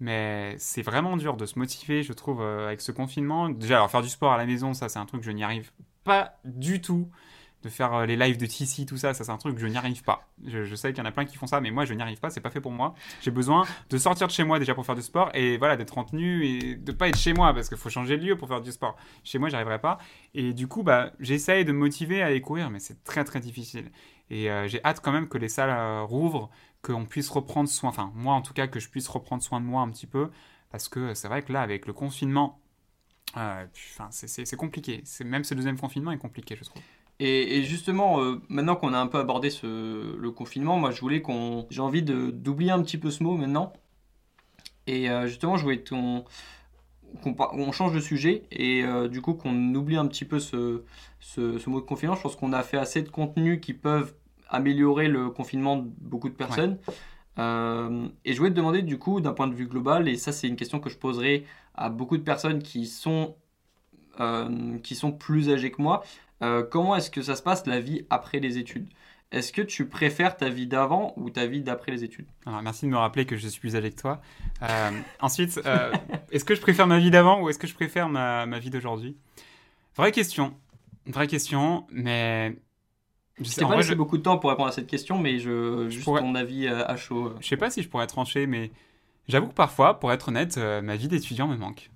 mais 0.00 0.54
c'est 0.58 0.82
vraiment 0.82 1.16
dur 1.16 1.36
de 1.36 1.46
se 1.46 1.58
motiver, 1.58 2.02
je 2.02 2.12
trouve, 2.12 2.40
euh, 2.40 2.66
avec 2.68 2.80
ce 2.80 2.92
confinement. 2.92 3.48
Déjà, 3.48 3.76
alors 3.76 3.90
faire 3.90 4.02
du 4.02 4.08
sport 4.08 4.32
à 4.32 4.36
la 4.36 4.46
maison, 4.46 4.74
ça 4.74 4.88
c'est 4.88 4.98
un 4.98 5.06
truc 5.06 5.20
que 5.22 5.26
je 5.26 5.32
n'y 5.32 5.42
arrive 5.42 5.70
pas 6.04 6.34
du 6.44 6.80
tout. 6.80 7.08
De 7.64 7.68
faire 7.68 7.92
euh, 7.92 8.06
les 8.06 8.16
lives 8.16 8.36
de 8.36 8.46
TC, 8.46 8.86
tout 8.86 8.96
ça, 8.96 9.14
ça 9.14 9.24
c'est 9.24 9.32
un 9.32 9.36
truc 9.36 9.56
que 9.56 9.60
je 9.60 9.66
n'y 9.66 9.76
arrive 9.76 10.04
pas. 10.04 10.28
Je, 10.46 10.72
sais 10.76 10.92
qu'il 10.92 11.02
y 11.02 11.04
en 11.04 11.08
a 11.08 11.10
plein 11.10 11.24
qui 11.24 11.36
font 11.36 11.48
ça, 11.48 11.60
mais 11.60 11.72
moi 11.72 11.84
je 11.84 11.92
n'y 11.92 12.00
arrive 12.00 12.20
pas, 12.20 12.30
c'est 12.30 12.40
pas 12.40 12.50
fait 12.50 12.60
pour 12.60 12.70
moi. 12.70 12.94
J'ai 13.20 13.32
besoin 13.32 13.64
de 13.90 13.98
sortir 13.98 14.28
de 14.28 14.32
chez 14.32 14.44
moi 14.44 14.60
déjà 14.60 14.76
pour 14.76 14.86
faire 14.86 14.94
du 14.94 15.02
sport 15.02 15.30
et 15.34 15.58
voilà, 15.58 15.76
d'être 15.76 15.98
en 15.98 16.04
tenue 16.04 16.46
et 16.46 16.76
de 16.76 16.92
pas 16.92 17.08
être 17.08 17.18
chez 17.18 17.32
moi 17.32 17.52
parce 17.52 17.68
qu'il 17.68 17.76
faut 17.76 17.90
changer 17.90 18.16
de 18.16 18.24
lieu 18.24 18.36
pour 18.38 18.46
faire 18.46 18.60
du 18.60 18.70
sport. 18.70 18.96
Chez 19.24 19.40
moi, 19.40 19.48
j'arriverai 19.48 19.80
pas. 19.80 19.98
Et 20.34 20.52
du 20.52 20.68
coup, 20.68 20.84
bah, 20.84 21.10
j'essaye 21.18 21.64
de 21.64 21.72
me 21.72 21.78
motiver 21.78 22.22
à 22.22 22.26
aller 22.26 22.40
courir, 22.40 22.70
mais 22.70 22.78
c'est 22.78 23.02
très 23.02 23.24
très 23.24 23.40
difficile. 23.40 23.90
Et 24.30 24.52
euh, 24.52 24.68
j'ai 24.68 24.80
hâte 24.84 25.00
quand 25.02 25.10
même 25.10 25.28
que 25.28 25.36
les 25.36 25.48
salles 25.48 26.04
rouvrent 26.04 26.50
qu'on 26.82 27.06
puisse 27.06 27.28
reprendre 27.28 27.68
soin, 27.68 27.90
enfin 27.90 28.12
moi 28.14 28.34
en 28.34 28.42
tout 28.42 28.54
cas 28.54 28.66
que 28.66 28.80
je 28.80 28.88
puisse 28.88 29.08
reprendre 29.08 29.42
soin 29.42 29.60
de 29.60 29.66
moi 29.66 29.82
un 29.82 29.90
petit 29.90 30.06
peu, 30.06 30.30
parce 30.70 30.88
que 30.88 31.14
c'est 31.14 31.28
vrai 31.28 31.42
que 31.42 31.52
là 31.52 31.62
avec 31.62 31.86
le 31.86 31.92
confinement, 31.92 32.60
euh, 33.36 33.66
c'est 34.10 34.56
compliqué. 34.56 35.02
Même 35.24 35.44
ce 35.44 35.54
deuxième 35.54 35.78
confinement 35.78 36.12
est 36.12 36.18
compliqué 36.18 36.56
je 36.56 36.64
trouve. 36.64 36.82
Et, 37.20 37.64
justement, 37.64 38.22
euh, 38.22 38.40
maintenant 38.48 38.76
qu'on 38.76 38.92
a 38.94 38.98
un 38.98 39.08
peu 39.08 39.18
abordé 39.18 39.50
ce, 39.50 40.16
le 40.16 40.30
confinement, 40.30 40.78
moi 40.78 40.92
je 40.92 41.00
voulais 41.00 41.20
qu'on... 41.20 41.66
J'ai 41.68 41.80
envie 41.80 42.04
d'oublier 42.04 42.70
un 42.70 42.80
petit 42.80 42.96
peu 42.96 43.10
ce 43.10 43.24
mot 43.24 43.36
maintenant. 43.36 43.72
Et 44.86 45.10
euh, 45.10 45.26
justement, 45.26 45.56
je 45.56 45.64
voulais 45.64 45.82
qu'on 45.82 46.24
on 47.24 47.72
change 47.72 47.92
de 47.92 48.00
sujet 48.00 48.44
et 48.52 48.84
du 49.08 49.20
coup 49.20 49.34
qu'on 49.34 49.74
oublie 49.74 49.96
un 49.96 50.06
petit 50.06 50.24
peu 50.26 50.38
ce, 50.38 50.84
ce, 51.18 51.58
ce, 51.58 51.70
mot 51.70 51.80
de 51.80 51.86
confinement. 51.86 52.14
Je 52.14 52.22
pense 52.22 52.36
qu'on 52.36 52.52
a 52.52 52.62
fait 52.62 52.76
assez 52.76 53.02
de 53.02 53.08
contenus 53.08 53.60
qui 53.60 53.74
peuvent 53.74 54.14
améliorer 54.48 55.08
le 55.08 55.30
confinement 55.30 55.76
de 55.76 55.88
beaucoup 56.00 56.28
de 56.28 56.34
personnes. 56.34 56.78
Euh, 57.38 58.08
et 58.24 58.32
je 58.32 58.38
voulais 58.38 58.50
te 58.50 58.56
demander 58.56 58.82
du 58.82 58.98
coup, 58.98 59.20
d'un 59.20 59.32
point 59.32 59.46
de 59.46 59.54
vue 59.54 59.66
global, 59.66 60.08
et 60.08 60.16
ça 60.16 60.32
c'est 60.32 60.48
une 60.48 60.56
question 60.56 60.80
que 60.80 60.90
je 60.90 60.96
poserai 60.96 61.46
à 61.74 61.88
beaucoup 61.88 62.16
de 62.16 62.22
personnes 62.22 62.62
qui 62.62 62.86
sont, 62.86 63.36
euh, 64.20 64.78
qui 64.78 64.94
sont 64.94 65.12
plus 65.12 65.50
âgées 65.50 65.70
que 65.70 65.80
moi, 65.80 66.02
euh, 66.42 66.62
comment 66.68 66.96
est-ce 66.96 67.10
que 67.10 67.22
ça 67.22 67.36
se 67.36 67.42
passe 67.42 67.66
la 67.66 67.80
vie 67.80 68.06
après 68.10 68.40
les 68.40 68.58
études? 68.58 68.88
Est-ce 69.30 69.52
que 69.52 69.60
tu 69.60 69.86
préfères 69.86 70.36
ta 70.38 70.48
vie 70.48 70.66
d'avant 70.66 71.12
ou 71.16 71.28
ta 71.28 71.46
vie 71.46 71.60
d'après 71.60 71.92
les 71.92 72.02
études? 72.02 72.26
Alors, 72.46 72.62
Merci 72.62 72.86
de 72.86 72.90
me 72.90 72.96
rappeler 72.96 73.26
que 73.26 73.36
je 73.36 73.46
suis 73.46 73.60
plus 73.60 73.76
âgé 73.76 73.90
que 73.90 74.00
toi. 74.00 74.20
ensuite, 75.20 75.60
est-ce 76.32 76.44
que 76.46 76.54
je 76.54 76.60
préfère 76.62 76.86
ma 76.86 76.98
vie 76.98 77.10
d'avant 77.10 77.42
ou 77.42 77.50
est-ce 77.50 77.58
que 77.58 77.66
je 77.66 77.74
préfère 77.74 78.08
ma, 78.08 78.46
ma 78.46 78.58
vie 78.58 78.70
d'aujourd'hui? 78.70 79.18
Vraie 79.96 80.12
question. 80.12 80.54
Vraie 81.06 81.26
question, 81.26 81.86
mais 81.90 82.56
je 83.40 83.48
sais 83.48 83.64
pas 83.64 83.76
laissé 83.76 83.94
beaucoup 83.94 84.18
de 84.18 84.22
temps 84.22 84.38
pour 84.38 84.50
répondre 84.50 84.68
à 84.68 84.72
cette 84.72 84.86
question, 84.86 85.18
mais 85.18 85.38
je, 85.38 85.88
juste 85.88 86.04
ton 86.04 86.34
avis 86.34 86.66
euh, 86.66 86.84
à 86.86 86.96
chaud. 86.96 87.32
Je 87.40 87.46
sais 87.46 87.56
pas 87.56 87.70
si 87.70 87.82
je 87.82 87.88
pourrais 87.88 88.06
trancher, 88.06 88.46
mais 88.46 88.70
j'avoue 89.28 89.48
que 89.48 89.54
parfois, 89.54 90.00
pour 90.00 90.12
être 90.12 90.28
honnête, 90.28 90.58
euh, 90.58 90.80
ma 90.82 90.96
vie 90.96 91.08
d'étudiant 91.08 91.46
me 91.46 91.56
manque. 91.56 91.90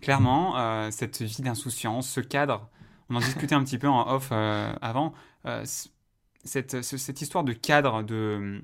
Clairement, 0.00 0.58
euh, 0.58 0.90
cette 0.90 1.22
vie 1.22 1.42
d'insouciance, 1.42 2.08
ce 2.08 2.20
cadre, 2.20 2.68
on 3.08 3.16
en 3.16 3.20
discutait 3.20 3.54
un 3.54 3.64
petit 3.64 3.78
peu 3.78 3.88
en 3.88 4.08
off 4.08 4.32
avant, 4.32 5.14
cette, 6.44 6.82
cette, 6.82 7.20
histoire 7.20 7.44
de 7.44 7.52
cadre, 7.52 8.02
de, 8.02 8.62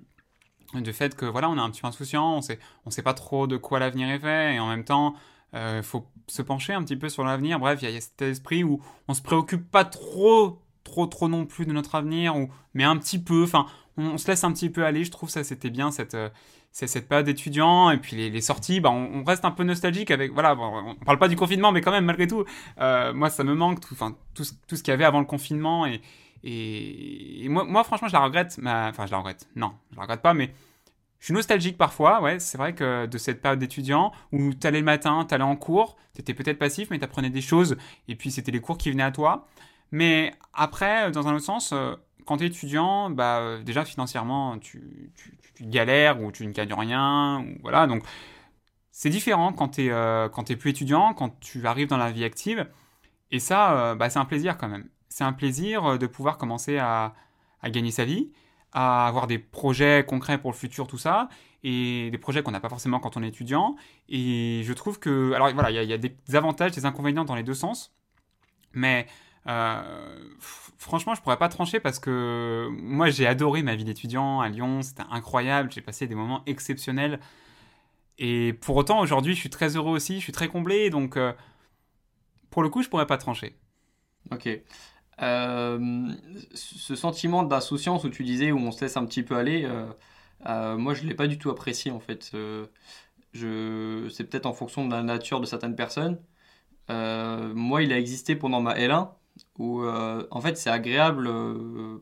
de 0.75 0.93
fait 0.93 1.15
que 1.15 1.25
voilà, 1.25 1.49
on 1.49 1.57
est 1.57 1.61
un 1.61 1.71
petit 1.71 1.81
peu 1.81 1.87
insouciant, 1.87 2.37
on 2.37 2.43
sait, 2.43 2.59
on 2.85 2.91
sait 2.91 3.03
pas 3.03 3.15
trop 3.15 3.47
de 3.47 3.57
quoi 3.57 3.79
l'avenir 3.79 4.09
est 4.09 4.19
fait, 4.19 4.55
et 4.55 4.59
en 4.59 4.69
même 4.69 4.85
temps, 4.85 5.15
il 5.55 5.83
faut 5.83 6.07
se 6.27 6.43
pencher 6.43 6.75
un 6.75 6.83
petit 6.83 6.97
peu 6.97 7.09
sur 7.09 7.25
l'avenir. 7.25 7.59
Bref, 7.61 7.79
il 7.83 7.89
y, 7.89 7.93
y, 7.93 7.97
a 7.97 8.01
cet 8.01 8.23
esprit 8.23 8.65
où 8.65 8.83
on 9.09 9.15
se 9.15 9.23
préoccupe 9.23 9.71
pas 9.71 9.85
trop 9.85 10.62
trop 10.93 11.07
trop 11.07 11.29
non 11.29 11.47
plus 11.47 11.67
de 11.67 11.73
notre 11.73 11.95
avenir, 11.95 12.37
ou, 12.37 12.49
mais 12.75 12.85
un 12.85 12.97
petit 12.97 13.19
peu, 13.19 13.43
enfin, 13.43 13.67
on, 13.97 14.19
se 14.19 14.29
laisse 14.29 14.45
un 14.45 14.53
petit 14.53 14.71
peu 14.71 14.85
aller, 14.85 15.05
je 15.05 15.11
trouve 15.11 15.31
ça 15.31 15.43
c'était 15.43 15.71
bien 15.71 15.91
cette, 15.91 16.15
euh, 16.15 16.29
cette 16.71 17.09
période 17.09 17.27
d'étudiant, 17.27 17.91
et 17.91 17.97
puis 17.99 18.17
les, 18.17 18.41
sorties, 18.41 18.81
bah, 18.81 18.91
on, 18.91 19.25
reste 19.25 19.45
un 19.45 19.51
peu 19.51 19.65
nostalgique 19.65 20.11
avec, 20.11 20.33
voilà, 20.33 20.55
on 20.57 20.95
parle 21.05 21.19
pas 21.19 21.29
du 21.29 21.37
confinement, 21.37 21.73
mais 21.73 21.81
quand 21.81 21.91
même, 21.91 22.05
malgré 22.05 22.27
tout, 22.27 22.45
euh, 22.81 23.13
moi 23.13 23.31
ça 23.31 23.43
me 23.43 23.55
manque, 23.55 23.81
tout, 23.81 23.97
tout, 24.35 24.45
tout 24.69 24.77
ce 24.77 24.83
qu'il 24.83 24.93
y 24.93 24.95
avait 24.95 25.05
avant 25.05 25.21
le 25.21 25.27
confinement, 25.27 25.87
et, 25.87 26.01
et, 26.45 27.49
moi, 27.49 27.65
moi 27.65 27.85
franchement 27.85 28.09
je 28.09 28.13
la 28.13 28.21
regrette, 28.21 28.59
enfin 28.65 29.07
je 29.07 29.11
la 29.11 29.19
regrette, 29.19 29.49
non, 29.57 29.73
je 29.93 29.97
la 29.97 30.03
regrette 30.03 30.23
pas, 30.23 30.35
mais 30.35 30.53
je 31.23 31.27
suis 31.27 31.35
nostalgique 31.35 31.79
parfois, 31.79 32.21
ouais, 32.21 32.41
c'est 32.41 32.59
vrai 32.59 32.75
que 32.75 33.07
de 33.07 33.17
cette 33.17 33.41
période 33.41 33.61
d'étudiant 33.61 34.11
où 34.33 34.55
t'allais 34.55 34.81
le 34.81 34.85
matin, 34.85 35.25
t'allais 35.25 35.45
en 35.45 35.55
cours, 35.55 35.97
t'étais 36.15 36.35
peut-être 36.35 36.59
passif, 36.59 36.91
mais 36.91 36.99
t'apprenais 36.99 37.31
des 37.31 37.41
choses, 37.41 37.77
et 38.09 38.17
puis 38.17 38.33
c'était 38.33 38.51
les 38.51 38.61
cours 38.61 38.77
qui 38.77 38.91
venaient 38.91 39.05
à 39.05 39.13
toi. 39.13 39.47
Mais 39.93 40.33
après, 40.53 41.11
dans 41.13 41.29
un 41.29 41.35
autre 41.35 41.45
sens, 41.45 41.73
euh, 41.73 41.95
quand 42.27 42.39
t'es 42.39 42.47
étudiant, 42.47 43.11
bah, 43.11 43.41
euh, 43.41 43.63
déjà 43.63 43.85
financièrement, 43.85 44.59
tu, 44.59 45.13
tu, 45.15 45.39
galères 45.65 46.21
ou 46.21 46.33
tu 46.33 46.47
ne 46.47 46.53
gagnes 46.53 46.75
rien, 46.75 47.41
ou 47.41 47.59
voilà, 47.63 47.87
donc 47.87 48.03
c'est 48.91 49.11
différent 49.11 49.53
quand 49.53 49.79
euh, 49.79 50.29
quand 50.29 50.51
es 50.51 50.57
plus 50.57 50.71
étudiant, 50.71 51.15
quand 51.15 51.39
tu 51.41 51.67
arrives 51.67 51.89
dans 51.89 51.97
la 51.99 52.11
vie 52.11 52.25
active, 52.25 52.69
et 53.31 53.39
ça, 53.39 53.95
bah, 53.95 54.11
c'est 54.11 54.19
un 54.19 54.25
plaisir 54.25 54.59
quand 54.59 54.69
même. 54.69 54.89
C'est 55.09 55.25
un 55.25 55.33
plaisir 55.33 55.99
de 55.99 56.07
pouvoir 56.07 56.39
commencer 56.39 56.79
à 56.79 57.15
gagner 57.65 57.91
sa 57.91 58.05
vie, 58.05 58.33
à 58.73 59.07
avoir 59.07 59.27
des 59.27 59.39
projets 59.39 60.05
concrets 60.07 60.39
pour 60.39 60.51
le 60.51 60.57
futur, 60.57 60.87
tout 60.87 60.99
ça, 60.99 61.29
et 61.63 62.11
des 62.11 62.19
projets 62.19 62.43
qu'on 62.43 62.51
n'a 62.51 62.61
pas 62.61 62.69
forcément 62.69 62.99
quand 62.99 63.17
on 63.17 63.23
est 63.23 63.29
étudiant. 63.29 63.77
Et 64.09 64.63
je 64.65 64.73
trouve 64.73 64.99
que, 64.99 65.33
alors 65.33 65.53
voilà, 65.53 65.71
il 65.71 65.89
y, 65.89 65.93
a 65.93 65.99
des 65.99 66.17
avantages, 66.35 66.73
des 66.73 66.87
inconvénients 66.87 67.25
dans 67.25 67.35
les 67.35 67.43
deux 67.43 67.55
sens, 67.55 67.95
mais 68.73 69.07
euh, 69.49 69.83
franchement, 70.79 71.15
je 71.15 71.21
pourrais 71.21 71.39
pas 71.39 71.49
trancher 71.49 71.81
parce 71.81 71.99
que 71.99 72.69
moi, 72.71 73.11
j'ai 73.11 73.27
adoré 73.27 73.63
ma 73.63 73.75
vie 73.75 73.85
d'étudiant 73.85 74.41
à 74.41 74.49
Lyon, 74.49 74.83
c'était 74.83 75.03
incroyable, 75.11 75.71
j'ai 75.73 75.81
passé 75.81 76.07
des 76.07 76.15
moments 76.15 76.43
exceptionnels. 76.47 77.21
Et 78.19 78.53
pour 78.53 78.77
autant, 78.77 79.01
aujourd'hui, 79.01 79.35
je 79.35 79.41
suis 79.41 79.51
très 79.51 79.77
heureux 79.77 79.93
aussi, 79.93 80.17
je 80.17 80.21
suis 80.21 80.33
très 80.33 80.49
comblé, 80.49 80.91
donc 80.91 81.17
euh, 81.17 81.33
pour 82.51 82.63
le 82.63 82.69
coup, 82.69 82.83
je 82.83 82.89
pourrais 82.89 83.07
pas 83.07 83.19
trancher. 83.19 83.57
Ok. 84.31 84.49
Euh, 85.21 86.09
ce 86.55 86.97
sentiment 86.97 87.43
d'insouciance 87.43 88.05
où 88.05 88.09
tu 88.09 88.25
disais 88.25 88.51
où 88.51 88.59
on 88.59 88.71
se 88.71 88.81
laisse 88.81 88.97
un 88.97 89.05
petit 89.05 89.23
peu 89.23 89.37
aller, 89.37 89.69
moi 90.45 90.95
je 90.95 91.05
l'ai 91.05 91.15
pas 91.15 91.27
du 91.27 91.39
tout 91.39 91.51
apprécié 91.51 91.91
en 91.91 92.01
fait. 92.01 92.31
je, 93.33 94.09
c'est 94.11 94.25
peut-être 94.25 94.47
en 94.47 94.53
fonction 94.53 94.87
de 94.87 94.93
la 94.93 95.03
nature 95.03 95.41
de 95.41 95.47
certaines 95.47 95.77
personnes. 95.77 96.19
moi, 96.89 97.83
il 97.83 97.93
a 97.93 97.99
existé 97.99 98.37
pendant 98.37 98.61
ma 98.61 98.75
L1 98.75 99.11
où 99.59 99.85
en 99.85 100.41
fait 100.41 100.57
c'est 100.57 100.71
agréable 100.71 101.31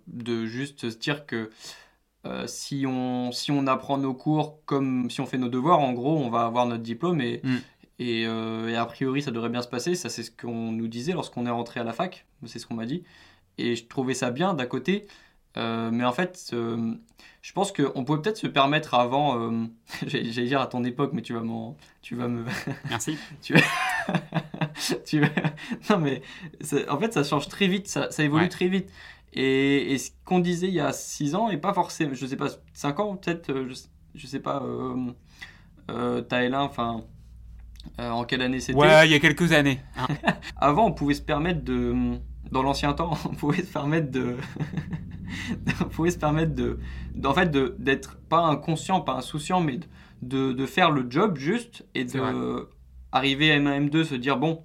de 0.07 0.47
juste 0.47 0.91
se 0.91 0.97
dire 0.97 1.27
que 1.27 1.51
si, 2.47 2.85
on, 2.87 3.33
si 3.33 3.51
on 3.51 3.67
apprend 3.67 3.99
nos 3.99 4.15
cours 4.15 4.59
comme 4.67 5.11
si 5.11 5.21
on 5.21 5.27
fait 5.27 5.39
nos 5.39 5.49
devoirs, 5.49 5.81
en 5.81 5.93
gros, 5.93 6.19
on 6.19 6.29
va 6.29 6.45
avoir 6.45 6.67
notre 6.67 6.83
diplôme 6.83 7.21
et, 7.21 7.41
mm. 7.43 7.59
Euh, 8.01 8.69
et, 8.69 8.77
a 8.77 8.87
priori, 8.87 9.23
ça 9.23 9.31
devrait 9.31 9.49
bien 9.49 9.63
se 9.63 9.69
passer. 9.69 9.95
Ça, 9.95 10.09
c'est 10.09 10.23
ce 10.23 10.31
qu'on 10.31 10.73
nous 10.73 10.89
disait 10.89 11.13
lorsqu'on 11.13 11.47
est 11.47 11.51
rentré 11.51 11.81
à 11.81 11.85
la 11.85 11.93
fac. 11.93 12.27
C'est 12.47 12.59
ce 12.59 12.67
qu'on 12.67 12.75
m'a 12.75 12.87
dit. 12.87 13.05
Et 13.59 13.77
je 13.77 13.87
trouvais 13.87 14.15
ça 14.15 14.31
bien 14.31 14.55
d'un 14.55 14.67
côté. 14.67 15.07
Euh, 15.57 15.91
mais 15.93 16.05
en 16.05 16.13
fait, 16.13 16.51
euh, 16.53 16.95
je 17.43 17.53
pense 17.53 17.73
qu'on 17.73 18.05
pouvait 18.05 18.21
peut-être 18.21 18.37
se 18.37 18.47
permettre 18.47 18.95
avant, 18.95 19.51
j'allais 20.07 20.31
dire 20.47 20.61
à 20.61 20.67
ton 20.67 20.85
époque, 20.85 21.11
mais 21.13 21.23
tu 21.23 21.35
vas, 21.35 21.43
tu 22.03 22.15
vas 22.15 22.29
me. 22.29 22.45
Merci. 22.89 23.19
tu 23.43 23.55
tu 25.05 25.21
Non, 25.91 25.99
mais 25.99 26.23
en 26.89 26.99
fait, 26.99 27.13
ça 27.13 27.25
change 27.25 27.49
très 27.49 27.67
vite, 27.67 27.89
ça, 27.89 28.11
ça 28.11 28.23
évolue 28.23 28.49
très 28.49 28.69
vite. 28.69 28.91
Et, 29.33 29.97
ce 29.99 30.11
qu'on 30.25 30.41
disait 30.41 30.69
il 30.69 30.75
y 30.75 30.81
a 30.81 30.93
6 30.93 31.35
ans, 31.37 31.51
et 31.51 31.57
pas 31.57 31.73
forcément, 31.73 32.15
je 32.15 32.27
sais 32.27 32.37
pas, 32.37 32.49
5 32.73 32.99
ans 32.99 33.17
peut-être, 33.17 33.53
je, 33.69 33.81
je, 34.15 34.27
sais 34.27 34.41
pas, 34.41 34.63
euh, 34.63 35.13
enfin 36.53 37.05
euh, 37.99 38.11
en 38.11 38.25
quelle 38.25 38.43
année 38.43 38.61
c'était? 38.61 38.79
Ouais, 38.79 39.07
il 39.07 39.13
y 39.13 39.15
a 39.15 39.19
quelques 39.19 39.53
années. 39.53 39.81
Hein. 39.97 40.07
Avant, 40.57 40.87
on 40.87 40.93
pouvait 40.93 41.15
se 41.15 41.23
permettre 41.23 41.63
de. 41.63 42.19
Dans 42.51 42.63
l'ancien 42.63 42.93
temps, 42.93 43.17
on 43.25 43.35
pouvait 43.35 43.63
se 43.63 43.73
permettre 43.73 44.11
de. 44.11 44.37
On 45.81 45.85
pouvait 45.85 46.11
se 46.11 46.19
permettre 46.19 46.55
de. 46.55 46.79
En 47.25 47.35
fait, 47.35 47.51
d'être 47.51 48.19
pas 48.29 48.41
inconscient, 48.41 49.01
pas 49.01 49.15
insouciant, 49.15 49.61
mais 49.61 49.81
de, 50.23 50.53
de 50.53 50.67
faire 50.67 50.91
le 50.91 51.07
job 51.09 51.37
juste 51.37 51.87
et 51.95 52.05
de 52.05 52.69
arriver 53.13 53.53
à 53.53 53.59
M1, 53.59 53.89
M2, 53.89 54.05
se 54.05 54.15
dire 54.15 54.37
bon, 54.37 54.65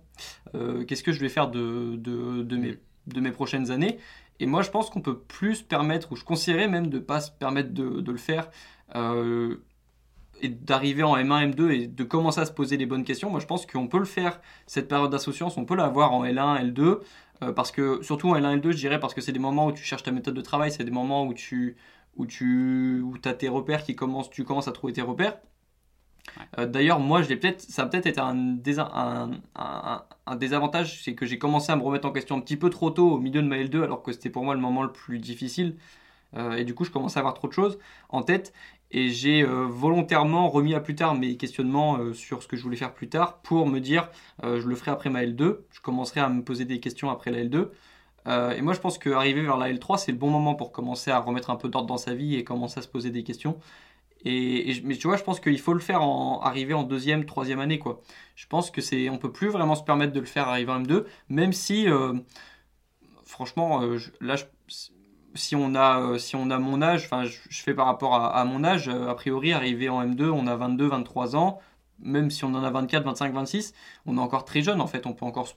euh, 0.54 0.86
qu'est-ce 0.86 1.04
que 1.04 1.12
je 1.12 1.20
vais 1.20 1.30
faire 1.30 1.50
de, 1.50 1.96
de, 1.96 2.44
de, 2.44 2.58
mes, 2.58 2.78
de 3.08 3.20
mes 3.20 3.32
prochaines 3.32 3.72
années? 3.72 3.98
Et 4.40 4.46
moi, 4.46 4.62
je 4.62 4.70
pense 4.70 4.90
qu'on 4.90 5.02
peut 5.02 5.18
plus 5.18 5.56
se 5.56 5.64
permettre, 5.64 6.12
ou 6.12 6.16
je 6.16 6.24
conseillerais 6.24 6.68
même 6.68 6.88
de 6.88 6.98
ne 6.98 7.04
pas 7.04 7.22
se 7.22 7.32
permettre 7.32 7.74
de, 7.74 8.02
de 8.02 8.12
le 8.12 8.18
faire. 8.18 8.50
Euh, 8.96 9.58
et 10.42 10.50
d'arriver 10.50 11.04
en 11.04 11.16
M1, 11.16 11.54
M2 11.54 11.72
et 11.72 11.88
de 11.88 12.04
commencer 12.04 12.42
à 12.42 12.46
se 12.46 12.52
poser 12.52 12.76
les 12.76 12.86
bonnes 12.86 13.06
questions. 13.06 13.30
Moi, 13.30 13.40
je 13.40 13.46
pense 13.46 13.66
qu'on 13.66 13.88
peut 13.88 14.00
le 14.00 14.06
faire, 14.06 14.42
cette 14.68 14.90
période 14.90 15.10
d'associance, 15.10 15.58
on 15.58 15.64
peut 15.64 15.76
l'avoir 15.76 16.12
en 16.14 16.26
L1, 16.26 16.74
L2, 16.74 17.00
euh, 17.44 17.52
parce 17.54 17.72
que, 17.72 18.02
surtout 18.04 18.30
en 18.30 18.36
L1, 18.36 18.60
L2, 18.60 18.72
je 18.72 18.78
dirais, 18.78 19.00
parce 19.00 19.14
que 19.14 19.22
c'est 19.22 19.32
des 19.32 19.40
moments 19.40 19.68
où 19.68 19.72
tu 19.74 19.84
cherches 19.84 20.04
ta 20.04 20.12
méthode 20.12 20.36
de 20.36 20.42
travail, 20.42 20.72
c'est 20.72 20.84
des 20.84 20.92
moments 20.92 21.26
où 21.28 21.34
tu 21.34 21.78
où 22.16 22.26
tu 22.26 23.02
où 23.04 23.16
as 23.26 23.34
tes 23.34 23.50
repères 23.50 23.84
qui 23.84 23.96
commencent, 23.96 24.30
tu 24.30 24.44
commences 24.46 24.68
à 24.70 24.72
trouver 24.72 24.94
tes 24.94 25.02
repères. 25.02 25.38
Euh, 26.58 26.66
d'ailleurs, 26.66 27.00
moi, 27.00 27.22
je 27.22 27.34
peut-être, 27.34 27.62
ça 27.62 27.84
a 27.84 27.86
peut-être 27.88 28.08
été 28.08 28.20
un, 28.20 28.58
un, 28.78 29.32
un, 29.56 30.04
un 30.26 30.36
désavantage, 30.36 31.02
c'est 31.04 31.16
que 31.16 31.26
j'ai 31.26 31.38
commencé 31.40 31.72
à 31.72 31.76
me 31.76 31.84
remettre 31.84 32.08
en 32.08 32.12
question 32.12 32.38
un 32.38 32.42
petit 32.42 32.58
peu 32.58 32.70
trop 32.70 32.90
tôt 32.90 33.12
au 33.12 33.18
milieu 33.20 33.42
de 33.42 33.48
ma 33.48 33.58
L2, 33.58 33.84
alors 33.84 34.04
que 34.04 34.12
c'était 34.12 34.30
pour 34.30 34.44
moi 34.44 34.54
le 34.56 34.62
moment 34.62 34.84
le 34.84 34.92
plus 34.92 35.20
difficile. 35.20 35.78
Euh, 36.36 36.58
et 36.58 36.66
du 36.66 36.76
coup, 36.76 36.86
je 36.86 36.92
commençais 36.92 37.18
à 37.18 37.22
avoir 37.22 37.34
trop 37.36 37.48
de 37.48 37.54
choses 37.54 37.80
en 38.10 38.24
tête. 38.24 38.54
Et 38.92 39.10
j'ai 39.10 39.42
euh, 39.42 39.66
volontairement 39.68 40.50
remis 40.50 40.74
à 40.76 40.80
plus 40.80 40.96
tard 40.96 41.16
mes 41.16 41.38
questionnements 41.38 41.98
euh, 41.98 42.14
sur 42.14 42.44
ce 42.44 42.48
que 42.48 42.56
je 42.56 42.64
voulais 42.64 42.78
faire 42.78 42.94
plus 42.94 43.10
tard 43.10 43.42
pour 43.42 43.68
me 43.68 43.80
dire 43.80 44.10
euh, 44.44 44.62
je 44.62 44.68
le 44.68 44.76
ferai 44.76 44.92
après 44.92 45.10
ma 45.10 45.24
L2, 45.24 45.58
je 45.72 45.82
commencerai 45.82 46.22
à 46.22 46.30
me 46.30 46.44
poser 46.44 46.66
des 46.66 46.80
questions 46.80 47.10
après 47.10 47.32
la 47.32 47.44
L2. 47.44 47.70
et 48.56 48.62
moi 48.62 48.74
je 48.74 48.80
pense 48.80 48.98
qu'arriver 48.98 49.42
vers 49.42 49.58
la 49.58 49.72
L3 49.72 49.98
c'est 49.98 50.12
le 50.12 50.18
bon 50.18 50.30
moment 50.30 50.56
pour 50.56 50.72
commencer 50.72 51.12
à 51.12 51.20
remettre 51.20 51.50
un 51.50 51.56
peu 51.56 51.70
d'ordre 51.70 51.88
dans 51.88 51.98
sa 51.98 52.14
vie 52.14 52.36
et 52.36 52.44
commencer 52.44 52.80
à 52.80 52.82
se 52.84 52.88
poser 52.88 53.12
des 53.12 53.24
questions. 53.24 53.60
Et, 54.28 54.82
mais 54.84 54.96
tu 54.96 55.08
vois, 55.08 55.18
je 55.18 55.24
pense 55.24 55.40
qu'il 55.40 55.60
faut 55.60 55.74
le 55.74 55.80
faire 55.80 56.02
en 56.02 56.42
arriver 56.42 56.74
en 56.74 56.84
deuxième, 56.84 57.26
troisième 57.26 57.60
année 57.60 57.80
quoi. 57.80 58.02
Je 58.36 58.48
pense 58.48 58.72
que 58.72 58.82
c'est, 58.82 59.10
on 59.10 59.18
peut 59.20 59.32
plus 59.32 59.50
vraiment 59.50 59.76
se 59.76 59.84
permettre 59.84 60.14
de 60.14 60.20
le 60.20 60.26
faire 60.26 60.48
arriver 60.48 60.72
en 60.72 60.82
M2, 60.82 61.06
même 61.30 61.54
si, 61.54 61.88
franchement, 63.24 63.82
là, 64.22 64.36
je, 64.36 64.46
si 65.36 65.56
on 65.56 65.76
a, 65.76 66.00
euh, 66.00 66.18
si 66.18 66.36
on 66.36 66.50
a 66.50 66.58
mon 66.58 66.82
âge, 66.82 67.06
enfin 67.06 67.26
je, 67.26 67.62
fais 67.62 67.74
par 67.74 67.86
rapport 67.86 68.16
à, 68.16 68.44
mon 68.46 68.64
âge, 68.64 68.88
euh, 68.88 69.10
a 69.10 69.16
priori 69.16 69.54
arrivé 69.54 69.90
en 69.90 70.04
M2, 70.04 70.30
on 70.30 70.48
a 70.48 70.56
22, 70.56 70.88
23 70.88 71.36
ans, 71.36 71.60
même 72.00 72.32
si 72.32 72.44
on 72.46 72.54
en 72.56 72.64
a 72.64 72.72
24, 72.72 73.04
25, 73.04 73.34
26, 73.34 73.74
on 74.06 74.18
est 74.18 74.22
encore 74.22 74.46
très 74.46 74.62
jeune 74.62 74.82
en 74.82 74.88
fait, 74.88 75.06
on 75.06 75.14
peut 75.14 75.26
encore 75.26 75.50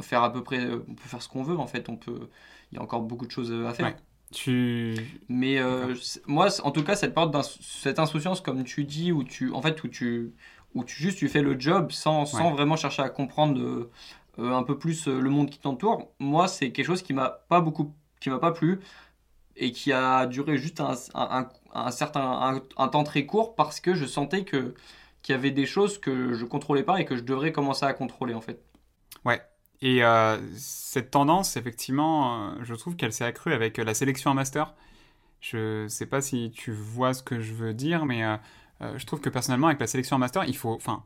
faire 0.00 0.22
à 0.22 0.32
peu 0.32 0.42
près, 0.42 0.64
euh, 0.64 0.84
on 0.88 0.94
peut 0.94 1.08
faire 1.08 1.22
ce 1.22 1.28
qu'on 1.28 1.42
veut 1.42 1.58
en 1.58 1.66
fait, 1.66 1.88
on 1.88 1.96
peut, 1.96 2.28
il 2.72 2.76
y 2.76 2.78
a 2.78 2.82
encore 2.82 3.02
beaucoup 3.02 3.26
de 3.26 3.30
choses 3.30 3.52
à 3.52 3.72
faire. 3.74 3.94
Tu... 4.30 4.94
Mais 5.30 5.58
moi, 6.26 6.48
en 6.62 6.70
tout 6.70 6.84
cas, 6.84 6.96
cette 6.96 7.14
porte 7.14 7.34
cette 7.62 7.98
insouciance, 7.98 8.42
comme 8.42 8.62
tu 8.62 8.84
dis, 8.84 9.10
où 9.10 9.24
tu, 9.24 9.50
en 9.52 9.62
fait, 9.62 9.82
où 9.84 9.88
tu, 9.88 10.34
où 10.74 10.84
tu 10.84 11.02
juste 11.02 11.16
tu 11.16 11.30
fais 11.30 11.40
le 11.40 11.58
job 11.58 11.92
sans, 11.92 12.26
sans 12.26 12.50
vraiment 12.50 12.76
chercher 12.76 13.00
à 13.00 13.08
comprendre 13.08 13.88
un 14.36 14.62
peu 14.64 14.76
plus 14.76 15.08
le 15.08 15.30
monde 15.30 15.48
qui 15.48 15.58
t'entoure. 15.58 16.12
Moi, 16.18 16.46
c'est 16.46 16.72
quelque 16.72 16.84
chose 16.84 17.00
qui 17.00 17.14
m'a 17.14 17.30
pas 17.48 17.62
beaucoup, 17.62 17.94
qui 18.20 18.28
m'a 18.28 18.38
pas 18.38 18.52
plu 18.52 18.80
et 19.58 19.72
qui 19.72 19.92
a 19.92 20.26
duré 20.26 20.56
juste 20.56 20.80
un, 20.80 20.94
certain 21.90 22.62
un, 22.76 22.88
temps 22.88 23.04
très 23.04 23.26
court 23.26 23.54
parce 23.54 23.80
que 23.80 23.94
je 23.94 24.06
sentais 24.06 24.44
que 24.44 24.74
qu'il 25.22 25.34
y 25.34 25.38
avait 25.38 25.50
des 25.50 25.66
choses 25.66 25.98
que 25.98 26.34
je 26.34 26.44
contrôlais 26.44 26.84
pas 26.84 27.00
et 27.00 27.04
que 27.04 27.16
je 27.16 27.22
devrais 27.22 27.52
commencer 27.52 27.84
à 27.84 27.92
contrôler 27.92 28.34
en 28.34 28.40
fait. 28.40 28.62
Ouais. 29.24 29.42
Et 29.80 30.04
euh, 30.04 30.38
cette 30.56 31.10
tendance, 31.10 31.56
effectivement, 31.56 32.50
euh, 32.50 32.54
je 32.62 32.74
trouve 32.74 32.96
qu'elle 32.96 33.12
s'est 33.12 33.24
accrue 33.24 33.52
avec 33.52 33.76
la 33.76 33.94
sélection 33.94 34.30
en 34.30 34.34
master. 34.34 34.74
Je 35.40 35.86
sais 35.88 36.06
pas 36.06 36.20
si 36.20 36.50
tu 36.52 36.72
vois 36.72 37.14
ce 37.14 37.22
que 37.22 37.40
je 37.40 37.52
veux 37.52 37.74
dire, 37.74 38.06
mais 38.06 38.24
euh, 38.24 38.36
je 38.96 39.06
trouve 39.06 39.20
que 39.20 39.28
personnellement, 39.28 39.68
avec 39.68 39.80
la 39.80 39.86
sélection 39.86 40.16
en 40.16 40.18
master, 40.18 40.44
il 40.44 40.56
faut, 40.56 40.74
enfin, 40.74 41.04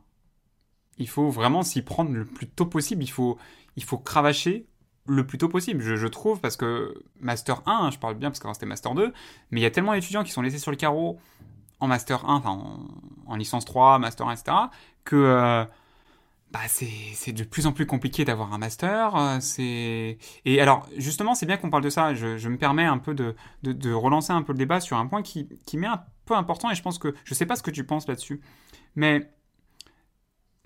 il 0.97 1.07
faut 1.07 1.29
vraiment 1.29 1.63
s'y 1.63 1.81
prendre 1.81 2.11
le 2.11 2.25
plus 2.25 2.47
tôt 2.47 2.65
possible. 2.65 3.03
Il 3.03 3.11
faut, 3.11 3.37
il 3.75 3.83
faut 3.83 3.97
cravacher 3.97 4.67
le 5.05 5.25
plus 5.25 5.37
tôt 5.37 5.49
possible, 5.49 5.81
je, 5.81 6.07
trouve, 6.07 6.39
parce 6.39 6.55
que 6.55 6.93
Master 7.19 7.61
1, 7.65 7.71
hein, 7.71 7.91
je 7.91 7.99
parle 7.99 8.15
bien 8.15 8.29
parce 8.29 8.39
qu'avant 8.39 8.53
c'était 8.53 8.65
Master 8.65 8.95
2, 8.95 9.13
mais 9.51 9.59
il 9.59 9.63
y 9.63 9.65
a 9.65 9.71
tellement 9.71 9.93
d'étudiants 9.93 10.23
qui 10.23 10.31
sont 10.31 10.41
laissés 10.41 10.59
sur 10.59 10.71
le 10.71 10.77
carreau 10.77 11.19
en 11.79 11.87
Master 11.87 12.29
1, 12.29 12.35
enfin 12.35 12.79
en, 13.27 13.35
licence 13.35 13.65
3, 13.65 13.99
Master 13.99 14.27
1, 14.27 14.33
etc., 14.33 14.57
que 15.03 15.15
euh, 15.17 15.65
bah, 16.51 16.59
c'est 16.67 17.33
de 17.33 17.43
plus 17.43 17.67
en 17.67 17.73
plus 17.73 17.85
compliqué 17.85 18.23
d'avoir 18.23 18.53
un 18.53 18.57
Master. 18.57 19.15
Euh, 19.15 19.39
Et 20.45 20.61
alors, 20.61 20.87
justement, 20.97 21.35
c'est 21.35 21.45
bien 21.45 21.57
qu'on 21.57 21.69
parle 21.69 21.83
de 21.83 21.89
ça, 21.89 22.13
je, 22.13 22.47
me 22.47 22.57
permets 22.57 22.85
un 22.85 22.99
peu 22.99 23.13
de, 23.13 23.35
de, 23.63 23.91
relancer 23.91 24.31
un 24.31 24.43
peu 24.43 24.53
le 24.53 24.59
débat 24.59 24.79
sur 24.79 24.97
un 24.97 25.07
point 25.07 25.21
qui, 25.21 25.49
qui 25.65 25.77
m'est 25.77 25.87
un 25.87 26.03
peu 26.25 26.35
important, 26.35 26.71
et 26.71 26.75
je 26.75 26.81
pense 26.81 26.99
que, 26.99 27.13
je 27.25 27.33
sais 27.33 27.45
pas 27.45 27.57
ce 27.57 27.63
que 27.63 27.71
tu 27.71 27.83
penses 27.83 28.07
là-dessus, 28.07 28.39
mais, 28.95 29.29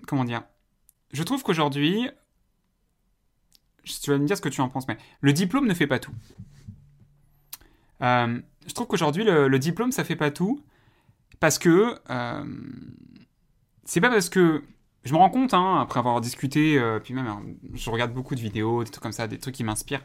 comment 0.06 0.24
dire, 0.24 0.42
je 1.12 1.22
trouve 1.24 1.42
qu'aujourd'hui, 1.42 2.08
tu 4.00 4.10
vas 4.10 4.18
me 4.18 4.26
dire 4.26 4.36
ce 4.36 4.42
que 4.42 4.48
tu 4.48 4.60
en 4.60 4.68
penses, 4.68 4.88
mais 4.88 4.98
le 5.20 5.32
diplôme 5.32 5.66
ne 5.66 5.74
fait 5.74 5.86
pas 5.86 5.98
tout. 5.98 6.12
Euh, 8.02 8.40
je 8.66 8.74
trouve 8.74 8.86
qu'aujourd'hui, 8.86 9.24
le, 9.24 9.58
diplôme, 9.58 9.92
ça 9.92 10.04
fait 10.04 10.16
pas 10.16 10.30
tout, 10.30 10.62
parce 11.40 11.58
que 11.58 11.98
euh, 12.10 12.44
c'est 13.84 14.00
pas 14.00 14.10
parce 14.10 14.28
que 14.28 14.62
je 15.04 15.12
me 15.12 15.18
rends 15.18 15.30
compte, 15.30 15.54
hein, 15.54 15.80
après 15.80 15.98
avoir 16.00 16.20
discuté, 16.20 16.78
euh, 16.78 17.00
puis 17.00 17.14
même, 17.14 17.56
je 17.74 17.90
regarde 17.90 18.12
beaucoup 18.12 18.34
de 18.34 18.40
vidéos, 18.40 18.84
des 18.84 18.90
trucs 18.90 19.02
comme 19.02 19.12
ça, 19.12 19.26
des 19.26 19.38
trucs 19.38 19.54
qui 19.54 19.64
m'inspirent, 19.64 20.04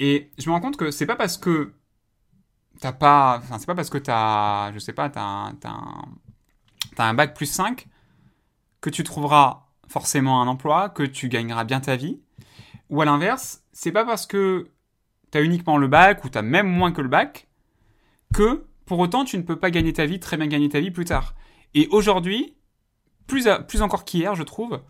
et 0.00 0.30
je 0.38 0.48
me 0.48 0.54
rends 0.54 0.60
compte 0.60 0.76
que 0.76 0.90
c'est 0.90 1.06
pas 1.06 1.16
parce 1.16 1.38
que 1.38 1.72
t'as 2.80 2.92
pas, 2.92 3.38
enfin, 3.38 3.58
c'est 3.58 3.66
pas 3.66 3.74
parce 3.74 3.90
que 3.90 3.98
t'as, 3.98 4.72
je 4.72 4.78
sais 4.78 4.92
pas, 4.92 5.08
t'as 5.10 5.22
un, 5.22 5.54
un, 5.64 6.04
un 6.98 7.14
bac 7.14 7.34
plus 7.34 7.46
5 7.46 7.86
que 8.80 8.90
tu 8.90 9.04
trouveras 9.04 9.68
forcément 9.88 10.40
un 10.40 10.46
emploi, 10.46 10.88
que 10.88 11.02
tu 11.02 11.28
gagneras 11.28 11.64
bien 11.64 11.80
ta 11.80 11.96
vie. 11.96 12.20
Ou 12.90 13.00
à 13.00 13.04
l'inverse, 13.04 13.64
c'est 13.72 13.92
pas 13.92 14.04
parce 14.04 14.26
que 14.26 14.68
t'as 15.30 15.42
uniquement 15.42 15.78
le 15.78 15.88
bac 15.88 16.24
ou 16.24 16.28
t'as 16.28 16.42
même 16.42 16.68
moins 16.68 16.92
que 16.92 17.00
le 17.00 17.08
bac 17.08 17.48
que 18.34 18.64
pour 18.84 18.98
autant 18.98 19.24
tu 19.24 19.38
ne 19.38 19.42
peux 19.42 19.56
pas 19.56 19.70
gagner 19.70 19.92
ta 19.92 20.06
vie, 20.06 20.20
très 20.20 20.36
bien 20.36 20.48
gagner 20.48 20.68
ta 20.68 20.80
vie 20.80 20.90
plus 20.90 21.04
tard. 21.04 21.34
Et 21.74 21.86
aujourd'hui, 21.92 22.56
plus, 23.26 23.82
encore 23.82 24.04
qu'hier, 24.04 24.34
je 24.34 24.42
trouve, 24.42 24.80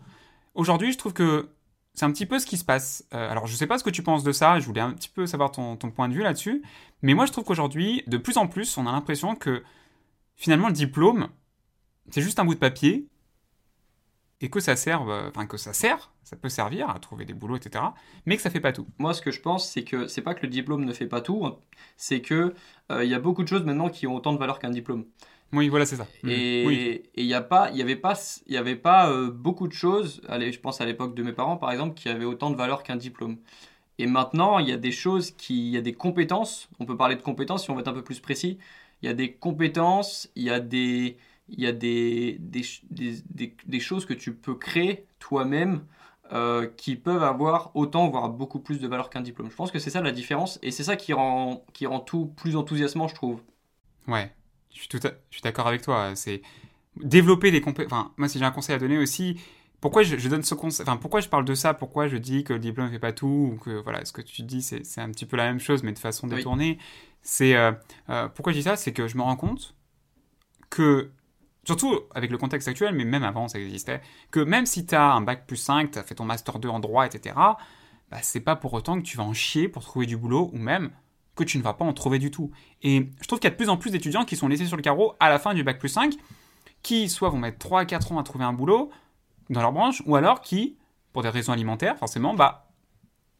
aujourd'hui, 0.55 0.91
je 0.91 0.97
trouve 0.97 1.13
que 1.13 1.49
c'est 1.93 2.05
un 2.05 2.11
petit 2.11 2.25
peu 2.25 2.39
ce 2.39 2.47
qui 2.47 2.57
se 2.57 2.65
passe. 2.65 3.05
Euh, 3.13 3.29
alors, 3.29 3.45
je 3.45 3.55
sais 3.55 3.67
pas 3.67 3.77
ce 3.77 3.83
que 3.83 3.89
tu 3.89 4.01
penses 4.01 4.23
de 4.23 4.31
ça, 4.31 4.59
je 4.59 4.65
voulais 4.65 4.81
un 4.81 4.93
petit 4.93 5.09
peu 5.09 5.27
savoir 5.27 5.51
ton, 5.51 5.77
ton 5.77 5.91
point 5.91 6.09
de 6.09 6.13
vue 6.13 6.23
là-dessus, 6.23 6.63
mais 7.03 7.13
moi, 7.13 7.27
je 7.27 7.31
trouve 7.31 7.43
qu'aujourd'hui, 7.43 8.03
de 8.07 8.17
plus 8.17 8.37
en 8.37 8.47
plus, 8.47 8.77
on 8.77 8.87
a 8.87 8.91
l'impression 8.91 9.35
que 9.35 9.63
finalement, 10.35 10.67
le 10.67 10.73
diplôme, 10.73 11.29
c'est 12.09 12.21
juste 12.21 12.39
un 12.39 12.45
bout 12.45 12.55
de 12.55 12.59
papier, 12.59 13.07
et 14.41 14.49
que 14.49 14.59
ça 14.59 14.75
serve, 14.75 15.09
euh, 15.09 15.29
enfin, 15.29 15.45
que 15.45 15.57
ça 15.57 15.71
sert, 15.71 16.11
ça 16.23 16.35
peut 16.35 16.49
servir 16.49 16.89
à 16.89 16.99
trouver 16.99 17.25
des 17.25 17.33
boulots, 17.33 17.55
etc., 17.55 17.83
mais 18.25 18.35
que 18.35 18.41
ça 18.41 18.49
fait 18.49 18.59
pas 18.59 18.73
tout. 18.73 18.87
Moi, 18.97 19.13
ce 19.13 19.21
que 19.21 19.31
je 19.31 19.39
pense, 19.39 19.69
c'est 19.69 19.83
que 19.83 20.07
c'est 20.07 20.21
pas 20.21 20.33
que 20.33 20.41
le 20.41 20.49
diplôme 20.49 20.83
ne 20.83 20.93
fait 20.93 21.05
pas 21.05 21.21
tout, 21.21 21.47
c'est 21.95 22.21
que 22.21 22.53
euh, 22.91 23.03
il 23.03 23.09
y 23.09 23.13
a 23.13 23.19
beaucoup 23.19 23.43
de 23.43 23.47
choses 23.47 23.63
maintenant 23.63 23.89
qui 23.89 24.07
ont 24.07 24.15
autant 24.15 24.33
de 24.33 24.39
valeur 24.39 24.59
qu'un 24.59 24.71
diplôme. 24.71 25.05
Oui, 25.53 25.67
voilà, 25.67 25.85
c'est 25.85 25.97
ça. 25.97 26.07
Et 26.25 27.03
il 27.15 27.25
n'y 27.25 27.33
a 27.33 27.41
pas, 27.41 27.69
il 27.71 27.77
y 27.77 27.81
avait 27.81 27.97
pas, 27.97 28.13
il 28.47 28.53
y 28.53 28.57
avait 28.57 28.77
pas 28.77 29.11
euh, 29.11 29.29
beaucoup 29.29 29.67
de 29.67 29.73
choses. 29.73 30.21
Allez, 30.29 30.51
je 30.51 30.59
pense 30.59 30.79
à 30.79 30.85
l'époque 30.85 31.13
de 31.13 31.23
mes 31.23 31.33
parents, 31.33 31.57
par 31.57 31.71
exemple, 31.71 31.93
qui 31.93 32.09
avaient 32.09 32.25
autant 32.25 32.49
de 32.49 32.55
valeur 32.55 32.83
qu'un 32.83 32.95
diplôme. 32.95 33.37
Et 33.97 34.07
maintenant, 34.07 34.59
il 34.59 34.69
y 34.69 34.71
a 34.71 34.77
des 34.77 34.93
choses 34.93 35.31
qui, 35.31 35.67
il 35.67 35.73
y 35.73 35.77
a 35.77 35.81
des 35.81 35.93
compétences. 35.93 36.69
On 36.79 36.85
peut 36.85 36.95
parler 36.95 37.15
de 37.15 37.21
compétences 37.21 37.65
si 37.65 37.69
on 37.69 37.75
veut 37.75 37.81
être 37.81 37.89
un 37.89 37.93
peu 37.93 38.03
plus 38.03 38.21
précis. 38.21 38.57
Il 39.01 39.07
y 39.07 39.09
a 39.09 39.13
des 39.13 39.33
compétences, 39.33 40.29
il 40.35 40.43
y 40.43 40.49
a 40.49 40.59
des, 40.59 41.17
il 41.51 41.61
y 41.61 41.67
a 41.67 41.71
des, 41.71 42.37
des, 42.39 42.63
des, 42.89 43.53
des, 43.65 43.79
choses 43.79 44.05
que 44.05 44.13
tu 44.13 44.33
peux 44.33 44.55
créer 44.55 45.05
toi-même 45.19 45.81
euh, 46.31 46.67
qui 46.77 46.95
peuvent 46.95 47.23
avoir 47.23 47.75
autant, 47.75 48.09
voire 48.09 48.29
beaucoup 48.29 48.59
plus 48.59 48.79
de 48.79 48.87
valeur 48.87 49.09
qu'un 49.09 49.21
diplôme. 49.21 49.51
Je 49.51 49.55
pense 49.55 49.71
que 49.71 49.79
c'est 49.79 49.89
ça 49.89 50.01
la 50.01 50.11
différence 50.11 50.59
et 50.63 50.71
c'est 50.71 50.83
ça 50.83 50.95
qui 50.95 51.13
rend, 51.13 51.65
qui 51.73 51.85
rend 51.85 51.99
tout 51.99 52.27
plus 52.37 52.55
enthousiasmant, 52.55 53.07
je 53.07 53.15
trouve. 53.15 53.41
Ouais, 54.07 54.33
je 54.73 54.79
suis, 54.79 54.87
tout 54.87 54.99
je 55.01 55.35
suis 55.35 55.41
d'accord 55.41 55.67
avec 55.67 55.81
toi. 55.81 56.15
C'est 56.15 56.41
développer 56.95 57.51
des 57.51 57.61
compétences. 57.61 57.91
Enfin, 57.91 58.11
moi, 58.17 58.27
si 58.29 58.39
j'ai 58.39 58.45
un 58.45 58.51
conseil 58.51 58.75
à 58.75 58.79
donner 58.79 58.97
aussi, 58.97 59.39
pourquoi 59.81 60.03
je, 60.03 60.27
donne 60.29 60.43
ce 60.43 60.55
conseil 60.55 60.85
Enfin, 60.87 60.97
pourquoi 60.97 61.21
je 61.21 61.27
parle 61.27 61.43
de 61.43 61.55
ça? 61.55 61.73
Pourquoi 61.73 62.07
je 62.07 62.15
dis 62.15 62.43
que 62.43 62.53
le 62.53 62.59
diplôme 62.59 62.87
ne 62.87 62.91
fait 62.91 62.99
pas 62.99 63.13
tout 63.13 63.51
ou 63.53 63.57
que 63.57 63.81
voilà, 63.81 64.05
ce 64.05 64.13
que 64.13 64.21
tu 64.21 64.43
dis, 64.43 64.61
c'est 64.61 65.01
un 65.01 65.09
petit 65.09 65.25
peu 65.25 65.37
la 65.37 65.45
même 65.45 65.59
chose, 65.59 65.83
mais 65.83 65.91
de 65.91 65.99
façon 65.99 66.27
détournée. 66.27 66.77
C'est 67.23 67.55
euh, 67.55 67.71
euh, 68.09 68.27
pourquoi 68.29 68.53
je 68.53 68.59
dis 68.59 68.63
ça, 68.63 68.75
c'est 68.75 68.93
que 68.93 69.07
je 69.07 69.17
me 69.17 69.21
rends 69.21 69.35
compte 69.35 69.75
que 70.69 71.11
surtout 71.65 71.99
avec 72.13 72.31
le 72.31 72.37
contexte 72.37 72.67
actuel, 72.67 72.95
mais 72.95 73.05
même 73.05 73.23
avant 73.23 73.47
ça 73.47 73.59
existait, 73.59 74.01
que 74.31 74.39
même 74.39 74.65
si 74.65 74.85
tu 74.85 74.95
as 74.95 75.13
un 75.13 75.21
bac 75.21 75.45
plus 75.45 75.57
5, 75.57 75.91
tu 75.91 75.99
as 75.99 76.03
fait 76.03 76.15
ton 76.15 76.25
master 76.25 76.59
2 76.59 76.69
en 76.69 76.79
droit, 76.79 77.05
etc., 77.05 77.35
bah, 77.35 78.17
c'est 78.21 78.41
pas 78.41 78.55
pour 78.55 78.73
autant 78.73 78.97
que 78.97 79.05
tu 79.05 79.17
vas 79.17 79.23
en 79.23 79.33
chier 79.33 79.69
pour 79.69 79.83
trouver 79.83 80.05
du 80.05 80.17
boulot, 80.17 80.49
ou 80.53 80.57
même 80.57 80.91
que 81.35 81.43
tu 81.43 81.57
ne 81.57 81.63
vas 81.63 81.73
pas 81.73 81.85
en 81.85 81.93
trouver 81.93 82.19
du 82.19 82.29
tout. 82.29 82.51
Et 82.81 83.09
je 83.21 83.27
trouve 83.27 83.39
qu'il 83.39 83.47
y 83.47 83.51
a 83.51 83.51
de 83.51 83.55
plus 83.55 83.69
en 83.69 83.77
plus 83.77 83.91
d'étudiants 83.91 84.25
qui 84.25 84.35
sont 84.35 84.47
laissés 84.47 84.65
sur 84.65 84.75
le 84.75 84.81
carreau 84.81 85.13
à 85.19 85.29
la 85.29 85.39
fin 85.39 85.53
du 85.53 85.63
bac 85.63 85.79
plus 85.79 85.89
5, 85.89 86.15
qui 86.83 87.09
soit 87.09 87.29
vont 87.29 87.37
mettre 87.37 87.59
3 87.59 87.81
à 87.81 87.85
4 87.85 88.11
ans 88.11 88.19
à 88.19 88.23
trouver 88.23 88.43
un 88.43 88.53
boulot 88.53 88.91
dans 89.49 89.61
leur 89.61 89.71
branche, 89.71 90.03
ou 90.05 90.15
alors 90.15 90.41
qui, 90.41 90.77
pour 91.13 91.23
des 91.23 91.29
raisons 91.29 91.53
alimentaires, 91.53 91.97
forcément, 91.97 92.33
bah, 92.33 92.69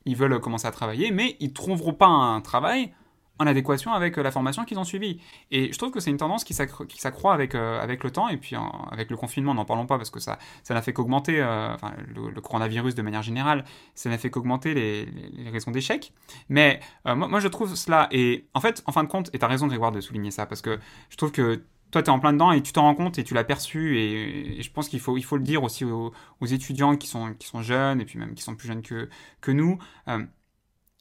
ils 0.05 0.15
veulent 0.15 0.39
commencer 0.39 0.67
à 0.67 0.71
travailler, 0.71 1.11
mais 1.11 1.35
ils 1.39 1.53
trouveront 1.53 1.93
pas 1.93 2.07
un 2.07 2.39
travail 2.41 2.93
en 3.41 3.47
adéquation 3.47 3.91
avec 3.91 4.17
euh, 4.17 4.23
la 4.23 4.31
formation 4.31 4.63
qu'ils 4.63 4.79
ont 4.79 4.83
suivie. 4.83 5.19
Et 5.49 5.71
je 5.71 5.77
trouve 5.77 5.91
que 5.91 5.99
c'est 5.99 6.09
une 6.09 6.17
tendance 6.17 6.43
qui 6.43 6.53
s'accroît 6.53 7.33
avec, 7.33 7.55
euh, 7.55 7.81
avec 7.81 8.03
le 8.03 8.11
temps, 8.11 8.29
et 8.29 8.37
puis 8.37 8.55
avec 8.91 9.09
le 9.09 9.17
confinement, 9.17 9.53
n'en 9.53 9.65
parlons 9.65 9.85
pas 9.85 9.97
parce 9.97 10.09
que 10.09 10.19
ça 10.19 10.37
ça 10.63 10.73
n'a 10.73 10.81
fait 10.81 10.93
qu'augmenter, 10.93 11.41
euh, 11.41 11.73
enfin, 11.73 11.93
le, 12.07 12.39
coronavirus 12.41 12.95
de 12.95 13.01
manière 13.01 13.23
générale, 13.23 13.65
ça 13.95 14.09
n'a 14.09 14.17
fait 14.17 14.29
qu'augmenter 14.29 14.73
les, 14.73 15.49
raisons 15.49 15.71
d'échec. 15.71 16.13
Mais 16.49 16.79
moi, 17.05 17.27
moi, 17.27 17.39
je 17.39 17.47
trouve 17.47 17.75
cela, 17.75 18.07
et 18.11 18.47
en 18.53 18.61
fait, 18.61 18.83
en 18.85 18.91
fin 18.91 19.03
de 19.03 19.09
compte, 19.09 19.29
et 19.33 19.39
tu 19.39 19.45
as 19.45 19.47
raison 19.47 19.67
Grégoire 19.67 19.91
de 19.91 20.01
souligner 20.01 20.31
ça, 20.31 20.45
parce 20.45 20.61
que 20.61 20.79
je 21.09 21.17
trouve 21.17 21.31
que 21.31 21.63
toi, 21.91 22.01
tu 22.01 22.07
es 22.07 22.13
en 22.13 22.19
plein 22.19 22.33
dedans 22.33 22.51
et 22.51 22.61
tu 22.61 22.71
t'en 22.71 22.83
rends 22.83 22.95
compte 22.95 23.19
et 23.19 23.23
tu 23.23 23.33
l'as 23.33 23.43
perçu. 23.43 23.97
Et, 23.99 24.61
je 24.61 24.71
pense 24.71 24.87
qu'il 24.87 24.99
faut, 24.99 25.17
il 25.17 25.23
faut 25.23 25.37
le 25.37 25.43
dire 25.43 25.63
aussi 25.63 25.83
aux, 25.83 26.13
étudiants 26.41 26.95
qui 26.95 27.07
sont, 27.07 27.33
qui 27.33 27.47
sont 27.47 27.61
jeunes 27.61 27.99
et 27.99 28.05
puis 28.05 28.17
même 28.17 28.33
qui 28.33 28.43
sont 28.43 28.55
plus 28.55 28.67
jeunes 28.67 28.81
que, 28.81 29.09
que 29.41 29.51
nous. 29.51 29.77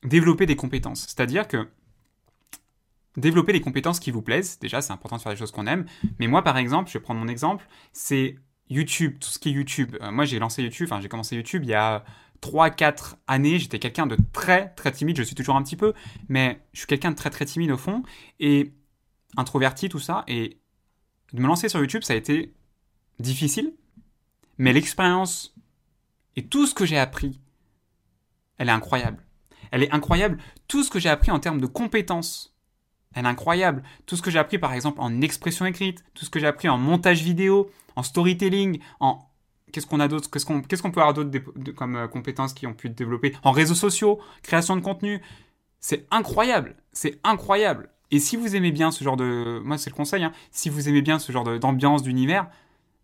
développer 0.02 0.46
des 0.46 0.56
compétences. 0.56 1.02
C'est-à-dire 1.02 1.46
que 1.46 1.68
développer 3.20 3.52
les 3.52 3.60
compétences 3.60 4.00
qui 4.00 4.10
vous 4.10 4.22
plaisent. 4.22 4.58
Déjà, 4.58 4.80
c'est 4.80 4.92
important 4.92 5.16
de 5.16 5.22
faire 5.22 5.32
des 5.32 5.38
choses 5.38 5.52
qu'on 5.52 5.66
aime. 5.66 5.86
Mais 6.18 6.26
moi, 6.26 6.42
par 6.42 6.56
exemple, 6.56 6.88
je 6.88 6.94
vais 6.94 7.02
prendre 7.02 7.20
mon 7.20 7.28
exemple, 7.28 7.66
c'est 7.92 8.36
YouTube, 8.68 9.18
tout 9.20 9.28
ce 9.28 9.38
qui 9.38 9.50
est 9.50 9.52
YouTube. 9.52 9.96
Euh, 10.00 10.10
moi, 10.10 10.24
j'ai 10.24 10.38
lancé 10.38 10.62
YouTube, 10.62 10.88
enfin, 10.90 11.00
j'ai 11.00 11.08
commencé 11.08 11.36
YouTube 11.36 11.62
il 11.64 11.70
y 11.70 11.74
a 11.74 12.04
3-4 12.40 13.16
années. 13.26 13.58
J'étais 13.58 13.78
quelqu'un 13.78 14.06
de 14.06 14.16
très, 14.32 14.70
très 14.74 14.92
timide. 14.92 15.16
Je 15.16 15.22
suis 15.22 15.34
toujours 15.34 15.56
un 15.56 15.62
petit 15.62 15.76
peu, 15.76 15.92
mais 16.28 16.60
je 16.72 16.78
suis 16.78 16.86
quelqu'un 16.86 17.10
de 17.10 17.16
très, 17.16 17.30
très 17.30 17.44
timide 17.44 17.70
au 17.70 17.76
fond. 17.76 18.02
Et 18.38 18.72
introverti, 19.36 19.88
tout 19.88 19.98
ça. 19.98 20.24
Et 20.28 20.58
de 21.32 21.40
me 21.40 21.46
lancer 21.46 21.68
sur 21.68 21.80
YouTube, 21.80 22.02
ça 22.02 22.14
a 22.14 22.16
été 22.16 22.54
difficile. 23.18 23.74
Mais 24.58 24.72
l'expérience 24.72 25.54
et 26.36 26.46
tout 26.46 26.66
ce 26.66 26.74
que 26.74 26.84
j'ai 26.84 26.98
appris, 26.98 27.40
elle 28.58 28.68
est 28.68 28.72
incroyable. 28.72 29.24
Elle 29.70 29.82
est 29.82 29.92
incroyable. 29.92 30.38
Tout 30.68 30.84
ce 30.84 30.90
que 30.90 30.98
j'ai 30.98 31.08
appris 31.08 31.30
en 31.30 31.40
termes 31.40 31.60
de 31.60 31.66
compétences 31.66 32.54
elle 33.14 33.24
est 33.24 33.28
incroyable. 33.28 33.82
Tout 34.06 34.16
ce 34.16 34.22
que 34.22 34.30
j'ai 34.30 34.38
appris 34.38 34.58
par 34.58 34.72
exemple 34.72 35.00
en 35.00 35.20
expression 35.20 35.66
écrite, 35.66 36.04
tout 36.14 36.24
ce 36.24 36.30
que 36.30 36.38
j'ai 36.38 36.46
appris 36.46 36.68
en 36.68 36.78
montage 36.78 37.22
vidéo, 37.22 37.70
en 37.96 38.02
storytelling, 38.02 38.80
en 39.00 39.30
qu'est-ce 39.72 39.86
qu'on 39.86 40.00
a 40.00 40.08
d'autre, 40.08 40.30
qu'est-ce 40.30 40.82
qu'on 40.82 40.90
peut 40.90 41.00
avoir 41.00 41.14
d'autre 41.14 41.30
comme 41.76 41.96
euh, 41.96 42.08
compétences 42.08 42.52
qui 42.52 42.66
ont 42.66 42.74
pu 42.74 42.88
être 42.88 42.94
développées 42.94 43.34
en 43.42 43.52
réseaux 43.52 43.74
sociaux, 43.74 44.20
création 44.42 44.76
de 44.76 44.80
contenu. 44.80 45.20
C'est 45.80 46.06
incroyable, 46.10 46.76
c'est 46.92 47.18
incroyable. 47.24 47.90
Et 48.10 48.18
si 48.18 48.36
vous 48.36 48.56
aimez 48.56 48.72
bien 48.72 48.90
ce 48.90 49.04
genre 49.04 49.16
de, 49.16 49.60
moi 49.64 49.78
c'est 49.78 49.90
le 49.90 49.94
conseil, 49.94 50.24
hein, 50.24 50.32
si 50.50 50.68
vous 50.68 50.88
aimez 50.88 51.02
bien 51.02 51.18
ce 51.18 51.32
genre 51.32 51.44
d'ambiance, 51.58 52.02
d'univers, 52.02 52.48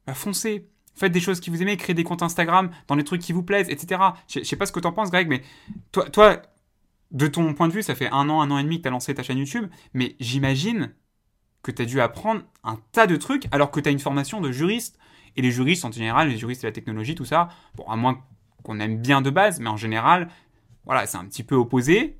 bah 0.06 0.14
foncez. 0.14 0.68
Faites 0.94 1.12
des 1.12 1.20
choses 1.20 1.40
qui 1.40 1.50
vous 1.50 1.60
aimez, 1.60 1.76
créez 1.76 1.92
des 1.92 2.04
comptes 2.04 2.22
Instagram 2.22 2.70
dans 2.88 2.94
les 2.94 3.04
trucs 3.04 3.20
qui 3.20 3.34
vous 3.34 3.42
plaisent, 3.42 3.68
etc. 3.68 4.00
Je 4.28 4.42
sais 4.42 4.56
pas 4.56 4.64
ce 4.64 4.72
que 4.72 4.80
t'en 4.80 4.92
penses, 4.92 5.10
Greg, 5.10 5.28
mais 5.28 5.42
toi, 5.92 6.08
toi, 6.08 6.40
de 7.10 7.26
ton 7.26 7.54
point 7.54 7.68
de 7.68 7.72
vue, 7.72 7.82
ça 7.82 7.94
fait 7.94 8.10
un 8.10 8.28
an, 8.28 8.40
un 8.40 8.50
an 8.50 8.58
et 8.58 8.62
demi 8.62 8.78
que 8.78 8.82
tu 8.82 8.88
as 8.88 8.90
lancé 8.90 9.14
ta 9.14 9.22
chaîne 9.22 9.38
YouTube, 9.38 9.68
mais 9.94 10.16
j'imagine 10.20 10.92
que 11.62 11.70
tu 11.70 11.82
as 11.82 11.84
dû 11.84 12.00
apprendre 12.00 12.42
un 12.64 12.78
tas 12.92 13.06
de 13.06 13.16
trucs 13.16 13.46
alors 13.52 13.70
que 13.70 13.80
tu 13.80 13.88
as 13.88 13.92
une 13.92 13.98
formation 13.98 14.40
de 14.40 14.52
juriste. 14.52 14.98
Et 15.36 15.42
les 15.42 15.50
juristes, 15.50 15.84
en 15.84 15.92
général, 15.92 16.28
les 16.28 16.38
juristes 16.38 16.64
et 16.64 16.66
la 16.66 16.72
technologie, 16.72 17.14
tout 17.14 17.26
ça, 17.26 17.48
bon, 17.74 17.84
à 17.84 17.96
moins 17.96 18.24
qu'on 18.62 18.80
aime 18.80 19.00
bien 19.00 19.20
de 19.20 19.30
base, 19.30 19.60
mais 19.60 19.68
en 19.68 19.76
général, 19.76 20.28
voilà, 20.84 21.06
c'est 21.06 21.18
un 21.18 21.26
petit 21.26 21.42
peu 21.42 21.54
opposé. 21.54 22.18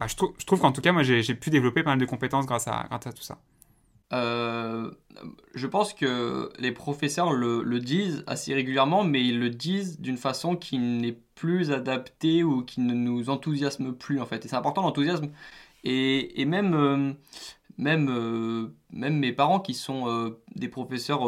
Bah, 0.00 0.06
je, 0.08 0.16
trouve, 0.16 0.34
je 0.38 0.46
trouve 0.46 0.60
qu'en 0.60 0.72
tout 0.72 0.80
cas, 0.80 0.92
moi, 0.92 1.02
j'ai 1.02 1.34
pu 1.34 1.50
développer 1.50 1.82
pas 1.82 1.90
mal 1.90 1.98
de 1.98 2.06
compétences 2.06 2.46
grâce 2.46 2.66
à, 2.66 2.86
grâce 2.88 3.06
à 3.06 3.12
tout 3.12 3.22
ça. 3.22 3.38
Euh, 4.12 4.90
je 5.54 5.66
pense 5.66 5.94
que 5.94 6.50
les 6.58 6.72
professeurs 6.72 7.32
le, 7.32 7.80
disent 7.80 8.24
assez 8.26 8.54
régulièrement, 8.54 9.04
mais 9.04 9.24
ils 9.24 9.38
le 9.38 9.50
disent 9.50 10.00
d'une 10.00 10.16
façon 10.16 10.56
qui 10.56 10.78
n'est 10.78 11.18
plus 11.34 11.72
adaptée 11.72 12.42
ou 12.44 12.62
qui 12.62 12.80
ne 12.80 12.94
nous 12.94 13.30
enthousiasme 13.30 13.92
plus 13.92 14.20
en 14.20 14.26
fait. 14.26 14.44
Et 14.44 14.48
c'est 14.48 14.56
important 14.56 14.82
l'enthousiasme. 14.82 15.30
Et, 15.84 16.34
euh, 16.38 17.12
euh, 17.80 18.68
même 18.92 19.18
mes 19.18 19.32
parents 19.32 19.60
qui 19.60 19.74
sont 19.74 20.34
des 20.54 20.68
professeurs 20.68 21.20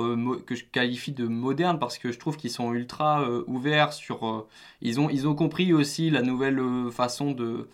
que 0.46 0.54
je 0.54 0.64
qualifie 0.64 1.12
de 1.12 1.26
modernes 1.26 1.78
parce 1.78 1.98
que 1.98 2.12
je 2.12 2.18
trouve 2.18 2.36
qu'ils 2.36 2.50
sont 2.50 2.72
ultra 2.72 3.26
ouverts 3.46 3.92
sur... 3.92 4.46
ils 4.82 5.00
ont 5.00 5.34
compris 5.34 5.72
aussi 5.72 6.10
la 6.10 6.22
nouvelle 6.22 6.60
façon 6.92 7.32
de 7.32 7.68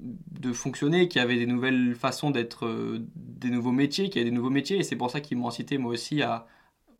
de 0.00 0.52
fonctionner, 0.52 1.08
qu'il 1.08 1.20
y 1.20 1.24
avait 1.24 1.36
des 1.36 1.46
nouvelles 1.46 1.94
façons 1.94 2.30
d'être, 2.30 2.66
euh, 2.66 3.04
des 3.16 3.50
nouveaux 3.50 3.72
métiers, 3.72 4.08
qu'il 4.08 4.20
y 4.20 4.22
avait 4.22 4.30
des 4.30 4.36
nouveaux 4.36 4.50
métiers, 4.50 4.78
et 4.78 4.82
c'est 4.82 4.96
pour 4.96 5.10
ça 5.10 5.20
qu'ils 5.20 5.38
m'ont 5.38 5.48
incité 5.48 5.78
moi 5.78 5.92
aussi 5.92 6.22
à, 6.22 6.46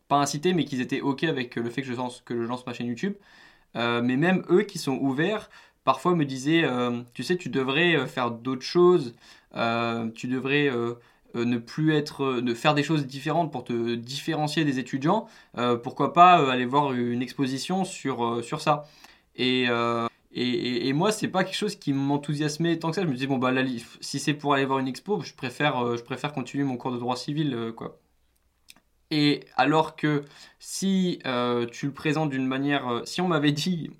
pas 0.07 0.17
incité, 0.17 0.53
mais 0.53 0.65
qu'ils 0.65 0.81
étaient 0.81 1.01
ok 1.01 1.23
avec 1.23 1.55
le 1.55 1.69
fait 1.69 1.81
que 1.81 1.87
je 1.87 1.93
lance, 1.93 2.21
que 2.25 2.41
je 2.41 2.47
lance 2.47 2.65
ma 2.65 2.73
chaîne 2.73 2.87
YouTube. 2.87 3.13
Euh, 3.75 4.01
mais 4.03 4.17
même 4.17 4.43
eux 4.49 4.63
qui 4.63 4.77
sont 4.77 4.97
ouverts, 4.97 5.49
parfois 5.83 6.15
me 6.15 6.25
disaient, 6.25 6.63
euh, 6.63 7.01
tu 7.13 7.23
sais, 7.23 7.37
tu 7.37 7.49
devrais 7.49 8.07
faire 8.07 8.31
d'autres 8.31 8.61
choses, 8.61 9.15
tu 9.53 10.27
devrais 10.27 10.69
ne 11.33 11.57
plus 11.57 11.93
être, 11.93 12.41
de 12.41 12.53
faire 12.53 12.73
des 12.75 12.83
choses 12.83 13.07
différentes 13.07 13.51
pour 13.51 13.63
te 13.63 13.95
différencier 13.95 14.65
des 14.65 14.79
étudiants. 14.79 15.27
pourquoi 15.83 16.13
pas 16.13 16.51
aller 16.51 16.65
voir 16.65 16.93
une 16.93 17.21
exposition 17.21 17.85
sur, 17.85 18.43
sur 18.43 18.61
ça. 18.61 18.85
Et 19.35 19.67
et, 20.33 20.87
et, 20.87 20.93
moi, 20.93 21.11
c'est 21.11 21.27
pas 21.27 21.43
quelque 21.43 21.55
chose 21.55 21.75
qui 21.75 21.91
m'enthousiasmait 21.93 22.79
tant 22.79 22.89
que 22.89 22.95
ça. 22.95 23.01
Je 23.01 23.07
me 23.07 23.13
disais, 23.13 23.27
bon, 23.27 23.37
bah, 23.37 23.51
si 23.99 24.19
c'est 24.19 24.33
pour 24.33 24.53
aller 24.53 24.65
voir 24.65 24.79
une 24.79 24.87
expo, 24.87 25.21
je 25.21 25.33
préfère, 25.33 25.77
euh, 25.79 25.97
je 25.97 26.03
préfère 26.03 26.31
continuer 26.31 26.63
mon 26.63 26.77
cours 26.77 26.91
de 26.91 26.97
droit 26.97 27.17
civil, 27.17 27.53
euh, 27.53 27.71
quoi. 27.73 27.99
Et 29.11 29.41
alors 29.57 29.97
que 29.97 30.23
si 30.59 31.19
euh, 31.25 31.65
tu 31.65 31.87
le 31.87 31.93
présentes 31.93 32.29
d'une 32.29 32.47
manière. 32.47 33.01
si 33.05 33.19
on 33.19 33.27
m'avait 33.27 33.51
dit, 33.51 33.91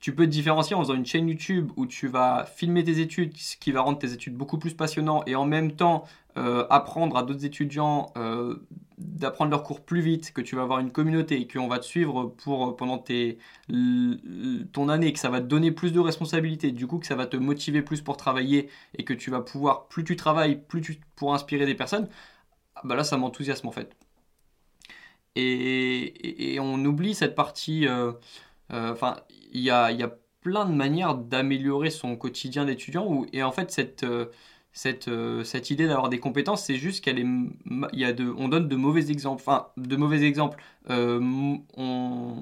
tu 0.00 0.14
peux 0.14 0.24
te 0.26 0.30
différencier 0.30 0.76
en 0.76 0.80
faisant 0.80 0.94
une 0.94 1.06
chaîne 1.06 1.28
YouTube 1.28 1.70
où 1.76 1.86
tu 1.86 2.08
vas 2.08 2.44
filmer 2.44 2.84
tes 2.84 3.00
études, 3.00 3.36
ce 3.38 3.56
qui 3.56 3.72
va 3.72 3.80
rendre 3.80 3.98
tes 3.98 4.12
études 4.12 4.34
beaucoup 4.34 4.58
plus 4.58 4.74
passionnantes 4.74 5.26
et 5.26 5.34
en 5.34 5.46
même 5.46 5.72
temps 5.72 6.04
euh, 6.38 6.66
apprendre 6.70 7.18
à 7.18 7.24
d'autres 7.24 7.44
étudiants 7.44 8.10
euh, 8.16 8.56
d'apprendre 8.96 9.50
leurs 9.50 9.62
cours 9.62 9.82
plus 9.82 10.00
vite, 10.00 10.32
que 10.32 10.40
tu 10.40 10.56
vas 10.56 10.62
avoir 10.62 10.78
une 10.78 10.90
communauté 10.90 11.38
et 11.38 11.46
qu'on 11.46 11.68
va 11.68 11.78
te 11.78 11.84
suivre 11.84 12.24
pour, 12.24 12.68
euh, 12.68 12.76
pendant 12.76 12.96
tes, 12.96 13.38
ton 14.72 14.88
année, 14.88 15.12
que 15.12 15.18
ça 15.18 15.28
va 15.28 15.42
te 15.42 15.46
donner 15.46 15.72
plus 15.72 15.92
de 15.92 16.00
responsabilités, 16.00 16.72
du 16.72 16.86
coup 16.86 16.98
que 16.98 17.06
ça 17.06 17.16
va 17.16 17.26
te 17.26 17.36
motiver 17.36 17.82
plus 17.82 18.00
pour 18.00 18.16
travailler 18.16 18.70
et 18.96 19.04
que 19.04 19.12
tu 19.12 19.30
vas 19.30 19.42
pouvoir, 19.42 19.88
plus 19.88 20.04
tu 20.04 20.16
travailles, 20.16 20.62
plus 20.68 20.80
tu 20.80 21.00
pour 21.16 21.34
inspirer 21.34 21.66
des 21.66 21.74
personnes, 21.74 22.08
ah 22.76 22.80
bah 22.84 22.94
là 22.96 23.04
ça 23.04 23.18
m'enthousiasme 23.18 23.68
en 23.68 23.72
fait. 23.72 23.94
Et, 25.34 26.54
et, 26.54 26.60
on 26.60 26.84
oublie 26.84 27.14
cette 27.14 27.34
partie, 27.34 27.86
enfin 28.70 29.16
il 29.52 29.60
y 29.60 29.70
a, 29.70 29.90
y 29.92 30.02
a 30.02 30.12
plein 30.40 30.64
de 30.66 30.74
manières 30.74 31.14
d'améliorer 31.14 31.90
son 31.90 32.16
quotidien 32.16 32.64
d'étudiant 32.64 33.24
et 33.32 33.42
en 33.42 33.52
fait 33.52 33.70
cette 33.70 34.04
cette, 34.72 35.08
euh, 35.08 35.44
cette 35.44 35.70
idée 35.70 35.86
d'avoir 35.86 36.08
des 36.08 36.18
compétences, 36.18 36.64
c'est 36.64 36.76
juste 36.76 37.04
qu'elle 37.04 37.18
est, 37.18 37.26
il 37.92 37.98
y 37.98 38.04
a 38.04 38.12
de, 38.12 38.32
on 38.36 38.48
donne 38.48 38.68
de 38.68 38.76
mauvais 38.76 39.10
exemples, 39.10 39.42
enfin 39.42 39.68
de 39.76 39.96
mauvais 39.96 40.22
exemples. 40.22 40.62
Euh, 40.90 41.20
on, 41.76 42.36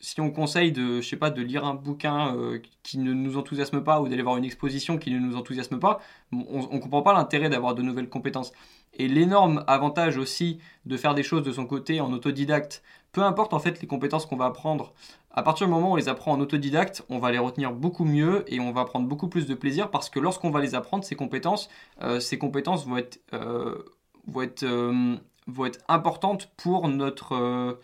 si 0.00 0.20
on 0.20 0.30
conseille 0.30 0.72
de, 0.72 1.00
je 1.00 1.08
sais 1.08 1.16
pas, 1.16 1.30
de 1.30 1.40
lire 1.40 1.64
un 1.64 1.74
bouquin 1.74 2.36
euh, 2.36 2.58
qui 2.82 2.98
ne 2.98 3.12
nous 3.14 3.38
enthousiasme 3.38 3.82
pas 3.82 4.02
ou 4.02 4.08
d'aller 4.08 4.22
voir 4.22 4.36
une 4.36 4.44
exposition 4.44 4.98
qui 4.98 5.10
ne 5.10 5.18
nous 5.18 5.36
enthousiasme 5.36 5.78
pas, 5.78 6.00
on 6.32 6.74
ne 6.74 6.78
comprend 6.78 7.02
pas 7.02 7.14
l'intérêt 7.14 7.48
d'avoir 7.48 7.74
de 7.74 7.82
nouvelles 7.82 8.10
compétences. 8.10 8.52
Et 8.94 9.08
l'énorme 9.08 9.64
avantage 9.66 10.18
aussi 10.18 10.58
de 10.84 10.96
faire 10.96 11.14
des 11.14 11.22
choses 11.22 11.42
de 11.42 11.52
son 11.52 11.66
côté 11.66 12.00
en 12.00 12.12
autodidacte, 12.12 12.82
peu 13.12 13.22
importe 13.22 13.54
en 13.54 13.58
fait 13.58 13.80
les 13.80 13.86
compétences 13.86 14.26
qu'on 14.26 14.36
va 14.36 14.46
apprendre, 14.46 14.92
à 15.34 15.42
partir 15.42 15.66
du 15.66 15.72
moment 15.72 15.90
où 15.90 15.92
on 15.92 15.96
les 15.96 16.08
apprend 16.08 16.32
en 16.32 16.40
autodidacte, 16.40 17.04
on 17.08 17.18
va 17.18 17.32
les 17.32 17.38
retenir 17.38 17.72
beaucoup 17.72 18.04
mieux 18.04 18.44
et 18.46 18.60
on 18.60 18.72
va 18.72 18.84
prendre 18.84 19.08
beaucoup 19.08 19.28
plus 19.28 19.46
de 19.46 19.54
plaisir 19.54 19.90
parce 19.90 20.08
que 20.08 20.20
lorsqu'on 20.20 20.50
va 20.50 20.60
les 20.60 20.74
apprendre, 20.76 21.04
ces 21.04 21.16
compétences, 21.16 21.68
euh, 22.02 22.20
ces 22.20 22.38
compétences 22.38 22.86
vont 22.86 22.98
être, 22.98 23.18
euh, 23.32 23.82
vont, 24.28 24.42
être, 24.42 24.62
euh, 24.62 25.16
vont 25.48 25.66
être 25.66 25.80
importantes 25.88 26.50
pour 26.56 26.88
notre 26.88 27.78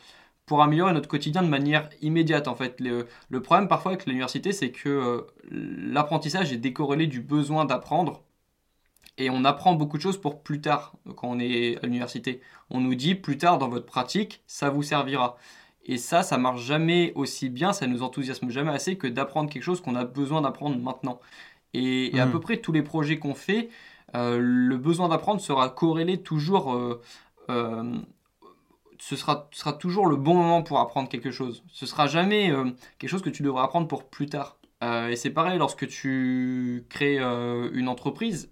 pour 0.47 0.63
améliorer 0.63 0.93
notre 0.93 1.09
quotidien 1.09 1.43
de 1.43 1.49
manière 1.49 1.89
immédiate 2.03 2.49
en 2.49 2.57
fait. 2.57 2.81
Le, 2.81 3.07
le 3.29 3.43
problème 3.43 3.69
parfois 3.69 3.93
avec 3.93 4.07
l'université, 4.07 4.53
c'est 4.53 4.73
que 4.73 5.27
l'apprentissage 5.49 6.53
est 6.53 6.57
décorrélé 6.57 7.07
du 7.07 7.21
besoin 7.21 7.65
d'apprendre 7.65 8.23
et 9.21 9.31
on 9.31 9.45
apprend 9.45 9.75
beaucoup 9.75 9.97
de 9.97 10.03
choses 10.03 10.21
pour 10.21 10.43
plus 10.43 10.61
tard 10.61 10.95
quand 11.17 11.29
on 11.29 11.39
est 11.39 11.77
à 11.79 11.87
l'université. 11.87 12.41
On 12.71 12.81
nous 12.81 12.95
dit 12.95 13.15
plus 13.15 13.39
tard 13.39 13.59
dans 13.59 13.69
votre 13.69 13.87
pratique, 13.87 14.43
ça 14.47 14.71
vous 14.71 14.83
servira. 14.83 15.37
Et 15.87 15.97
ça, 15.97 16.23
ça 16.23 16.39
marche 16.39 16.63
jamais 16.63 17.13
aussi 17.15 17.49
bien, 17.49 17.73
ça 17.73 17.87
nous 17.87 18.03
enthousiasme 18.03 18.51
jamais 18.51 18.71
assez 18.71 18.97
que 18.97 19.07
d'apprendre 19.07 19.51
quelque 19.51 19.63
chose 19.63 19.81
qu'on 19.81 19.97
a 19.97 20.05
besoin 20.05 20.43
d'apprendre 20.43 20.79
maintenant. 20.79 21.21
Et, 21.75 22.19
à 22.19 22.27
hmm. 22.27 22.33
peu 22.33 22.41
près 22.41 22.57
tous 22.59 22.73
les 22.73 22.83
projets 22.83 23.19
qu'on 23.19 23.35
fait, 23.35 23.71
euh, 24.15 24.39
le 24.41 24.77
besoin 24.77 25.09
d'apprendre 25.09 25.41
sera 25.41 25.69
corrélé 25.69 26.23
toujours. 26.23 26.75
Euh, 26.75 27.01
euh, 27.49 27.99
ce 28.99 29.17
sera, 29.17 29.49
sera 29.53 29.73
toujours 29.73 30.07
le 30.07 30.17
bon 30.17 30.35
moment 30.35 30.63
pour 30.63 30.79
apprendre 30.81 31.09
quelque 31.09 31.31
chose. 31.31 31.65
Ce 31.73 31.87
sera 31.87 32.07
jamais 32.07 32.53
quelque 32.99 33.11
chose 33.11 33.23
que 33.23 33.31
tu 33.31 33.43
devras 33.43 33.65
apprendre 33.65 33.89
pour 33.89 34.05
plus 34.05 34.27
tard. 34.27 34.59
Et 34.83 35.17
c'est 35.17 35.31
pareil, 35.31 35.59
lorsque 35.59 35.87
tu 35.89 36.85
crées 36.91 37.19
une 37.19 37.89
entreprise, 37.89 38.51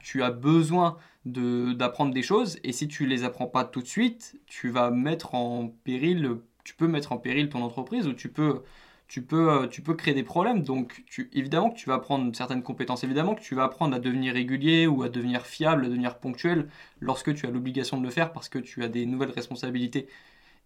tu 0.00 0.22
as 0.24 0.30
besoin 0.30 0.96
d'apprendre 1.24 2.12
des 2.12 2.22
choses, 2.22 2.58
et 2.64 2.72
si 2.72 2.88
tu 2.88 3.06
les 3.06 3.24
apprends 3.24 3.46
pas 3.46 3.64
tout 3.64 3.82
de 3.82 3.86
suite, 3.86 4.40
tu 4.46 4.70
vas 4.70 4.90
mettre 4.90 5.34
en 5.34 5.68
péril, 5.84 6.38
tu 6.66 6.74
peux 6.74 6.88
mettre 6.88 7.12
en 7.12 7.18
péril 7.18 7.48
ton 7.48 7.62
entreprise, 7.62 8.06
ou 8.08 8.12
tu 8.12 8.28
peux, 8.30 8.62
tu 9.08 9.22
peux, 9.22 9.68
tu 9.70 9.82
peux 9.82 9.94
créer 9.94 10.14
des 10.14 10.24
problèmes. 10.24 10.62
Donc, 10.62 11.04
évidemment 11.32 11.70
que 11.70 11.76
tu 11.76 11.88
vas 11.88 11.94
apprendre 11.96 12.34
certaines 12.36 12.62
compétences, 12.62 13.04
évidemment 13.04 13.34
que 13.34 13.42
tu 13.42 13.54
vas 13.54 13.64
apprendre 13.64 13.94
à 13.96 14.00
devenir 14.00 14.34
régulier, 14.34 14.86
ou 14.86 15.02
à 15.02 15.08
devenir 15.08 15.46
fiable, 15.46 15.84
à 15.86 15.88
devenir 15.88 16.18
ponctuel, 16.18 16.68
lorsque 17.00 17.34
tu 17.34 17.46
as 17.46 17.50
l'obligation 17.50 17.98
de 17.98 18.04
le 18.04 18.10
faire, 18.10 18.32
parce 18.32 18.48
que 18.48 18.58
tu 18.58 18.82
as 18.84 18.88
des 18.88 19.06
nouvelles 19.06 19.30
responsabilités. 19.30 20.08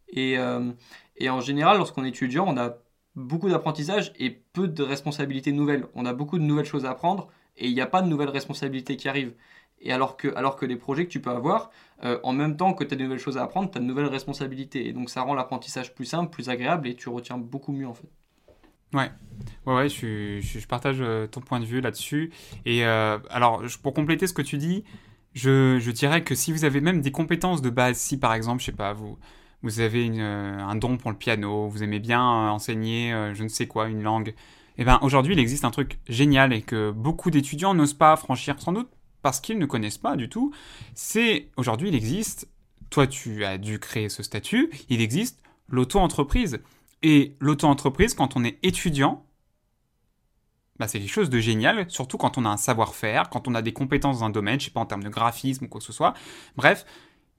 Et, 0.08 0.36
et 1.16 1.30
en 1.30 1.40
général, 1.40 1.78
lorsqu'on 1.78 2.04
est 2.04 2.08
étudiant, 2.08 2.46
on 2.48 2.56
a 2.58 2.78
beaucoup 3.14 3.48
d'apprentissage 3.48 4.12
et 4.18 4.30
peu 4.30 4.68
de 4.68 4.82
responsabilités 4.82 5.52
nouvelles. 5.52 5.86
On 5.94 6.06
a 6.06 6.12
beaucoup 6.14 6.38
de 6.38 6.44
nouvelles 6.44 6.64
choses 6.66 6.84
à 6.86 6.90
apprendre 6.90 7.28
et 7.56 7.68
il 7.68 7.74
n'y 7.74 7.80
a 7.80 7.86
pas 7.86 8.02
de 8.02 8.08
nouvelles 8.08 8.28
responsabilités 8.30 8.96
qui 8.96 9.08
arrivent. 9.08 9.34
Et 9.80 9.92
alors 9.92 10.16
que, 10.16 10.34
alors 10.36 10.56
que 10.56 10.66
les 10.66 10.76
projets 10.76 11.06
que 11.06 11.10
tu 11.10 11.20
peux 11.20 11.30
avoir, 11.30 11.70
euh, 12.04 12.18
en 12.22 12.32
même 12.32 12.56
temps 12.56 12.74
que 12.74 12.84
tu 12.84 12.94
as 12.94 12.96
de 12.96 13.02
nouvelles 13.02 13.18
choses 13.18 13.38
à 13.38 13.42
apprendre, 13.42 13.70
tu 13.70 13.78
as 13.78 13.80
de 13.80 13.86
nouvelles 13.86 14.06
responsabilités. 14.06 14.86
Et 14.86 14.92
donc 14.92 15.10
ça 15.10 15.22
rend 15.22 15.34
l'apprentissage 15.34 15.94
plus 15.94 16.04
simple, 16.04 16.30
plus 16.30 16.48
agréable 16.48 16.88
et 16.88 16.94
tu 16.94 17.08
retiens 17.08 17.38
beaucoup 17.38 17.72
mieux 17.72 17.86
en 17.86 17.94
fait. 17.94 18.08
Ouais, 18.92 19.10
ouais, 19.66 19.74
ouais 19.74 19.88
je, 19.88 20.40
je, 20.40 20.66
partage 20.66 20.96
euh, 21.00 21.26
ton 21.26 21.40
point 21.40 21.60
de 21.60 21.64
vue 21.64 21.80
là-dessus. 21.80 22.32
Et 22.66 22.84
euh, 22.84 23.18
alors, 23.30 23.62
pour 23.82 23.94
compléter 23.94 24.26
ce 24.26 24.32
que 24.32 24.42
tu 24.42 24.58
dis, 24.58 24.84
je, 25.32 25.78
je, 25.78 25.90
dirais 25.92 26.24
que 26.24 26.34
si 26.34 26.52
vous 26.52 26.64
avez 26.64 26.80
même 26.80 27.00
des 27.00 27.12
compétences 27.12 27.62
de 27.62 27.70
base, 27.70 27.98
si 27.98 28.18
par 28.18 28.34
exemple, 28.34 28.60
je 28.60 28.66
sais 28.66 28.72
pas, 28.72 28.92
vous, 28.92 29.16
vous 29.62 29.80
avez 29.80 30.10
euh, 30.10 30.58
un 30.58 30.74
don 30.74 30.96
pour 30.96 31.10
le 31.10 31.16
piano, 31.16 31.68
vous 31.68 31.84
aimez 31.84 32.00
bien 32.00 32.22
enseigner 32.22 33.12
je 33.34 33.42
ne 33.44 33.48
sais 33.48 33.66
quoi, 33.68 33.88
une 33.88 34.02
langue, 34.02 34.34
eh 34.76 34.84
bien 34.84 34.98
aujourd'hui 35.02 35.34
il 35.34 35.38
existe 35.38 35.64
un 35.64 35.70
truc 35.70 36.00
génial 36.08 36.52
et 36.52 36.62
que 36.62 36.90
beaucoup 36.90 37.30
d'étudiants 37.30 37.74
n'osent 37.74 37.94
pas 37.94 38.16
franchir 38.16 38.60
sans 38.60 38.72
doute 38.72 38.88
parce 39.22 39.40
qu'ils 39.40 39.58
ne 39.58 39.66
connaissent 39.66 39.98
pas 39.98 40.16
du 40.16 40.28
tout. 40.28 40.52
C'est 40.94 41.48
aujourd'hui 41.56 41.88
il 41.88 41.94
existe, 41.94 42.48
toi 42.90 43.06
tu 43.06 43.44
as 43.44 43.58
dû 43.58 43.78
créer 43.78 44.08
ce 44.08 44.22
statut, 44.22 44.70
il 44.88 45.00
existe 45.00 45.42
l'auto-entreprise. 45.68 46.60
Et 47.02 47.36
l'auto-entreprise, 47.40 48.14
quand 48.14 48.36
on 48.36 48.44
est 48.44 48.58
étudiant, 48.62 49.24
bah, 50.78 50.88
c'est 50.88 50.98
quelque 50.98 51.12
chose 51.12 51.30
de 51.30 51.40
génial, 51.40 51.90
surtout 51.90 52.18
quand 52.18 52.38
on 52.38 52.44
a 52.44 52.48
un 52.48 52.56
savoir-faire, 52.56 53.30
quand 53.30 53.48
on 53.48 53.54
a 53.54 53.62
des 53.62 53.72
compétences 53.72 54.20
dans 54.20 54.24
un 54.24 54.30
domaine, 54.30 54.60
je 54.60 54.66
sais 54.66 54.70
pas 54.70 54.80
en 54.80 54.86
termes 54.86 55.02
de 55.02 55.08
graphisme 55.08 55.64
ou 55.64 55.68
quoi 55.68 55.80
que 55.80 55.86
ce 55.86 55.92
soit. 55.92 56.14
Bref, 56.56 56.84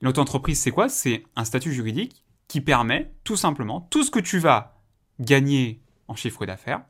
L'auto-entreprise, 0.01 0.59
c'est 0.59 0.71
quoi? 0.71 0.89
C'est 0.89 1.23
un 1.35 1.45
statut 1.45 1.71
juridique 1.71 2.25
qui 2.47 2.59
permet 2.59 3.13
tout 3.23 3.35
simplement 3.35 3.81
tout 3.81 4.03
ce 4.03 4.11
que 4.11 4.19
tu 4.19 4.39
vas 4.39 4.81
gagner 5.19 5.81
en 6.07 6.15
chiffre 6.15 6.45
d'affaires, 6.45 6.83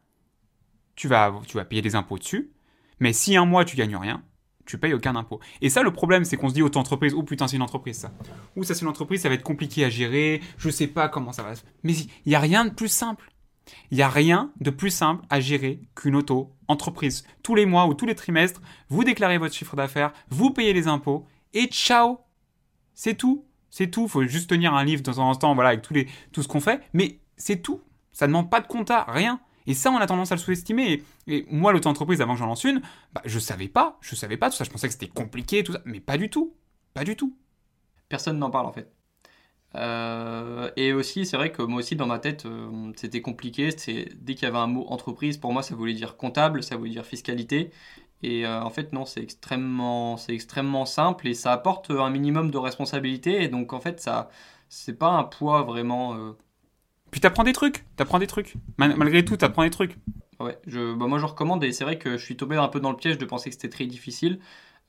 tu 0.96 1.08
vas, 1.08 1.34
tu 1.46 1.58
vas 1.58 1.66
payer 1.66 1.82
des 1.82 1.96
impôts 1.96 2.18
dessus, 2.18 2.52
mais 3.00 3.12
si 3.14 3.36
un 3.36 3.46
mois 3.46 3.66
tu 3.66 3.76
gagnes 3.76 3.98
rien, 3.98 4.24
tu 4.66 4.78
payes 4.78 4.94
aucun 4.94 5.16
impôt. 5.16 5.40
Et 5.62 5.70
ça, 5.70 5.84
le 5.84 5.92
problème, 5.92 6.26
c'est 6.26 6.38
qu'on 6.38 6.50
se 6.50 6.54
dit 6.54 6.62
auto-entreprise, 6.62 7.14
oh 7.16 7.24
putain, 7.24 7.48
c'est 7.48 7.56
une 7.56 7.62
entreprise 7.62 7.98
ça. 7.98 8.12
Ou 8.56 8.64
ça, 8.64 8.74
c'est 8.74 8.82
une 8.82 8.88
entreprise, 8.88 9.22
ça 9.22 9.30
va 9.30 9.36
être 9.36 9.44
compliqué 9.44 9.86
à 9.86 9.90
gérer, 9.90 10.42
je 10.58 10.70
sais 10.70 10.88
pas 10.88 11.10
comment 11.10 11.32
ça 11.32 11.44
va 11.44 11.56
se. 11.56 11.62
Mais 11.84 11.94
il 11.94 12.10
n'y 12.28 12.36
a 12.36 12.40
rien 12.40 12.66
de 12.66 12.72
plus 12.72 12.88
simple. 12.88 13.32
Il 13.92 13.98
n'y 13.98 14.04
a 14.04 14.10
rien 14.10 14.52
de 14.60 14.70
plus 14.70 14.90
simple 14.90 15.24
à 15.30 15.40
gérer 15.40 15.82
qu'une 15.96 16.16
auto-entreprise. 16.16 17.26
Tous 17.44 17.56
les 17.56 17.66
mois 17.66 17.86
ou 17.86 17.94
tous 17.94 18.06
les 18.06 18.16
trimestres, 18.16 18.62
vous 18.90 19.04
déclarez 19.04 19.38
votre 19.38 19.54
chiffre 19.54 19.76
d'affaires, 19.76 20.12
vous 20.30 20.52
payez 20.52 20.74
les 20.74 20.88
impôts, 20.88 21.26
et 21.54 21.68
ciao 21.68 22.20
c'est 22.94 23.16
tout. 23.16 23.46
C'est 23.72 23.90
tout. 23.90 24.08
Faut 24.08 24.24
juste 24.28 24.50
tenir 24.50 24.74
un 24.76 24.84
livre 24.84 25.02
de 25.02 25.12
temps 25.12 25.18
en 25.18 25.34
temps, 25.34 25.56
voilà, 25.56 25.70
avec 25.70 25.82
tout 26.32 26.44
ce 26.44 26.48
qu'on 26.48 26.60
fait. 26.60 26.82
Mais 26.94 27.20
c'est 27.38 27.62
tout. 27.62 27.82
Ça 28.12 28.28
ne 28.28 28.32
demande 28.32 28.52
pas 28.52 28.62
de 28.62 28.68
compta, 28.68 29.06
rien. 29.08 29.40
Et 29.68 29.74
ça, 29.74 29.92
on 29.92 29.98
a 29.98 30.08
tendance 30.08 30.32
à 30.32 30.36
le 30.36 30.42
sous-estimer. 30.42 31.04
Et, 31.28 31.46
moi, 31.50 31.72
l'auto-entreprise, 31.72 32.22
avant 32.22 32.34
que 32.34 32.40
j'en 32.40 32.48
lance 32.48 32.64
une, 32.64 32.82
bah, 33.14 33.22
je 33.26 33.40
savais 33.40 33.68
pas. 33.68 33.98
Je 34.02 34.16
savais 34.16 34.38
pas 34.38 34.50
tout 34.50 34.56
ça. 34.56 34.64
Je 34.64 34.70
pensais 34.70 34.88
que 34.88 34.94
c'était 34.94 35.08
compliqué, 35.08 35.64
tout 35.64 35.74
ça. 35.74 35.82
Mais 35.86 36.00
pas 36.00 36.18
du 36.18 36.30
tout. 36.30 36.54
Pas 36.94 37.04
du 37.04 37.16
tout. 37.16 37.36
Personne 38.10 38.40
n'en 38.40 38.50
parle, 38.50 38.66
en 38.66 38.74
fait. 38.74 38.92
Euh, 39.76 40.70
et 40.76 40.94
aussi, 40.94 41.26
c'est 41.26 41.38
vrai 41.38 41.52
que 41.52 41.62
moi 41.62 41.80
aussi, 41.80 41.96
dans 41.96 42.08
ma 42.08 42.20
tête, 42.20 42.46
euh, 42.46 42.92
c'était 42.96 43.22
compliqué. 43.22 43.70
Dès 43.70 44.36
qu'il 44.36 44.44
y 44.44 44.46
avait 44.46 44.58
un 44.58 44.68
mot 44.68 44.86
entreprise, 44.90 45.38
pour 45.38 45.54
moi, 45.54 45.64
ça 45.64 45.76
voulait 45.76 45.94
dire 45.94 46.18
comptable, 46.18 46.64
ça 46.64 46.76
voulait 46.76 46.92
dire 46.92 47.06
fiscalité. 47.06 47.72
Et 48.24 48.46
euh, 48.46 48.62
en 48.64 48.70
fait, 48.70 48.94
non, 48.94 49.06
c'est 49.06 49.22
extrêmement, 49.22 50.18
c'est 50.18 50.34
extrêmement 50.34 50.86
simple 50.86 51.28
et 51.28 51.34
ça 51.34 51.54
apporte 51.54 51.90
un 51.92 52.10
minimum 52.10 52.52
de 52.52 52.58
responsabilité. 52.58 53.44
Et 53.44 53.48
donc, 53.48 53.74
en 53.74 53.80
fait, 53.80 54.00
ça, 54.02 54.30
c'est 54.70 54.98
pas 54.98 55.10
un 55.10 55.24
poids 55.24 55.64
vraiment. 55.64 56.36
Euh... 57.12 57.18
Puis 57.20 57.22
t'apprends 57.22 57.44
des 57.44 57.54
trucs, 57.54 57.86
t'apprends 57.96 58.20
des 58.20 58.28
trucs. 58.28 58.56
malgré 58.78 59.24
tout, 59.26 59.38
t'apprends 59.38 59.64
des 59.64 59.70
trucs. 59.70 59.98
Ouais, 60.40 60.58
je, 60.66 60.96
bah 60.96 61.06
moi 61.08 61.20
je 61.20 61.26
recommande 61.26 61.64
et 61.64 61.72
c'est 61.72 61.84
vrai 61.84 62.00
que 62.00 62.18
je 62.18 62.24
suis 62.24 62.36
tombé 62.36 62.56
un 62.56 62.68
peu 62.68 62.80
dans 62.80 62.90
le 62.90 62.98
piège 62.98 63.18
de 63.18 63.26
penser 63.26 63.50
que 63.50 63.56
c'était 63.56 63.70
très 63.70 63.86
difficile. 63.86 64.40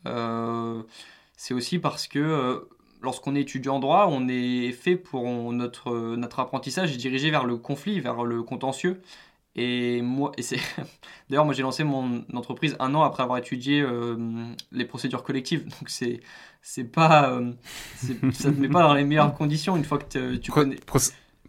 Euh, 0.07 0.83
c'est 1.37 1.53
aussi 1.53 1.79
parce 1.79 2.07
que 2.07 2.19
euh, 2.19 2.61
lorsqu'on 3.03 3.35
est 3.35 3.43
étudiant 3.43 3.77
en 3.77 3.81
droit, 3.81 4.07
on 4.11 4.29
est 4.29 4.73
fait 4.73 4.97
pour 4.97 5.53
notre, 5.53 6.17
notre 6.17 6.41
apprentissage 6.41 6.95
est 6.95 6.99
dirigé 6.99 7.31
vers 7.31 7.45
le 7.45 7.59
conflit, 7.59 8.01
vers 8.01 8.25
le 8.25 8.43
contentieux. 8.43 9.03
Et 9.55 10.01
moi, 10.01 10.33
et 10.39 10.43
c'est 10.43 10.59
d'ailleurs 11.29 11.45
moi 11.45 11.53
j'ai 11.53 11.63
lancé 11.63 11.85
mon 11.85 12.25
entreprise 12.33 12.75
un 12.79 12.95
an 12.95 13.03
après 13.03 13.23
avoir 13.23 13.39
étudié 13.39 13.83
euh, 13.83 14.17
les 14.71 14.87
procédures 14.87 15.23
collectives. 15.23 15.65
Donc 15.65 15.89
c'est 15.91 16.21
c'est 16.63 16.85
pas 16.85 17.31
euh, 17.31 17.53
ça 18.33 18.51
te 18.51 18.59
met 18.59 18.69
pas 18.69 18.83
dans 18.83 18.95
les 18.95 19.05
meilleures 19.05 19.35
conditions 19.35 19.77
une 19.77 19.85
fois 19.85 19.99
que 19.99 20.37
tu 20.37 20.51
connais. 20.51 20.77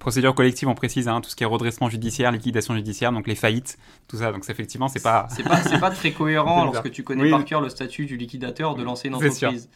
Procédure 0.03 0.35
collective, 0.35 0.67
on 0.67 0.75
précise, 0.75 1.07
hein, 1.07 1.21
tout 1.21 1.29
ce 1.29 1.35
qui 1.35 1.43
est 1.43 1.47
redressement 1.47 1.89
judiciaire, 1.89 2.31
liquidation 2.31 2.75
judiciaire, 2.75 3.11
donc 3.11 3.25
les 3.25 3.35
faillites, 3.35 3.77
tout 4.07 4.17
ça. 4.17 4.31
Donc 4.31 4.47
effectivement, 4.47 4.89
c'est 4.89 5.01
pas. 5.01 5.27
C'est 5.29 5.43
pas, 5.43 5.61
pas 5.79 5.91
très 5.91 6.11
cohérent 6.11 6.65
lorsque 6.71 6.91
tu 6.91 7.03
connais 7.03 7.29
par 7.29 7.43
cœur 7.45 7.61
le 7.61 7.69
statut 7.69 8.05
du 8.05 8.17
liquidateur 8.17 8.75
de 8.75 8.83
lancer 8.83 9.07
une 9.07 9.15
entreprise. 9.15 9.69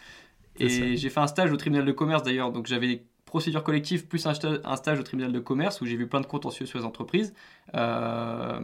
Et 0.59 0.97
j'ai 0.97 1.09
fait 1.09 1.19
un 1.19 1.28
stage 1.28 1.51
au 1.51 1.57
tribunal 1.57 1.86
de 1.86 1.91
commerce 1.91 2.23
d'ailleurs, 2.23 2.51
donc 2.51 2.67
j'avais 2.67 3.03
procédure 3.25 3.63
collective 3.63 4.07
plus 4.07 4.25
un, 4.25 4.34
stage 4.34 4.99
au 4.99 5.03
tribunal 5.03 5.34
de 5.34 5.39
commerce 5.39 5.82
où 5.82 5.86
j'ai 5.86 5.97
vu 5.97 6.07
plein 6.07 6.21
de 6.21 6.25
contentieux 6.25 6.65
sur 6.65 6.78
les 6.78 6.86
entreprises. 6.86 7.34
Euh, 7.75 8.59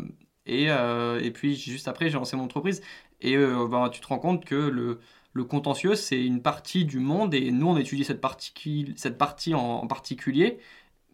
Et, 0.45 0.67
et 0.67 1.31
puis 1.31 1.55
juste 1.55 1.87
après, 1.87 2.09
j'ai 2.09 2.15
lancé 2.15 2.35
mon 2.35 2.43
entreprise. 2.43 2.81
Et 3.21 3.37
ben, 3.37 3.89
tu 3.89 4.01
te 4.01 4.07
rends 4.07 4.19
compte 4.19 4.43
que 4.43 4.55
le, 4.55 4.99
le 5.33 5.43
contentieux, 5.43 5.95
c'est 5.95 6.23
une 6.23 6.41
partie 6.41 6.85
du 6.85 6.99
monde 6.99 7.33
et 7.33 7.51
nous, 7.51 7.67
on 7.67 7.77
étudie 7.77 8.03
cette 8.03 8.21
partie, 8.21 8.93
cette 8.95 9.17
partie 9.17 9.53
en, 9.55 9.87
particulier. 9.87 10.59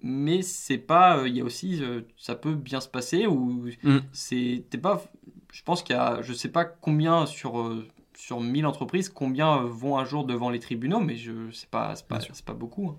Mais 0.02 0.42
c'est 0.42 0.78
pas. 0.78 1.24
Il 1.28 1.36
y 1.36 1.42
a 1.42 1.44
aussi. 1.44 1.82
ça 2.18 2.36
peut 2.36 2.56
bien 2.56 2.82
se 2.82 2.88
passer 2.88 3.28
ou 3.28 3.70
mm. 3.84 4.00
c'est. 4.12 4.64
pas. 4.82 5.04
Je 5.52 5.64
pense 5.64 5.84
qu'il 5.84 5.96
y 5.96 6.00
a. 6.00 6.22
Je 6.22 6.34
sais 6.34 6.50
pas 6.50 6.66
combien 6.66 7.26
sur 7.26 7.74
sur 8.20 8.42
1000 8.42 8.66
entreprises, 8.66 9.08
combien 9.08 9.64
vont 9.64 9.98
un 9.98 10.04
jour 10.04 10.26
devant 10.26 10.50
les 10.50 10.60
tribunaux, 10.60 11.00
mais 11.00 11.16
je 11.16 11.50
sais 11.52 11.68
pas, 11.72 11.96
c'est 11.96 12.06
pas, 12.06 12.20
pas 12.46 12.54
beaucoup. 12.54 12.90
Hein. 12.90 12.98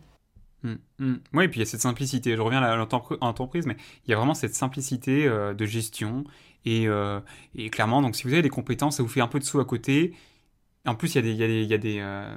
Hum, 0.62 0.78
hum. 0.98 1.20
Oui, 1.32 1.44
et 1.44 1.48
puis 1.48 1.60
il 1.60 1.62
y 1.62 1.66
a 1.66 1.70
cette 1.70 1.80
simplicité. 1.80 2.36
Je 2.36 2.40
reviens 2.40 2.62
à 2.62 2.76
l'entreprise, 2.76 3.66
mais 3.66 3.76
il 4.06 4.10
y 4.10 4.14
a 4.14 4.16
vraiment 4.16 4.34
cette 4.34 4.54
simplicité 4.54 5.26
euh, 5.26 5.54
de 5.54 5.64
gestion. 5.64 6.24
Et, 6.64 6.86
euh, 6.88 7.20
et, 7.54 7.70
clairement, 7.70 8.02
donc 8.02 8.16
si 8.16 8.24
vous 8.24 8.32
avez 8.32 8.42
des 8.42 8.50
compétences, 8.50 8.96
ça 8.96 9.02
vous 9.02 9.08
fait 9.08 9.22
un 9.22 9.28
peu 9.28 9.38
de 9.38 9.44
sous 9.44 9.60
à 9.60 9.64
côté. 9.64 10.14
En 10.86 10.94
plus, 10.94 11.14
il 11.14 11.16
y 11.16 11.18
a 11.18 11.22
des, 11.22 11.62
il 11.62 11.70
y 11.70 11.94
y 11.94 12.00
euh, 12.00 12.36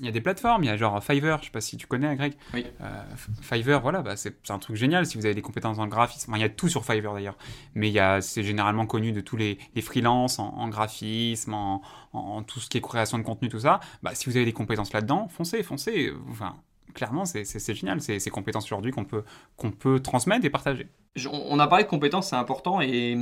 y 0.00 0.08
a 0.08 0.10
des 0.12 0.20
plateformes. 0.20 0.62
Il 0.62 0.66
y 0.66 0.70
a 0.70 0.76
genre 0.76 1.02
Fiverr, 1.02 1.38
je 1.40 1.46
sais 1.46 1.50
pas 1.50 1.60
si 1.60 1.76
tu 1.76 1.86
connais, 1.86 2.14
Greg. 2.14 2.34
Oui. 2.54 2.64
Euh, 2.80 3.02
Fiverr, 3.40 3.80
voilà, 3.80 4.02
bah, 4.02 4.16
c'est 4.16 4.50
un 4.50 4.58
truc 4.58 4.76
génial 4.76 5.04
si 5.06 5.18
vous 5.18 5.26
avez 5.26 5.34
des 5.34 5.42
compétences 5.42 5.78
en 5.78 5.88
graphisme. 5.88 6.30
Enfin, 6.30 6.38
il 6.38 6.42
y 6.42 6.44
a 6.44 6.48
tout 6.48 6.68
sur 6.68 6.84
Fiverr 6.84 7.12
d'ailleurs. 7.12 7.36
Mais 7.74 7.92
c'est 8.20 8.44
généralement 8.44 8.86
connu 8.86 9.12
de 9.12 9.20
tous 9.20 9.36
les, 9.36 9.58
les 9.74 9.82
freelances 9.82 10.38
en, 10.38 10.68
graphisme, 10.68 11.54
en, 11.54 11.82
en, 12.12 12.42
tout 12.42 12.60
ce 12.60 12.68
qui 12.68 12.78
est 12.78 12.80
création 12.80 13.18
de 13.18 13.24
contenu, 13.24 13.48
tout 13.48 13.60
ça. 13.60 13.80
Bah, 14.02 14.14
si 14.14 14.30
vous 14.30 14.36
avez 14.36 14.44
des 14.44 14.52
compétences 14.52 14.92
là-dedans, 14.92 15.28
foncez, 15.28 15.62
foncez. 15.64 16.12
Enfin, 16.30 16.54
clairement, 16.94 17.24
c'est 17.24 17.74
génial. 17.74 18.00
C'est 18.00 18.18
ces 18.18 18.30
compétences 18.30 18.64
aujourd'hui 18.64 18.92
qu'on 18.92 19.04
peut, 19.04 19.24
qu'on 19.56 19.70
peut 19.70 20.00
transmettre 20.00 20.44
et 20.44 20.50
partager. 20.50 20.88
On 21.30 21.58
a 21.58 21.66
parlé 21.66 21.84
de 21.84 21.88
compétences, 21.88 22.30
c'est 22.30 22.36
important. 22.36 22.80
Et 22.80 23.16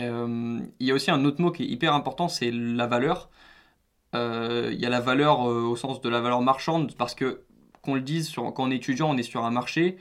euh, 0.00 0.60
il 0.80 0.86
y 0.86 0.90
a 0.90 0.94
aussi 0.94 1.10
un 1.10 1.24
autre 1.24 1.40
mot 1.40 1.50
qui 1.50 1.64
est 1.64 1.68
hyper 1.68 1.94
important, 1.94 2.28
c'est 2.28 2.50
la 2.50 2.86
valeur. 2.86 3.30
Euh, 4.16 4.70
il 4.72 4.80
y 4.80 4.86
a 4.86 4.88
la 4.88 5.00
valeur 5.00 5.48
euh, 5.48 5.62
au 5.62 5.76
sens 5.76 6.00
de 6.00 6.08
la 6.08 6.20
valeur 6.20 6.42
marchande, 6.42 6.94
parce 6.96 7.14
que, 7.14 7.42
qu'on 7.82 7.94
le 7.94 8.00
dise, 8.00 8.28
sur, 8.28 8.52
quand 8.54 8.64
on 8.64 8.70
est 8.70 8.76
étudiant, 8.76 9.10
on 9.10 9.16
est 9.16 9.22
sur 9.22 9.44
un 9.44 9.50
marché. 9.50 9.96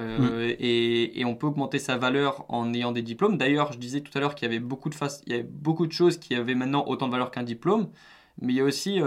Euh, 0.00 0.50
mm. 0.50 0.56
et, 0.60 1.24
on 1.24 1.34
peut 1.34 1.46
augmenter 1.46 1.78
sa 1.78 1.96
valeur 1.96 2.44
en 2.48 2.72
ayant 2.74 2.92
des 2.92 3.02
diplômes. 3.02 3.38
D'ailleurs, 3.38 3.72
je 3.72 3.78
disais 3.78 4.00
tout 4.00 4.16
à 4.16 4.20
l'heure 4.20 4.34
qu'il 4.34 4.46
y 4.46 4.50
avait 4.50 4.60
beaucoup 4.60 4.90
de 4.90 4.96
il 5.26 5.32
y 5.32 5.34
avait 5.34 5.42
beaucoup 5.42 5.86
de 5.86 5.92
choses 5.92 6.18
qui 6.18 6.34
avaient 6.34 6.54
maintenant 6.54 6.84
autant 6.86 7.06
de 7.06 7.12
valeur 7.12 7.30
qu'un 7.30 7.42
diplôme, 7.42 7.88
mais 8.40 8.52
il 8.52 8.56
y 8.56 8.60
a 8.60 8.64
aussi 8.64 9.00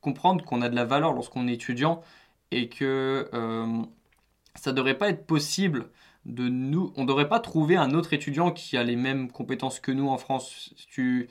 comprendre 0.00 0.44
qu'on 0.44 0.62
a 0.62 0.68
de 0.68 0.74
la 0.74 0.84
valeur 0.84 1.12
lorsqu'on 1.12 1.46
est 1.48 1.54
étudiant 1.54 2.02
et 2.50 2.68
que 2.68 3.28
ça 4.56 4.72
ne 4.72 4.76
devrait 4.76 4.98
pas 4.98 5.08
être 5.08 5.26
possible 5.26 5.90
de 6.26 6.48
nous, 6.48 6.92
on 6.96 7.02
ne 7.02 7.06
devrait 7.06 7.28
pas 7.28 7.40
trouver 7.40 7.76
un 7.76 7.92
autre 7.92 8.12
étudiant 8.12 8.50
qui 8.50 8.76
a 8.76 8.82
les 8.82 8.96
mêmes 8.96 9.30
compétences 9.30 9.80
que 9.80 9.92
nous 9.92 10.08
en 10.08 10.18
France. 10.18 10.74
Tu, 10.90 11.28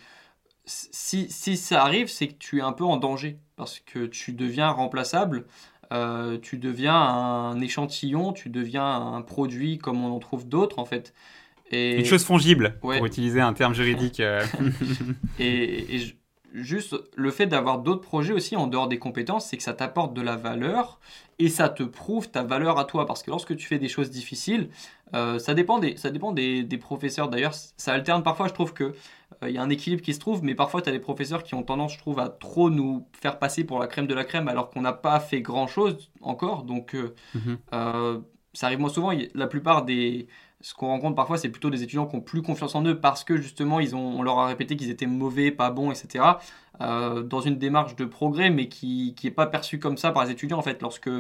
si, 0.66 1.28
si 1.30 1.58
ça 1.58 1.84
arrive, 1.84 2.08
c'est 2.08 2.28
que 2.28 2.38
tu 2.38 2.60
es 2.60 2.62
un 2.62 2.74
peu 2.74 2.84
en 2.84 2.98
danger 2.98 3.38
parce 3.56 3.80
que 3.80 4.06
tu 4.06 4.34
deviens 4.34 4.70
remplaçable, 4.70 5.46
euh, 5.94 6.38
tu 6.42 6.58
deviens 6.58 6.96
un 6.96 7.60
échantillon, 7.62 8.34
tu 8.34 8.50
deviens 8.50 8.86
un 8.86 9.22
produit 9.22 9.78
comme 9.78 10.04
on 10.04 10.16
en 10.16 10.20
trouve 10.20 10.48
d'autres 10.48 10.80
en 10.80 10.86
fait. 10.86 11.14
Et... 11.72 11.98
Une 12.00 12.06
chose 12.06 12.24
fongible, 12.24 12.78
pour 12.80 13.06
utiliser 13.06 13.42
un 13.42 13.54
terme 13.54 13.74
juridique. 13.74 14.20
Euh. 14.20 14.44
et, 15.40 16.00
juste 16.56 16.96
le 17.16 17.32
fait 17.32 17.48
d'avoir 17.48 17.80
d'autres 17.80 18.02
projets 18.02 18.34
aussi 18.34 18.56
en 18.56 18.68
dehors 18.68 18.88
des 18.88 18.98
compétences, 18.98 19.48
c'est 19.48 19.58
que 19.58 19.64
ça 19.64 19.74
t'apporte 19.74 20.14
de 20.14 20.22
la 20.22 20.36
valeur 20.36 21.00
et 21.38 21.50
ça 21.50 21.70
te 21.70 21.84
prouve 21.84 22.30
ta 22.30 22.44
valeur 22.44 22.80
à 22.80 22.86
toi. 22.86 23.06
Parce 23.06 23.24
que 23.24 23.30
lorsque 23.30 23.56
tu 23.56 23.68
fais 23.68 23.78
des 23.78 23.90
choses 23.90 24.10
difficiles, 24.10 24.70
euh, 25.14 25.38
ça 25.38 25.54
dépend 25.54 25.80
des, 25.80 25.98
ça 25.98 26.10
dépend 26.10 26.32
des, 26.32 26.64
des 26.64 26.78
professeurs. 26.78 27.30
D'ailleurs, 27.30 27.54
ça 27.54 27.94
alterne 27.94 28.24
parfois. 28.24 28.48
Je 28.48 28.54
trouve 28.54 28.74
que 28.74 28.94
il 29.42 29.48
euh, 29.48 29.52
y 29.52 29.58
a 29.58 29.62
un 29.62 29.70
équilibre 29.70 30.02
qui 30.02 30.14
se 30.14 30.20
trouve, 30.20 30.44
mais 30.44 30.56
parfois 30.56 30.82
tu 30.82 30.90
as 30.90 30.92
des 30.92 31.00
professeurs 31.00 31.44
qui 31.44 31.56
ont 31.56 31.64
tendance, 31.64 31.94
je 31.94 32.00
trouve, 32.00 32.20
à 32.20 32.30
trop 32.30 32.70
nous 32.70 33.08
faire 33.12 33.38
passer 33.38 33.66
pour 33.66 33.80
la 33.80 33.88
crème 33.88 34.08
de 34.08 34.14
la 34.14 34.24
crème 34.24 34.48
alors 34.48 34.70
qu'on 34.70 34.82
n'a 34.82 34.94
pas 34.94 35.20
fait 35.20 35.42
grand 35.42 35.68
chose 35.68 36.10
encore. 36.22 36.64
Donc, 36.64 36.96
euh, 36.96 37.14
mhm. 37.34 37.58
ça 38.54 38.68
arrive 38.68 38.80
moins 38.80 38.90
souvent. 38.90 39.12
La 39.34 39.48
plupart 39.48 39.84
des, 39.84 40.28
ce 40.66 40.74
qu'on 40.74 40.88
rencontre 40.88 41.14
parfois, 41.14 41.38
c'est 41.38 41.50
plutôt 41.50 41.70
des 41.70 41.84
étudiants 41.84 42.08
qui 42.08 42.16
ont 42.16 42.22
plus 42.22 42.42
confiance 42.42 42.74
en 42.74 42.84
eux 42.86 43.00
parce 43.00 43.24
que 43.24 43.38
justement, 43.38 43.80
ils 43.80 43.96
ont, 43.96 44.18
on 44.18 44.24
leur 44.24 44.40
a 44.40 44.48
répété 44.48 44.76
qu'ils 44.76 44.90
étaient 44.90 45.06
mauvais, 45.06 45.52
pas 45.52 45.70
bons, 45.70 45.92
etc. 45.92 46.26
Euh, 46.82 47.22
dans 47.22 47.40
une 47.40 47.60
démarche 47.60 47.96
de 47.96 48.04
progrès, 48.04 48.50
mais 48.50 48.68
qui 48.68 49.14
n'est 49.24 49.30
pas 49.30 49.46
perçue 49.46 49.78
comme 49.78 49.96
ça 49.96 50.12
par 50.12 50.26
les 50.26 50.32
étudiants. 50.32 50.58
En 50.58 50.64
fait, 50.64 50.82
lorsque, 50.82 51.12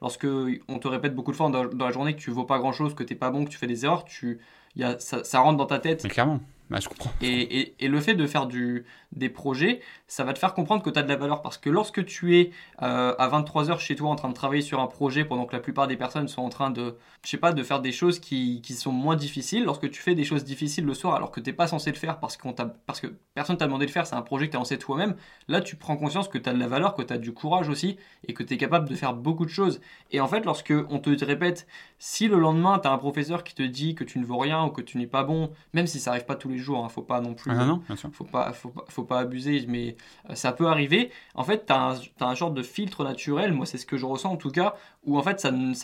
lorsque 0.00 0.28
on 0.68 0.78
te 0.78 0.86
répète 0.86 1.16
beaucoup 1.16 1.32
de 1.32 1.36
fois 1.36 1.50
dans, 1.50 1.64
la 1.64 1.90
journée 1.90 2.14
que 2.14 2.20
tu 2.20 2.30
vaux 2.30 2.44
pas 2.44 2.60
grand 2.60 2.70
chose, 2.70 2.94
que 2.94 3.02
tu 3.02 3.12
n'es 3.12 3.18
pas 3.18 3.32
bon, 3.32 3.44
que 3.44 3.50
tu 3.50 3.58
fais 3.58 3.66
des 3.66 3.84
erreurs, 3.84 4.04
tu, 4.04 4.38
y 4.76 4.84
a, 4.84 4.96
ça, 5.00 5.24
ça 5.24 5.40
rentre 5.40 5.56
dans 5.56 5.66
ta 5.66 5.80
tête. 5.80 6.04
Mais 6.04 6.10
clairement. 6.10 6.38
Bah, 6.70 6.78
je 6.80 6.88
comprends. 6.88 7.10
Et, 7.20 7.74
et, 7.80 7.88
le 7.88 8.00
fait 8.00 8.14
de 8.14 8.26
faire 8.28 8.46
du, 8.46 8.84
des 9.12 9.28
projets, 9.28 9.80
ça 10.06 10.24
va 10.24 10.32
te 10.32 10.38
faire 10.38 10.54
comprendre 10.54 10.82
que 10.82 10.90
tu 10.90 10.98
as 10.98 11.02
de 11.02 11.08
la 11.08 11.16
valeur. 11.16 11.42
Parce 11.42 11.58
que 11.58 11.70
lorsque 11.70 12.04
tu 12.04 12.38
es 12.38 12.50
euh, 12.82 13.14
à 13.18 13.28
23h 13.28 13.78
chez 13.78 13.94
toi 13.94 14.10
en 14.10 14.16
train 14.16 14.28
de 14.28 14.34
travailler 14.34 14.62
sur 14.62 14.80
un 14.80 14.86
projet 14.86 15.24
pendant 15.24 15.46
que 15.46 15.54
la 15.54 15.60
plupart 15.60 15.86
des 15.86 15.96
personnes 15.96 16.28
sont 16.28 16.42
en 16.42 16.48
train 16.48 16.70
de, 16.70 16.96
je 17.24 17.30
sais 17.30 17.36
pas, 17.36 17.52
de 17.52 17.62
faire 17.62 17.80
des 17.80 17.92
choses 17.92 18.18
qui, 18.18 18.60
qui 18.62 18.74
sont 18.74 18.92
moins 18.92 19.16
difficiles, 19.16 19.64
lorsque 19.64 19.90
tu 19.90 20.00
fais 20.00 20.14
des 20.14 20.24
choses 20.24 20.44
difficiles 20.44 20.84
le 20.84 20.94
soir 20.94 21.14
alors 21.14 21.30
que 21.30 21.40
tu 21.40 21.50
n'es 21.50 21.54
pas 21.54 21.66
censé 21.66 21.90
le 21.90 21.96
faire 21.96 22.18
parce, 22.18 22.36
qu'on 22.36 22.54
parce 22.86 23.00
que 23.00 23.08
personne 23.34 23.56
t'a 23.56 23.66
demandé 23.66 23.86
de 23.86 23.90
le 23.90 23.92
faire, 23.92 24.06
c'est 24.06 24.16
un 24.16 24.22
projet 24.22 24.46
que 24.46 24.52
tu 24.52 24.56
as 24.56 24.60
lancé 24.60 24.78
toi-même, 24.78 25.14
là 25.48 25.60
tu 25.60 25.76
prends 25.76 25.96
conscience 25.96 26.28
que 26.28 26.38
tu 26.38 26.48
as 26.48 26.52
de 26.52 26.58
la 26.58 26.68
valeur, 26.68 26.94
que 26.94 27.02
tu 27.02 27.12
as 27.12 27.18
du 27.18 27.32
courage 27.32 27.68
aussi 27.68 27.96
et 28.26 28.34
que 28.34 28.42
tu 28.42 28.54
es 28.54 28.56
capable 28.56 28.88
de 28.88 28.94
faire 28.94 29.14
beaucoup 29.14 29.44
de 29.44 29.50
choses. 29.50 29.80
Et 30.10 30.20
en 30.20 30.28
fait, 30.28 30.44
lorsque 30.44 30.72
on 30.90 30.98
te 30.98 31.24
répète, 31.24 31.66
si 31.98 32.28
le 32.28 32.38
lendemain 32.38 32.78
tu 32.78 32.88
as 32.88 32.92
un 32.92 32.98
professeur 32.98 33.44
qui 33.44 33.54
te 33.54 33.62
dit 33.62 33.94
que 33.94 34.04
tu 34.04 34.18
ne 34.18 34.24
vaux 34.24 34.38
rien 34.38 34.64
ou 34.64 34.70
que 34.70 34.80
tu 34.80 34.98
n'es 34.98 35.06
pas 35.06 35.24
bon, 35.24 35.52
même 35.72 35.86
si 35.86 36.00
ça 36.00 36.10
arrive 36.10 36.24
pas 36.24 36.36
tous 36.36 36.48
les 36.48 36.58
jours, 36.58 36.84
hein, 36.84 36.88
faut 36.88 37.02
pas 37.02 37.20
non 37.20 37.34
plus. 37.34 37.52
Ah 37.52 37.64
non, 37.64 37.82
bien 37.86 37.96
sûr. 37.96 38.10
Faut 38.12 38.24
pas, 38.24 38.52
faut 38.52 38.70
pas, 38.70 38.84
faut 38.88 39.01
pas 39.04 39.20
abuser, 39.20 39.64
mais 39.68 39.96
euh, 40.30 40.34
ça 40.34 40.52
peut 40.52 40.66
arriver. 40.66 41.10
En 41.34 41.44
fait, 41.44 41.66
tu 41.66 41.72
as, 41.72 42.00
un 42.20 42.34
genre 42.34 42.50
de 42.50 42.62
filtre 42.62 43.04
naturel, 43.04 43.52
moi 43.52 43.66
c'est 43.66 43.78
ce 43.78 43.86
que 43.86 43.96
je 43.96 44.06
ressens 44.06 44.32
en 44.32 44.36
tout 44.36 44.50
cas, 44.50 44.74
où 45.04 45.18
en 45.18 45.22
fait 45.22 45.40
ça 45.40 45.50
ne, 45.50 45.74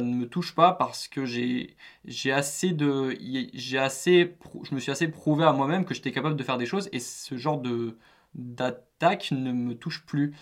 me 0.00 0.24
touche 0.24 0.54
pas 0.54 0.72
parce 0.72 1.08
que 1.08 1.24
j'ai 1.24 1.76
assez 2.32 2.72
de. 2.72 3.16
Assez, 3.78 4.36
je 4.68 4.74
me 4.74 4.80
suis 4.80 4.92
assez 4.92 5.08
prouvé 5.08 5.44
à 5.44 5.52
moi-même 5.52 5.84
que 5.84 5.94
j'étais 5.94 6.12
capable 6.12 6.36
de 6.36 6.42
faire 6.42 6.58
des 6.58 6.66
choses 6.66 6.88
et 6.92 7.00
ce 7.00 7.36
genre 7.36 7.62
d'attaque 8.34 9.30
ne 9.32 9.52
me 9.52 9.74
touche 9.74 10.04
plus. 10.06 10.34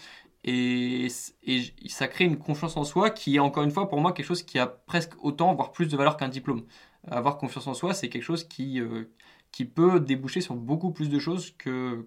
Et, 0.45 1.09
et, 1.43 1.89
ça 1.89 2.07
crée 2.07 2.25
une 2.25 2.39
confiance 2.39 2.77
en 2.77 2.85
soi 2.85 3.11
qui 3.11 3.37
est 3.37 3.39
encore 3.41 3.65
une 3.65 3.73
fois 3.73 3.89
pour 3.89 4.01
moi 4.01 4.13
quelque 4.13 4.27
chose 4.27 4.45
qui 4.45 4.59
a 4.61 4.67
presque 4.69 5.13
autant, 5.23 5.53
voire 5.55 5.73
plus 5.73 5.89
de 5.89 5.97
valeur 5.97 6.17
qu'un 6.17 6.29
diplôme. 6.29 6.65
Avoir 7.09 7.37
confiance 7.39 7.67
en 7.67 7.75
soi, 7.75 7.95
c'est 7.95 8.09
quelque 8.09 8.23
chose 8.23 8.45
qui, 8.45 8.81
euh, 8.81 9.11
qui 9.53 9.65
peut 9.65 10.01
déboucher 10.01 10.41
sur 10.41 10.55
beaucoup 10.55 10.93
plus 10.93 11.09
de 11.09 11.19
choses 11.19 11.53
que, 11.57 12.07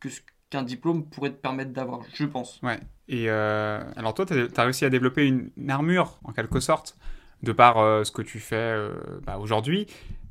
que 0.00 0.08
qu'un 0.50 0.62
diplôme 0.62 1.04
pourrait 1.06 1.30
te 1.30 1.40
permettre 1.40 1.72
d'avoir, 1.72 2.00
je 2.12 2.24
pense. 2.24 2.60
Ouais. 2.62 2.78
Et 3.08 3.28
euh, 3.28 3.82
alors 3.96 4.14
toi, 4.14 4.24
tu 4.24 4.34
as, 4.34 4.62
réussi 4.62 4.84
à 4.84 4.90
développer 4.90 5.26
une, 5.26 5.50
armure, 5.68 6.18
en 6.24 6.32
quelque 6.32 6.60
sorte, 6.60 6.96
de 7.42 7.52
par 7.52 7.78
euh, 7.78 8.04
ce 8.04 8.12
que 8.12 8.22
tu 8.22 8.38
fais 8.38 8.56
euh, 8.56 8.94
bah, 9.24 9.38
aujourd'hui. 9.38 9.86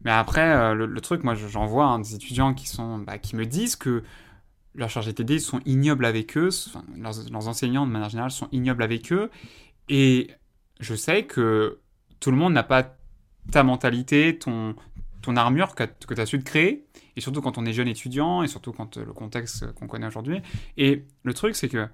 Mais 0.05 0.11
après, 0.11 0.75
le, 0.75 1.01
truc, 1.01 1.23
moi, 1.23 1.33
j'en 1.33 1.65
vois 1.65 1.85
hein, 1.85 1.99
des 1.99 2.15
étudiants 2.15 2.53
qui, 2.53 2.67
sont, 2.67 2.99
bah, 2.99 3.17
qui 3.17 3.35
me 3.35 3.45
disent 3.45 3.77
que 3.77 4.03
leurs 4.75 4.89
chargés 4.89 5.13
TD 5.13 5.39
sont 5.39 5.61
ignobles 5.65 6.05
avec 6.05 6.35
eux, 6.37 6.49
leurs, 6.97 7.13
leurs, 7.31 7.47
enseignants, 7.47 7.85
de 7.85 7.91
manière 7.91 8.09
générale, 8.09 8.31
sont 8.31 8.49
ignobles 8.51 8.83
avec 8.83 9.13
eux. 9.13 9.29
Et 9.87 10.31
je 10.79 10.95
sais 10.95 11.23
que 11.23 11.79
tout 12.19 12.31
le 12.31 12.37
monde 12.37 12.53
n'a 12.53 12.63
pas 12.63 12.97
ta 13.51 13.63
mentalité, 13.63 14.37
ton, 14.37 14.75
ton 15.23 15.35
armure 15.35 15.73
que, 15.73 15.83
tu 15.83 16.21
as 16.21 16.25
su 16.25 16.37
te 16.37 16.43
créer, 16.43 16.85
et 17.15 17.21
surtout 17.21 17.41
quand 17.41 17.57
on 17.57 17.65
est 17.65 17.73
jeune 17.73 17.87
étudiant, 17.87 18.43
et 18.43 18.47
surtout 18.47 18.73
quand 18.73 18.97
euh, 18.97 19.05
le 19.05 19.13
contexte 19.13 19.71
qu'on 19.73 19.87
connaît 19.87 20.07
aujourd'hui. 20.07 20.41
Et 20.77 21.05
le 21.23 21.33
truc, 21.33 21.55
c'est 21.55 21.69
que 21.69 21.87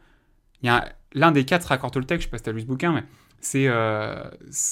il 0.61 0.81
l'un 1.13 1.31
des 1.31 1.45
quatre 1.45 1.71
accords 1.71 1.91
Toltec, 1.91 2.19
je 2.19 2.25
sais 2.25 2.29
pas 2.29 2.37
si 2.37 2.43
tu 2.43 2.49
as 2.49 2.53
lu 2.53 2.61
ce 2.61 2.65
bouquin, 2.65 2.91
mais 2.91 3.03
c'est 3.39 3.67
euh, 3.67 4.29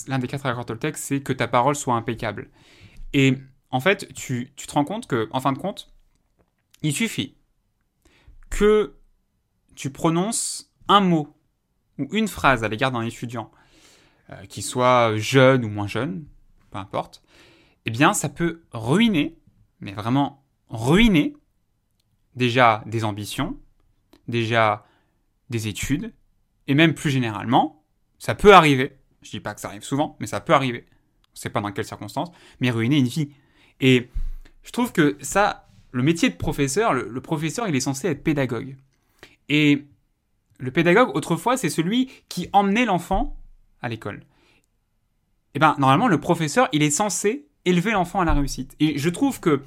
l'un 0.07 0.19
des 0.19 0.27
quatre 0.27 0.45
accords 0.45 0.65
Toltec, 0.65 0.97
c'est 0.97 1.21
que 1.21 1.31
ta 1.31 1.47
parole 1.47 1.75
soit 1.75 1.95
impeccable. 1.95 2.49
Et 3.13 3.37
en 3.71 3.79
fait, 3.79 4.13
tu, 4.13 4.51
tu 4.55 4.67
te 4.67 4.73
rends 4.73 4.83
compte 4.83 5.07
que, 5.07 5.29
en 5.31 5.39
fin 5.39 5.53
de 5.53 5.57
compte, 5.57 5.93
il 6.81 6.93
suffit 6.93 7.37
que 8.49 8.95
tu 9.75 9.91
prononces 9.91 10.73
un 10.87 10.99
mot 10.99 11.35
ou 11.97 12.07
une 12.11 12.27
phrase 12.27 12.63
à 12.63 12.67
l'égard 12.67 12.91
d'un 12.91 13.01
étudiant, 13.01 13.51
euh, 14.29 14.45
qui 14.45 14.61
soit 14.61 15.15
jeune 15.17 15.63
ou 15.63 15.69
moins 15.69 15.87
jeune, 15.87 16.25
peu 16.71 16.77
importe, 16.77 17.23
eh 17.87 17.89
bien, 17.89 18.13
ça 18.13 18.27
peut 18.27 18.63
ruiner, 18.73 19.37
mais 19.79 19.93
vraiment 19.93 20.43
ruiner, 20.67 21.37
déjà 22.35 22.83
des 22.85 23.05
ambitions, 23.05 23.57
déjà 24.27 24.85
des 25.49 25.69
études, 25.69 26.13
et 26.67 26.73
même 26.73 26.93
plus 26.93 27.09
généralement, 27.09 27.85
ça 28.19 28.35
peut 28.35 28.53
arriver, 28.53 28.97
je 29.21 29.29
dis 29.29 29.39
pas 29.39 29.53
que 29.53 29.61
ça 29.61 29.69
arrive 29.69 29.83
souvent, 29.83 30.17
mais 30.19 30.27
ça 30.27 30.41
peut 30.41 30.51
arriver, 30.51 30.85
on 30.89 31.31
ne 31.35 31.39
sait 31.39 31.49
pas 31.49 31.61
dans 31.61 31.71
quelles 31.71 31.85
circonstances, 31.85 32.29
mais 32.59 32.71
ruiner 32.71 32.97
une 32.97 33.07
vie. 33.07 33.29
Et 33.79 34.09
je 34.63 34.71
trouve 34.71 34.91
que 34.91 35.15
ça, 35.21 35.69
le 35.91 36.03
métier 36.03 36.29
de 36.29 36.35
professeur, 36.35 36.93
le, 36.93 37.21
professeur, 37.21 37.69
il 37.69 37.75
est 37.77 37.79
censé 37.79 38.09
être 38.09 38.21
pédagogue. 38.21 38.75
Et 39.47 39.85
le 40.59 40.71
pédagogue, 40.71 41.15
autrefois, 41.15 41.55
c'est 41.55 41.69
celui 41.69 42.11
qui 42.27 42.49
emmenait 42.51 42.83
l'enfant 42.83 43.37
à 43.81 43.87
l'école. 43.87 44.25
Eh 45.53 45.59
bien, 45.59 45.77
normalement, 45.79 46.09
le 46.09 46.19
professeur, 46.19 46.67
il 46.73 46.83
est 46.83 46.91
censé 46.91 47.47
élever 47.67 47.91
l'enfant 47.91 48.21
à 48.21 48.25
la 48.25 48.33
réussite. 48.33 48.75
Et 48.79 48.97
je 48.97 49.09
trouve 49.09 49.39
que 49.39 49.63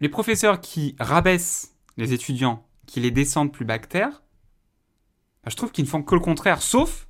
les 0.00 0.08
professeurs 0.08 0.60
qui 0.60 0.94
rabaissent 0.98 1.74
les 1.96 2.12
étudiants, 2.12 2.64
qui 2.86 3.00
les 3.00 3.10
descendent 3.10 3.52
plus 3.52 3.66
que 3.66 3.86
terre, 3.86 4.22
bah, 5.42 5.50
je 5.50 5.56
trouve 5.56 5.72
qu'ils 5.72 5.84
ne 5.84 5.90
font 5.90 6.02
que 6.02 6.14
le 6.14 6.20
contraire, 6.20 6.62
sauf 6.62 7.08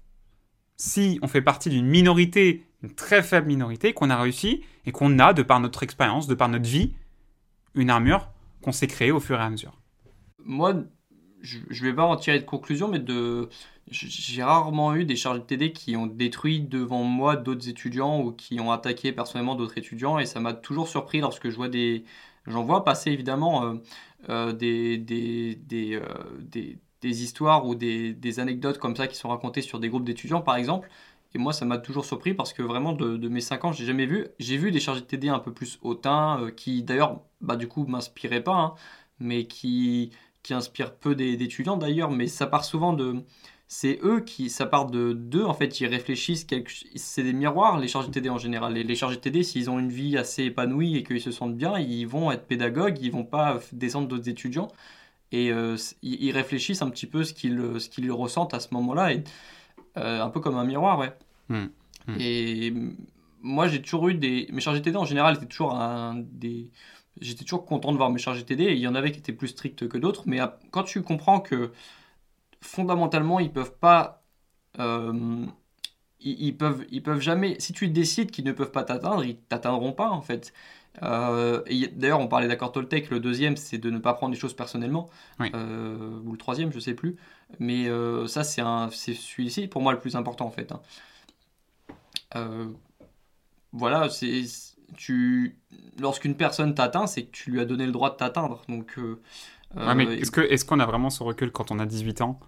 si 0.77 1.19
on 1.23 1.29
fait 1.29 1.43
partie 1.43 1.71
d'une 1.71 1.87
minorité, 1.87 2.67
une 2.83 2.95
très 2.95 3.23
faible 3.23 3.49
minorité, 3.49 3.93
qu'on 3.93 4.11
a 4.11 4.21
réussi 4.21 4.63
et 4.85 4.93
qu'on 4.93 5.19
a, 5.19 5.33
de 5.33 5.43
par 5.43 5.59
notre 5.61 5.83
expérience, 5.83 6.27
de 6.27 6.35
par 6.35 6.49
notre 6.49 6.69
vie, 6.69 6.95
une 7.75 7.91
armure 7.91 8.29
qu'on 8.63 8.73
s'est 8.73 8.87
créée 8.87 9.11
au 9.11 9.21
fur 9.21 9.41
et 9.41 9.43
à 9.43 9.51
mesure. 9.51 9.81
Moi, 10.45 10.85
je 11.43 11.59
ne 11.59 11.89
vais 11.89 11.95
pas 11.95 12.05
en 12.05 12.17
tirer 12.17 12.39
de 12.39 12.45
conclusion, 12.45 12.89
mais 12.89 13.03
j'ai 13.89 14.43
rarement 14.43 14.95
eu 14.95 15.05
des 15.05 15.17
charges 15.17 15.39
de 15.39 15.45
TD 15.45 15.73
qui 15.73 15.97
ont 15.97 16.07
détruit 16.07 16.61
devant 16.61 17.05
moi 17.05 17.37
d'autres 17.37 17.69
étudiants 17.69 18.21
ou 18.21 18.33
qui 18.33 18.59
ont 18.61 18.73
attaqué 18.73 19.13
personnellement 19.13 19.55
d'autres 19.55 19.79
étudiants, 19.79 20.19
et 20.19 20.27
ça 20.27 20.41
m'a 20.41 20.55
toujours 20.55 20.89
surpris 20.89 21.21
lorsque 21.21 21.49
je 21.51 21.57
vois 21.57 21.69
des, 21.69 22.05
j'en 22.47 22.65
vois 22.65 22.85
passer 22.85 23.11
évidemment 23.11 23.65
euh, 23.65 23.75
euh, 24.29 24.53
des, 24.53 24.99
des, 24.99 25.57
des, 25.57 25.95
euh, 25.95 26.03
des, 26.41 26.79
des, 27.01 27.23
histoires 27.23 27.67
ou 27.67 27.75
des, 27.75 28.13
des, 28.13 28.41
anecdotes 28.41 28.79
comme 28.79 28.97
ça 28.97 29.07
qui 29.07 29.17
sont 29.17 29.29
racontées 29.29 29.63
sur 29.63 29.79
des 29.81 29.89
groupes 29.89 30.05
d'étudiants 30.05 30.41
par 30.41 30.57
exemple. 30.57 30.89
Et 31.35 31.39
moi, 31.39 31.53
ça 31.53 31.67
m'a 31.67 31.77
toujours 31.77 32.07
surpris 32.07 32.33
parce 32.33 32.55
que 32.55 32.63
vraiment, 32.63 32.93
de, 32.93 33.29
mes 33.29 33.43
5 33.43 33.65
ans, 33.67 33.73
j'ai 33.73 33.85
jamais 33.85 34.07
vu. 34.07 34.27
J'ai 34.39 34.57
vu 34.57 34.71
des 34.71 34.81
chargés 34.81 35.03
de 35.03 35.07
TD 35.07 35.29
un 35.29 35.39
peu 35.39 35.53
plus 35.53 35.79
hautains, 35.83 36.51
qui 36.57 36.83
d'ailleurs, 36.83 37.21
bah, 37.43 37.57
du 37.57 37.69
coup, 37.69 37.85
m'inspiraient 37.87 38.43
pas, 38.43 38.55
hein, 38.55 38.75
mais 39.19 39.47
qui, 39.47 40.13
qui 40.47 40.55
inspirent 40.55 40.95
peu 40.95 41.15
d'étudiants 41.15 41.77
d'ailleurs. 41.77 42.11
Mais 42.11 42.29
ça 42.29 42.47
part 42.47 42.65
souvent 42.65 42.93
de. 42.93 43.23
C'est 43.69 43.99
eux 44.05 44.21
qui. 44.21 44.49
Ça 44.49 44.65
part 44.67 44.87
de 44.87 45.13
d'eux, 45.13 45.45
en 45.45 45.55
fait, 45.55 45.81
ils 45.81 45.87
réfléchissent. 45.87 46.47
C'est 46.95 47.23
des 47.25 47.33
miroirs, 47.33 47.79
les 47.79 47.89
chargés 47.89 48.09
de 48.09 48.13
TD 48.13 48.31
en 48.31 48.39
général. 48.39 48.75
Les, 48.75 48.85
les 48.85 48.95
chargés 48.95 49.17
de 49.17 49.21
TD, 49.21 49.43
s'ils 49.43 49.69
ont 49.71 49.79
une 49.79 49.91
vie 49.91 50.17
assez 50.17 50.45
épanouie 50.45 50.97
et 50.97 51.03
qu'ils 51.03 51.21
se 51.21 51.33
sentent 51.33 51.57
bien, 51.57 51.79
ils 51.79 52.07
vont 52.07 52.31
être 52.31 52.47
pédagogues, 52.47 52.99
ils 53.01 53.11
vont 53.11 53.25
pas 53.25 53.59
descendre 53.73 54.07
d'autres 54.07 54.29
étudiants 54.29 54.69
et 55.33 55.51
euh, 55.51 55.77
ils 56.03 56.31
réfléchissent 56.31 56.83
un 56.83 56.91
petit 56.91 57.07
peu 57.07 57.25
ce 57.25 57.33
qu'ils 57.33 57.61
qu'ils 57.91 58.13
ressentent 58.13 58.55
à 58.55 58.61
ce 58.61 58.69
moment-là 58.75 59.13
et 59.13 59.25
euh, 59.97 60.23
un 60.23 60.31
peu 60.31 60.41
comme 60.41 60.57
un 60.57 60.65
miroir 60.65 60.99
ouais 60.99 61.13
mmh. 61.49 61.57
Mmh. 62.07 62.17
et 62.21 62.75
moi 63.43 63.67
j'ai 63.67 63.83
toujours 63.83 64.09
eu 64.09 64.15
des 64.15 64.49
mes 64.53 64.61
chargés 64.61 64.83
TD 64.83 64.97
en 64.97 65.05
général 65.05 65.35
étaient 65.35 65.47
toujours 65.47 65.75
un 65.75 66.15
des 66.17 66.71
j'étais 67.21 67.45
toujours 67.45 67.65
content 67.65 67.93
de 67.93 67.97
voir 67.97 68.11
mes 68.11 68.19
chargés 68.19 68.45
TD 68.45 68.65
et 68.65 68.73
il 68.75 68.81
y 68.81 68.89
en 68.89 68.95
avait 68.95 69.13
qui 69.13 69.19
étaient 69.19 69.33
plus 69.33 69.49
stricts 69.49 69.89
que 69.89 69.99
d'autres 69.99 70.25
mais 70.27 70.39
quand 70.71 70.85
tu 70.85 71.03
comprends 71.03 71.41
que 71.41 71.73
fondamentalement 72.61 73.41
ils 73.41 73.53
peuvent 73.53 73.77
pas 73.79 74.23
euh, 74.79 75.47
ils, 76.21 76.57
peuvent 76.57 76.85
ils 76.91 77.03
peuvent 77.03 77.21
jamais 77.21 77.59
si 77.61 77.73
tu 77.73 77.89
décides 77.89 78.31
qu'ils 78.31 78.45
ne 78.45 78.53
peuvent 78.53 78.73
pas 78.73 78.85
t'atteindre 78.85 79.25
ils 79.25 79.37
t'atteindront 79.37 79.93
pas 79.93 80.11
en 80.11 80.21
fait 80.21 80.53
euh, 81.03 81.63
D'ailleurs, 81.93 82.21
on 82.21 82.27
parlait 82.27 82.49
d'accord 82.49 82.73
Toltec. 82.73 83.11
Le 83.11 83.21
deuxième, 83.21 83.59
c'est 83.59 83.77
de 83.77 83.91
ne 83.91 83.99
pas 83.99 84.15
prendre 84.15 84.33
les 84.33 84.41
choses 84.41 84.57
personnellement. 84.57 85.11
Euh, 85.43 86.19
ou 86.25 86.33
le 86.33 86.39
troisième, 86.39 86.73
je 86.73 86.79
sais 86.79 86.95
plus. 86.95 87.17
Mais 87.59 87.87
ça, 88.29 88.45
c'est 88.45 88.63
celui-ci 89.15 89.69
pour 89.69 89.83
moi 89.83 89.93
le 89.93 89.99
plus 89.99 90.17
important 90.17 90.47
en 90.47 90.51
fait. 90.51 90.73
Hein. 92.33 92.73
Voilà, 93.73 94.09
c'est 94.09 94.43
tu 94.97 95.59
lorsqu'une 95.99 96.37
personne 96.37 96.75
t'atteint, 96.75 97.07
c'est 97.07 97.25
que 97.25 97.31
tu 97.31 97.51
lui 97.51 97.61
as 97.61 97.65
donné 97.65 97.87
le 97.87 97.93
droit 97.93 98.11
de 98.11 98.17
t'atteindre. 98.17 98.63
Donc, 98.69 98.99
est-ce 99.77 100.31
que 100.31 100.41
est-ce 100.41 100.65
qu'on 100.65 100.81
a 100.81 100.87
vraiment 100.87 101.11
ce 101.11 101.23
recul 101.23 101.51
quand 101.51 101.71
on 101.71 101.79
a 101.79 101.87
18 101.87 102.21
ans? 102.23 102.41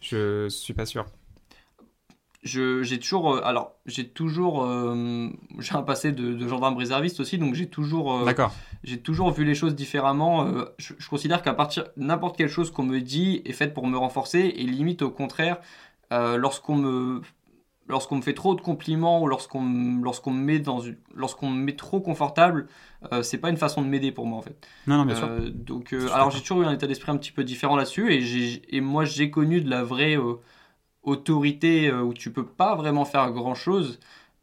Je 0.00 0.48
suis 0.48 0.74
pas 0.74 0.86
sûr. 0.86 1.06
J'ai 2.42 2.98
toujours 2.98 3.34
euh, 3.34 3.42
alors 3.44 3.74
j'ai 3.84 4.08
toujours 4.08 4.64
euh, 4.64 5.28
j'ai 5.58 5.74
un 5.74 5.82
passé 5.82 6.10
de, 6.10 6.48
gendarme 6.48 6.78
réserviste 6.78 7.20
aussi 7.20 7.36
donc 7.36 7.54
j'ai 7.54 7.68
toujours 7.68 8.14
euh, 8.14 8.32
j'ai 8.82 8.98
toujours 8.98 9.30
vu 9.30 9.44
les 9.44 9.54
choses 9.54 9.74
différemment. 9.74 10.50
Je, 10.78 10.94
considère 11.08 11.42
qu'à 11.42 11.52
partir 11.52 11.84
n'importe 11.98 12.38
quelle 12.38 12.48
chose 12.48 12.70
qu'on 12.70 12.82
me 12.82 13.00
dit 13.00 13.42
est 13.44 13.52
faite 13.52 13.74
pour 13.74 13.86
me 13.86 13.98
renforcer 13.98 14.54
et 14.56 14.62
limite 14.62 15.02
au 15.02 15.10
contraire 15.10 15.58
lorsqu'on 16.10 16.76
me 16.76 17.20
lorsqu'on 17.90 18.16
me 18.16 18.22
fait 18.22 18.34
trop 18.34 18.54
de 18.54 18.60
compliments 18.60 19.20
ou 19.22 19.26
lorsqu'on 19.26 20.00
lorsqu'on 20.02 20.30
me 20.30 20.42
met 20.42 20.58
dans 20.58 20.80
lorsqu'on 21.14 21.50
me 21.50 21.62
met 21.62 21.76
trop 21.76 22.00
confortable 22.00 22.68
c'est 23.22 23.38
pas 23.38 23.50
une 23.50 23.56
façon 23.56 23.82
de 23.82 23.88
m'aider 23.88 24.12
pour 24.12 24.26
moi 24.26 24.38
en 24.38 24.42
fait 24.42 24.66
non 24.86 24.96
non 24.98 25.04
bien 25.04 25.14
sûr 25.14 25.28
donc 25.52 25.92
alors 26.14 26.30
j'ai 26.30 26.40
toujours 26.40 26.62
eu 26.62 26.66
un 26.66 26.72
état 26.72 26.86
d'esprit 26.86 27.12
un 27.12 27.16
petit 27.16 27.32
peu 27.32 27.44
différent 27.44 27.76
là-dessus 27.76 28.12
et 28.12 28.20
j'ai 28.20 28.62
et 28.74 28.80
moi 28.80 29.04
j'ai 29.04 29.30
connu 29.30 29.60
de 29.60 29.68
la 29.68 29.82
vraie 29.82 30.16
autorité 31.02 31.88
euh, 31.88 32.02
où 32.02 32.14
tu 32.14 32.32
peux 32.32 32.46
pas 32.46 32.74
vraiment 32.74 33.04
faire 33.04 33.30
grand 33.32 33.54
chose. 33.54 33.98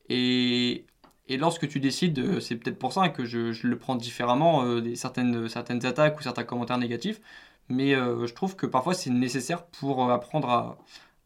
Et, 0.10 0.86
et 1.28 1.38
lorsque 1.38 1.68
tu 1.68 1.80
décides, 1.80 2.20
euh, 2.20 2.40
c'est 2.40 2.56
peut-être 2.56 2.80
pour 2.80 2.94
ça 2.94 3.10
que 3.10 3.26
je, 3.26 3.52
je 3.52 3.68
le 3.68 3.78
prends 3.78 3.96
différemment, 3.96 4.64
euh, 4.64 4.82
des, 4.82 4.96
certaines, 4.96 5.48
certaines 5.50 5.86
attaques 5.86 6.20
ou 6.20 6.24
certains 6.24 6.44
commentaires 6.44 6.78
négatifs, 6.78 7.22
mais 7.70 7.96
je 7.96 8.34
trouve 8.34 8.56
que 8.56 8.66
parfois 8.66 8.94
c'est 8.94 9.10
nécessaire 9.10 9.66
pour 9.66 10.10
apprendre 10.10 10.50
à, 10.50 10.78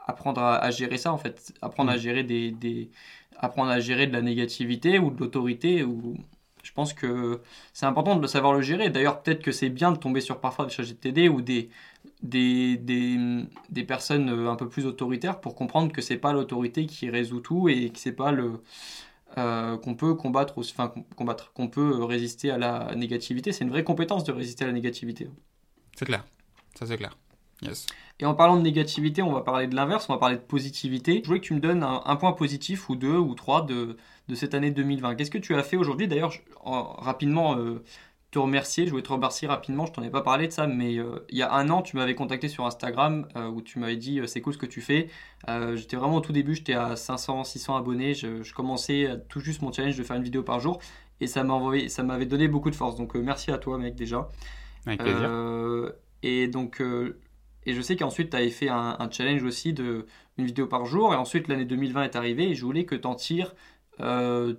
apprendre 0.08 0.42
à, 0.42 0.70
gérer 0.72 0.98
ça 0.98 1.14
en 1.14 1.18
fait, 1.18 1.54
apprendre 1.62 1.92
à 1.92 1.96
mm. 1.96 2.00
gérer 2.00 2.24
des, 2.24 2.52
des, 2.52 2.90
apprendre 3.38 3.72
à 3.72 3.80
gérer 3.80 4.08
de 4.08 4.14
la 4.14 4.22
négativité 4.22 5.00
ou 5.00 5.12
de 5.12 5.20
l'autorité 5.20 5.84
ou 5.84 6.18
je 6.64 6.72
pense 6.74 6.94
que 6.94 7.42
c'est 7.74 7.86
important 7.86 8.16
de 8.16 8.28
savoir 8.28 8.54
le 8.54 8.62
gérer. 8.62 8.90
D'ailleurs, 8.90 9.24
peut-être 9.24 9.42
que 9.42 9.52
c'est 9.52 9.70
bien 9.70 9.92
de 9.92 9.98
tomber 9.98 10.22
sur 10.22 10.40
parfois 10.40 10.66
des 10.66 10.72
chargés 10.72 10.94
de 10.94 11.00
TD 11.00 11.28
ou 11.28 11.42
des, 11.42 11.70
des, 12.22 12.78
des, 12.78 13.18
des, 13.70 13.84
personnes 13.84 14.30
un 14.30 14.56
peu 14.56 14.70
plus 14.70 14.86
autoritaires 14.86 15.40
pour 15.42 15.56
comprendre 15.56 15.92
que 15.92 16.02
c'est 16.02 16.18
pas 16.18 16.34
l'autorité 16.34 16.86
qui 16.86 17.10
résout 17.10 17.40
tout 17.40 17.68
et 17.68 17.90
que 17.90 17.98
c'est 17.98 18.12
pas 18.12 18.32
le 18.32 18.62
euh, 19.38 19.78
qu'on 19.78 19.96
peut 19.96 20.14
combattre, 20.14 20.56
enfin 20.58 20.94
combattre, 21.16 21.54
qu'on 21.54 21.70
peut 21.70 22.04
résister 22.04 22.52
à 22.52 22.58
la 22.58 22.94
négativité. 22.96 23.54
C'est 23.54 23.64
une 23.64 23.70
vraie 23.70 23.84
compétence 23.84 24.24
de 24.24 24.32
résister 24.32 24.66
à 24.66 24.68
la 24.68 24.74
négativité. 24.74 25.30
C'est 25.96 26.06
clair, 26.06 26.26
ça 26.78 26.86
c'est 26.86 26.98
clair. 26.98 27.18
Yes. 27.62 27.86
Et 28.22 28.26
en 28.26 28.36
parlant 28.36 28.56
de 28.56 28.62
négativité, 28.62 29.24
on 29.24 29.34
va 29.34 29.42
parler 29.42 29.66
de 29.66 29.76
l'inverse, 29.76 30.08
on 30.08 30.14
va 30.14 30.20
parler 30.20 30.36
de 30.36 30.42
positivité. 30.42 31.22
Je 31.24 31.28
voulais 31.28 31.40
que 31.40 31.46
tu 31.46 31.56
me 31.56 31.60
donnes 31.60 31.84
un, 31.84 32.16
point 32.18 32.34
positif 32.34 32.88
ou 32.88 32.96
deux 32.96 33.18
ou 33.18 33.34
trois 33.34 33.64
de, 33.64 33.98
de 34.28 34.36
cette 34.36 34.54
année 34.54 34.70
2020. 34.70 35.16
Qu'est-ce 35.16 35.32
que 35.32 35.40
tu 35.40 35.56
as 35.56 35.64
fait 35.64 35.76
aujourd'hui? 35.76 36.08
D'ailleurs, 36.08 36.32
rapidement, 36.64 37.58
euh, 37.58 37.84
te 38.30 38.38
remercier. 38.38 38.86
Je 38.86 38.92
voulais 38.92 39.02
te 39.02 39.12
remercier 39.12 39.48
rapidement. 39.48 39.88
Je 39.88 39.94
t'en 39.94 40.04
ai 40.04 40.12
pas 40.12 40.22
parlé 40.22 40.48
de 40.48 40.52
ça, 40.52 40.68
mais 40.68 41.00
euh, 41.00 41.26
il 41.30 41.38
y 41.40 41.42
a 41.42 41.52
un 41.52 41.72
an, 41.72 41.82
tu 41.82 41.98
m'avais 41.98 42.14
contacté 42.14 42.48
sur 42.48 42.64
Instagram 42.68 43.28
euh, 43.36 43.48
où 43.48 43.64
tu 43.64 43.80
m'avais 43.80 43.98
dit 43.98 44.22
c'est 44.28 44.40
cool 44.40 44.54
ce 44.54 44.60
que 44.60 44.68
tu 44.68 44.82
fais. 44.82 45.10
j'étais 45.74 45.98
vraiment 45.98 46.18
au 46.18 46.22
tout 46.22 46.32
début, 46.32 46.54
j'étais 46.54 46.76
à 46.76 46.96
500, 46.96 47.44
600 47.44 47.76
abonnés. 47.76 48.14
Je, 48.14 48.54
commençais 48.54 49.10
tout 49.30 49.40
juste 49.40 49.64
mon 49.64 49.72
challenge 49.72 49.98
de 49.98 50.04
faire 50.04 50.16
une 50.16 50.24
vidéo 50.24 50.44
par 50.44 50.60
jour 50.60 50.80
et 51.22 51.26
ça 51.26 51.44
m'avait 51.44 52.26
donné 52.28 52.48
beaucoup 52.48 52.70
de 52.70 52.76
force. 52.76 52.96
Donc 52.98 53.16
merci 53.16 53.50
à 53.50 53.58
toi, 53.58 53.80
mec, 53.80 53.96
déjà. 53.96 54.30
Avec 54.86 55.02
plaisir. 55.02 55.94
et 56.22 56.48
donc 56.48 56.84
et 57.66 57.74
je 57.74 57.82
sais 57.82 57.96
qu'ensuite, 57.96 58.32
tu 58.32 58.38
avais 58.38 58.50
fait 58.50 58.70
un, 58.70 59.10
challenge 59.12 59.44
aussi 59.44 59.74
de 59.74 60.06
une 60.38 60.46
vidéo 60.46 60.68
par 60.68 60.86
jour. 60.86 61.14
Et 61.14 61.18
ensuite, 61.18 61.48
l'année 61.48 61.66
2020 61.66 62.04
est 62.04 62.16
arrivée 62.16 62.50
et 62.50 62.56
je 62.56 62.66
voulais 62.66 62.86
que 62.86 62.96
tu 62.96 63.08
en 63.08 63.16
tires 63.16 63.54
euh, 64.00 64.56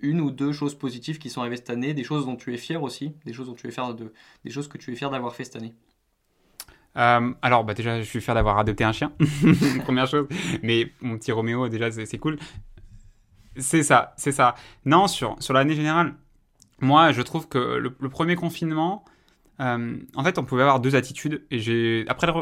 une 0.00 0.20
ou 0.20 0.30
deux 0.30 0.52
choses 0.52 0.76
positives 0.76 1.18
qui 1.18 1.30
sont 1.30 1.40
arrivées 1.40 1.56
cette 1.56 1.70
année, 1.70 1.94
des 1.94 2.04
choses 2.04 2.26
dont 2.26 2.36
tu 2.36 2.52
es 2.52 2.56
fier 2.56 2.82
aussi, 2.82 3.14
des 3.24 3.32
choses 3.32 3.46
dont 3.46 3.54
tu 3.54 3.68
es 3.68 3.70
fier 3.70 3.94
de, 3.94 4.12
des 4.44 4.50
choses 4.50 4.66
que 4.66 4.78
tu 4.78 4.92
es 4.92 4.96
fier 4.96 5.10
d'avoir 5.10 5.34
fait 5.34 5.44
cette 5.44 5.56
année. 5.56 5.74
Euh, 6.96 7.32
alors, 7.42 7.62
bah 7.64 7.74
déjà, 7.74 8.00
je 8.00 8.04
suis 8.04 8.20
fier 8.20 8.34
d'avoir 8.34 8.58
adopté 8.58 8.82
un 8.82 8.92
chien, 8.92 9.12
première 9.84 10.08
chose. 10.08 10.26
Mais 10.62 10.90
mon 11.00 11.18
petit 11.18 11.30
Roméo, 11.30 11.68
déjà, 11.68 11.90
c'est 11.90 12.18
cool. 12.18 12.38
C'est 13.56 13.84
ça, 13.84 14.14
c'est 14.16 14.32
ça. 14.32 14.56
Non, 14.86 15.06
sur, 15.06 15.36
sur 15.40 15.54
l'année 15.54 15.74
générale, 15.74 16.14
moi, 16.80 17.12
je 17.12 17.22
trouve 17.22 17.46
que 17.46 17.58
le 17.58 18.08
premier 18.08 18.34
confinement, 18.34 19.04
euh, 19.60 19.96
en 20.14 20.24
fait, 20.24 20.38
on 20.38 20.44
pouvait 20.44 20.62
avoir 20.62 20.80
deux 20.80 20.96
attitudes. 20.96 21.44
Et 21.50 21.58
j'ai 21.58 22.04
après, 22.08 22.32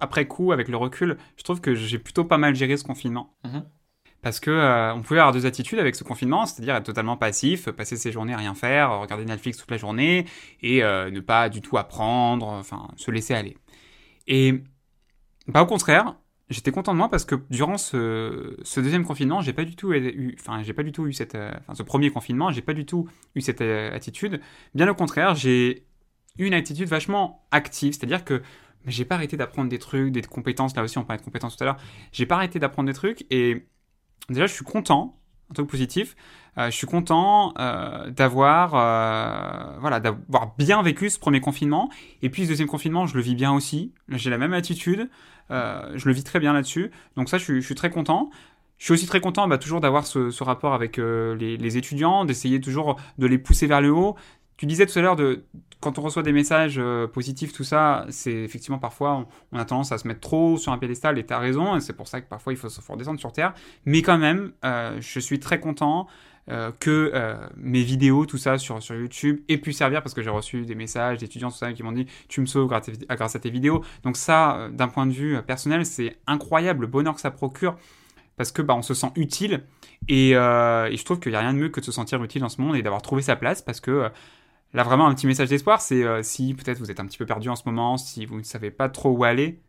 après 0.00 0.26
coup, 0.26 0.52
avec 0.52 0.68
le 0.68 0.76
recul, 0.76 1.18
je 1.36 1.44
trouve 1.44 1.60
que 1.60 1.74
j'ai 1.74 1.98
plutôt 1.98 2.24
pas 2.24 2.38
mal 2.38 2.54
géré 2.54 2.76
ce 2.76 2.84
confinement. 2.84 3.34
Mhm. 3.44 3.64
Parce 4.22 4.38
que 4.38 4.50
euh, 4.50 4.94
on 4.94 5.02
pouvait 5.02 5.18
avoir 5.18 5.32
deux 5.32 5.46
attitudes 5.46 5.80
avec 5.80 5.96
ce 5.96 6.04
confinement, 6.04 6.46
c'est-à-dire 6.46 6.76
être 6.76 6.84
totalement 6.84 7.16
passif, 7.16 7.68
passer 7.70 7.96
ses 7.96 8.12
journées 8.12 8.34
à 8.34 8.36
rien 8.36 8.54
faire, 8.54 9.00
regarder 9.00 9.24
Netflix 9.24 9.58
toute 9.58 9.70
la 9.70 9.78
journée 9.78 10.26
et 10.62 10.84
euh, 10.84 11.10
ne 11.10 11.18
pas 11.18 11.48
du 11.48 11.60
tout 11.60 11.76
apprendre, 11.76 12.46
enfin 12.46 12.88
se 12.96 13.10
laisser 13.10 13.34
aller. 13.34 13.58
Et 14.28 14.62
bah, 15.48 15.60
au 15.62 15.66
contraire, 15.66 16.14
j'étais 16.50 16.70
content 16.70 16.92
de 16.92 16.98
moi 16.98 17.08
parce 17.08 17.24
que 17.24 17.34
durant 17.50 17.76
ce, 17.78 18.56
ce 18.62 18.78
deuxième 18.78 19.04
confinement, 19.04 19.40
j'ai 19.40 19.52
pas 19.52 19.64
du 19.64 19.74
tout 19.74 19.92
eu, 19.92 20.36
enfin 20.38 20.62
j'ai 20.62 20.72
pas 20.72 20.84
du 20.84 20.92
tout 20.92 21.08
eu 21.08 21.12
cette, 21.12 21.34
enfin 21.34 21.74
ce 21.74 21.82
premier 21.82 22.10
confinement, 22.10 22.52
j'ai 22.52 22.62
pas 22.62 22.74
du 22.74 22.86
tout 22.86 23.08
eu 23.34 23.40
cette 23.40 23.60
attitude. 23.60 24.40
Bien 24.72 24.86
au 24.86 24.94
contraire, 24.94 25.34
j'ai 25.34 25.84
une 26.38 26.54
attitude 26.54 26.88
vachement 26.88 27.46
active, 27.50 27.92
c'est-à-dire 27.92 28.24
que 28.24 28.42
j'ai 28.86 29.04
pas 29.04 29.14
arrêté 29.14 29.36
d'apprendre 29.36 29.68
des 29.68 29.78
trucs, 29.78 30.12
des 30.12 30.22
compétences, 30.22 30.74
là 30.76 30.82
aussi 30.82 30.98
on 30.98 31.04
parlait 31.04 31.20
de 31.20 31.24
compétences 31.24 31.56
tout 31.56 31.64
à 31.64 31.66
l'heure, 31.66 31.78
j'ai 32.12 32.26
pas 32.26 32.36
arrêté 32.36 32.58
d'apprendre 32.58 32.88
des 32.88 32.94
trucs 32.94 33.26
et 33.30 33.66
déjà 34.28 34.46
je 34.46 34.52
suis 34.52 34.64
content, 34.64 35.18
un 35.50 35.54
truc 35.54 35.68
positif, 35.68 36.16
euh, 36.58 36.70
je 36.70 36.76
suis 36.76 36.86
content 36.86 37.54
euh, 37.58 38.10
d'avoir 38.10 38.74
euh, 38.74 39.78
voilà 39.80 40.00
d'avoir 40.00 40.54
bien 40.56 40.82
vécu 40.82 41.10
ce 41.10 41.18
premier 41.18 41.40
confinement. 41.40 41.90
Et 42.22 42.30
puis 42.30 42.44
ce 42.44 42.48
deuxième 42.48 42.68
confinement 42.68 43.06
je 43.06 43.14
le 43.16 43.22
vis 43.22 43.34
bien 43.34 43.52
aussi, 43.52 43.92
j'ai 44.08 44.30
la 44.30 44.38
même 44.38 44.54
attitude, 44.54 45.08
je 45.50 46.06
le 46.08 46.12
vis 46.14 46.24
très 46.24 46.40
bien 46.40 46.54
là-dessus, 46.54 46.90
donc 47.16 47.28
ça 47.28 47.36
je 47.38 47.60
suis, 47.60 47.74
très 47.74 47.90
content. 47.90 48.30
Je 48.78 48.86
suis 48.86 48.94
aussi 48.94 49.06
très 49.06 49.20
content 49.20 49.46
bah, 49.46 49.58
toujours 49.58 49.80
d'avoir 49.80 50.06
ce, 50.06 50.42
rapport 50.42 50.74
avec 50.74 50.96
les, 50.96 51.56
les, 51.56 51.76
étudiants, 51.76 52.24
d'essayer 52.24 52.60
toujours 52.60 52.98
de 53.18 53.26
les 53.26 53.38
pousser 53.38 53.66
vers 53.66 53.80
le 53.80 53.92
haut 53.92 54.16
tu 54.62 54.66
disais 54.66 54.86
tout 54.86 54.96
à 54.96 55.02
l'heure 55.02 55.16
de 55.16 55.42
quand 55.80 55.98
on 55.98 56.02
reçoit 56.02 56.22
des 56.22 56.30
messages 56.30 56.76
euh, 56.78 57.08
positifs, 57.08 57.52
tout 57.52 57.64
ça, 57.64 58.06
c'est 58.10 58.30
effectivement 58.32 58.78
parfois 58.78 59.26
on, 59.50 59.58
a 59.58 59.64
tendance 59.64 59.90
à 59.90 59.98
se 59.98 60.06
mettre 60.06 60.20
trop 60.20 60.56
sur 60.56 60.70
un 60.70 60.78
pédestal 60.78 61.18
et 61.18 61.26
tu 61.26 61.32
as 61.32 61.40
raison, 61.40 61.74
et 61.74 61.80
c'est 61.80 61.94
pour 61.94 62.06
ça 62.06 62.20
que 62.20 62.28
parfois 62.28 62.52
il 62.52 62.56
faut, 62.56 62.70
faut 62.70 62.92
redescendre 62.92 63.18
sur 63.18 63.32
terre. 63.32 63.54
Mais 63.86 64.02
quand 64.02 64.18
même, 64.18 64.52
euh, 64.64 64.96
je 65.00 65.18
suis 65.18 65.40
très 65.40 65.58
content 65.58 66.06
euh, 66.48 66.70
que 66.78 67.12
mes 67.56 67.82
vidéos, 67.82 68.24
tout 68.24 68.38
ça 68.38 68.56
sur, 68.56 68.80
sur 68.80 68.94
YouTube 68.94 69.40
aient 69.48 69.58
pu 69.58 69.72
servir 69.72 70.00
parce 70.00 70.14
que 70.14 70.22
j'ai 70.22 70.30
reçu 70.30 70.64
des 70.64 70.76
messages 70.76 71.18
d'étudiants 71.18 71.50
tout 71.50 71.58
ça 71.58 71.72
qui 71.72 71.82
m'ont 71.82 71.90
dit 71.90 72.06
tu 72.28 72.40
me 72.40 72.46
sauves 72.46 72.68
grâce 72.68 72.88
à, 73.08 73.16
grâce 73.16 73.34
à 73.34 73.40
tes 73.40 73.50
vidéos. 73.50 73.82
Donc 74.04 74.16
ça, 74.16 74.68
d'un 74.70 74.86
point 74.86 75.06
de 75.06 75.12
vue 75.12 75.42
personnel, 75.42 75.84
c'est 75.84 76.18
incroyable 76.28 76.82
le 76.82 76.86
bonheur 76.86 77.16
que 77.16 77.20
ça 77.20 77.32
procure 77.32 77.74
parce 78.36 78.52
que 78.52 78.62
bah, 78.62 78.76
on 78.76 78.82
se 78.82 78.94
sent 78.94 79.10
utile 79.16 79.64
et, 80.06 80.30
et 80.30 80.34
je 80.96 81.04
trouve 81.04 81.18
qu'il 81.18 81.32
n'y 81.32 81.36
a 81.36 81.40
rien 81.40 81.52
de 81.52 81.58
mieux 81.58 81.68
que 81.68 81.80
de 81.80 81.84
se 81.84 81.90
sentir 81.90 82.22
utile 82.22 82.42
dans 82.42 82.48
ce 82.48 82.60
monde 82.60 82.76
et 82.76 82.82
d'avoir 82.82 83.02
trouvé 83.02 83.22
sa 83.22 83.34
place 83.34 83.60
parce 83.60 83.80
que 83.80 84.08
Là, 84.74 84.84
vraiment, 84.84 85.06
un 85.06 85.14
petit 85.14 85.26
message 85.26 85.50
d'espoir, 85.50 85.80
c'est 85.80 86.02
euh, 86.02 86.22
si 86.22 86.54
peut-être 86.54 86.78
vous 86.78 86.90
êtes 86.90 87.00
un 87.00 87.06
petit 87.06 87.18
peu 87.18 87.26
perdu 87.26 87.48
en 87.48 87.56
ce 87.56 87.62
moment, 87.66 87.98
si 87.98 88.24
vous 88.24 88.38
ne 88.38 88.42
savez 88.42 88.70
pas 88.70 88.88
trop 88.88 89.10
où 89.10 89.24
aller, 89.24 89.60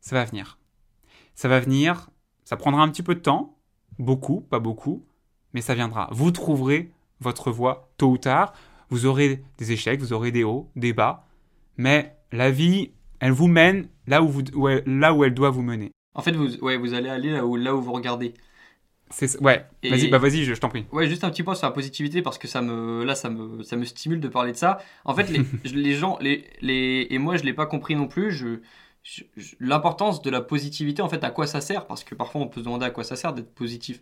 ça 0.00 0.16
va 0.16 0.24
venir. 0.24 0.58
Ça 1.34 1.48
va 1.48 1.60
venir, 1.60 2.08
ça 2.44 2.56
prendra 2.56 2.82
un 2.82 2.88
petit 2.88 3.02
peu 3.02 3.14
de 3.14 3.20
temps, 3.20 3.58
beaucoup, 3.98 4.40
pas 4.40 4.58
beaucoup, 4.58 5.04
mais 5.52 5.60
ça 5.60 5.74
viendra. 5.74 6.08
Vous 6.12 6.30
trouverez 6.30 6.90
votre 7.20 7.50
voie 7.50 7.90
tôt 7.98 8.12
ou 8.12 8.18
tard. 8.18 8.54
Vous 8.88 9.04
aurez 9.04 9.42
des 9.58 9.72
échecs, 9.72 10.00
vous 10.00 10.12
aurez 10.12 10.30
des 10.30 10.44
hauts, 10.44 10.70
des 10.76 10.92
bas, 10.92 11.26
mais 11.76 12.16
la 12.32 12.50
vie, 12.50 12.92
elle 13.20 13.32
vous 13.32 13.48
mène 13.48 13.88
là 14.06 14.22
où, 14.22 15.24
elle 15.24 15.34
doit 15.34 15.50
vous 15.50 15.62
mener. 15.62 15.92
En 16.14 16.22
fait, 16.22 16.32
vous, 16.32 16.94
allez 16.94 17.08
aller 17.08 17.30
là 17.32 17.44
où 17.44 17.80
vous 17.80 17.92
regardez. 17.92 18.32
Ouais, 19.40 19.64
vas-y, 19.84 20.08
bah 20.08 20.18
vas-y, 20.18 20.44
je, 20.44 20.54
t'en 20.54 20.68
prie. 20.68 20.84
Ouais, 20.90 21.08
juste 21.08 21.22
un 21.24 21.30
petit 21.30 21.42
point 21.42 21.54
sur 21.54 21.66
la 21.66 21.72
positivité 21.72 22.22
parce 22.22 22.38
que 22.38 22.48
ça 22.48 22.60
me, 22.60 23.04
là, 23.04 23.14
ça 23.14 23.30
me, 23.30 23.62
ça 23.62 23.76
me 23.76 23.84
stimule 23.84 24.20
de 24.20 24.28
parler 24.28 24.52
de 24.52 24.56
ça. 24.56 24.78
En 25.04 25.14
fait, 25.14 25.30
les, 25.30 25.42
les 25.72 25.94
gens, 25.94 26.18
les, 26.20 26.44
les, 26.60 27.06
et 27.10 27.18
moi, 27.18 27.36
je 27.36 27.44
l'ai 27.44 27.52
pas 27.52 27.66
compris 27.66 27.94
non 27.94 28.08
plus. 28.08 28.32
Je, 28.32 28.58
l'importance 29.60 30.22
de 30.22 30.30
la 30.30 30.40
positivité, 30.40 31.02
en 31.02 31.08
fait, 31.08 31.22
à 31.22 31.30
quoi 31.30 31.46
ça 31.46 31.60
sert? 31.60 31.86
Parce 31.86 32.02
que 32.02 32.14
parfois, 32.14 32.40
on 32.40 32.48
peut 32.48 32.60
se 32.60 32.64
demander 32.64 32.86
à 32.86 32.90
quoi 32.90 33.04
ça 33.04 33.14
sert 33.16 33.32
d'être 33.32 33.54
positif. 33.54 34.00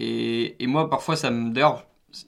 Et, 0.00 0.62
et 0.62 0.66
moi, 0.66 0.90
parfois, 0.90 1.14
ça 1.14 1.30
me, 1.30 1.52
d'ailleurs, 1.52 1.86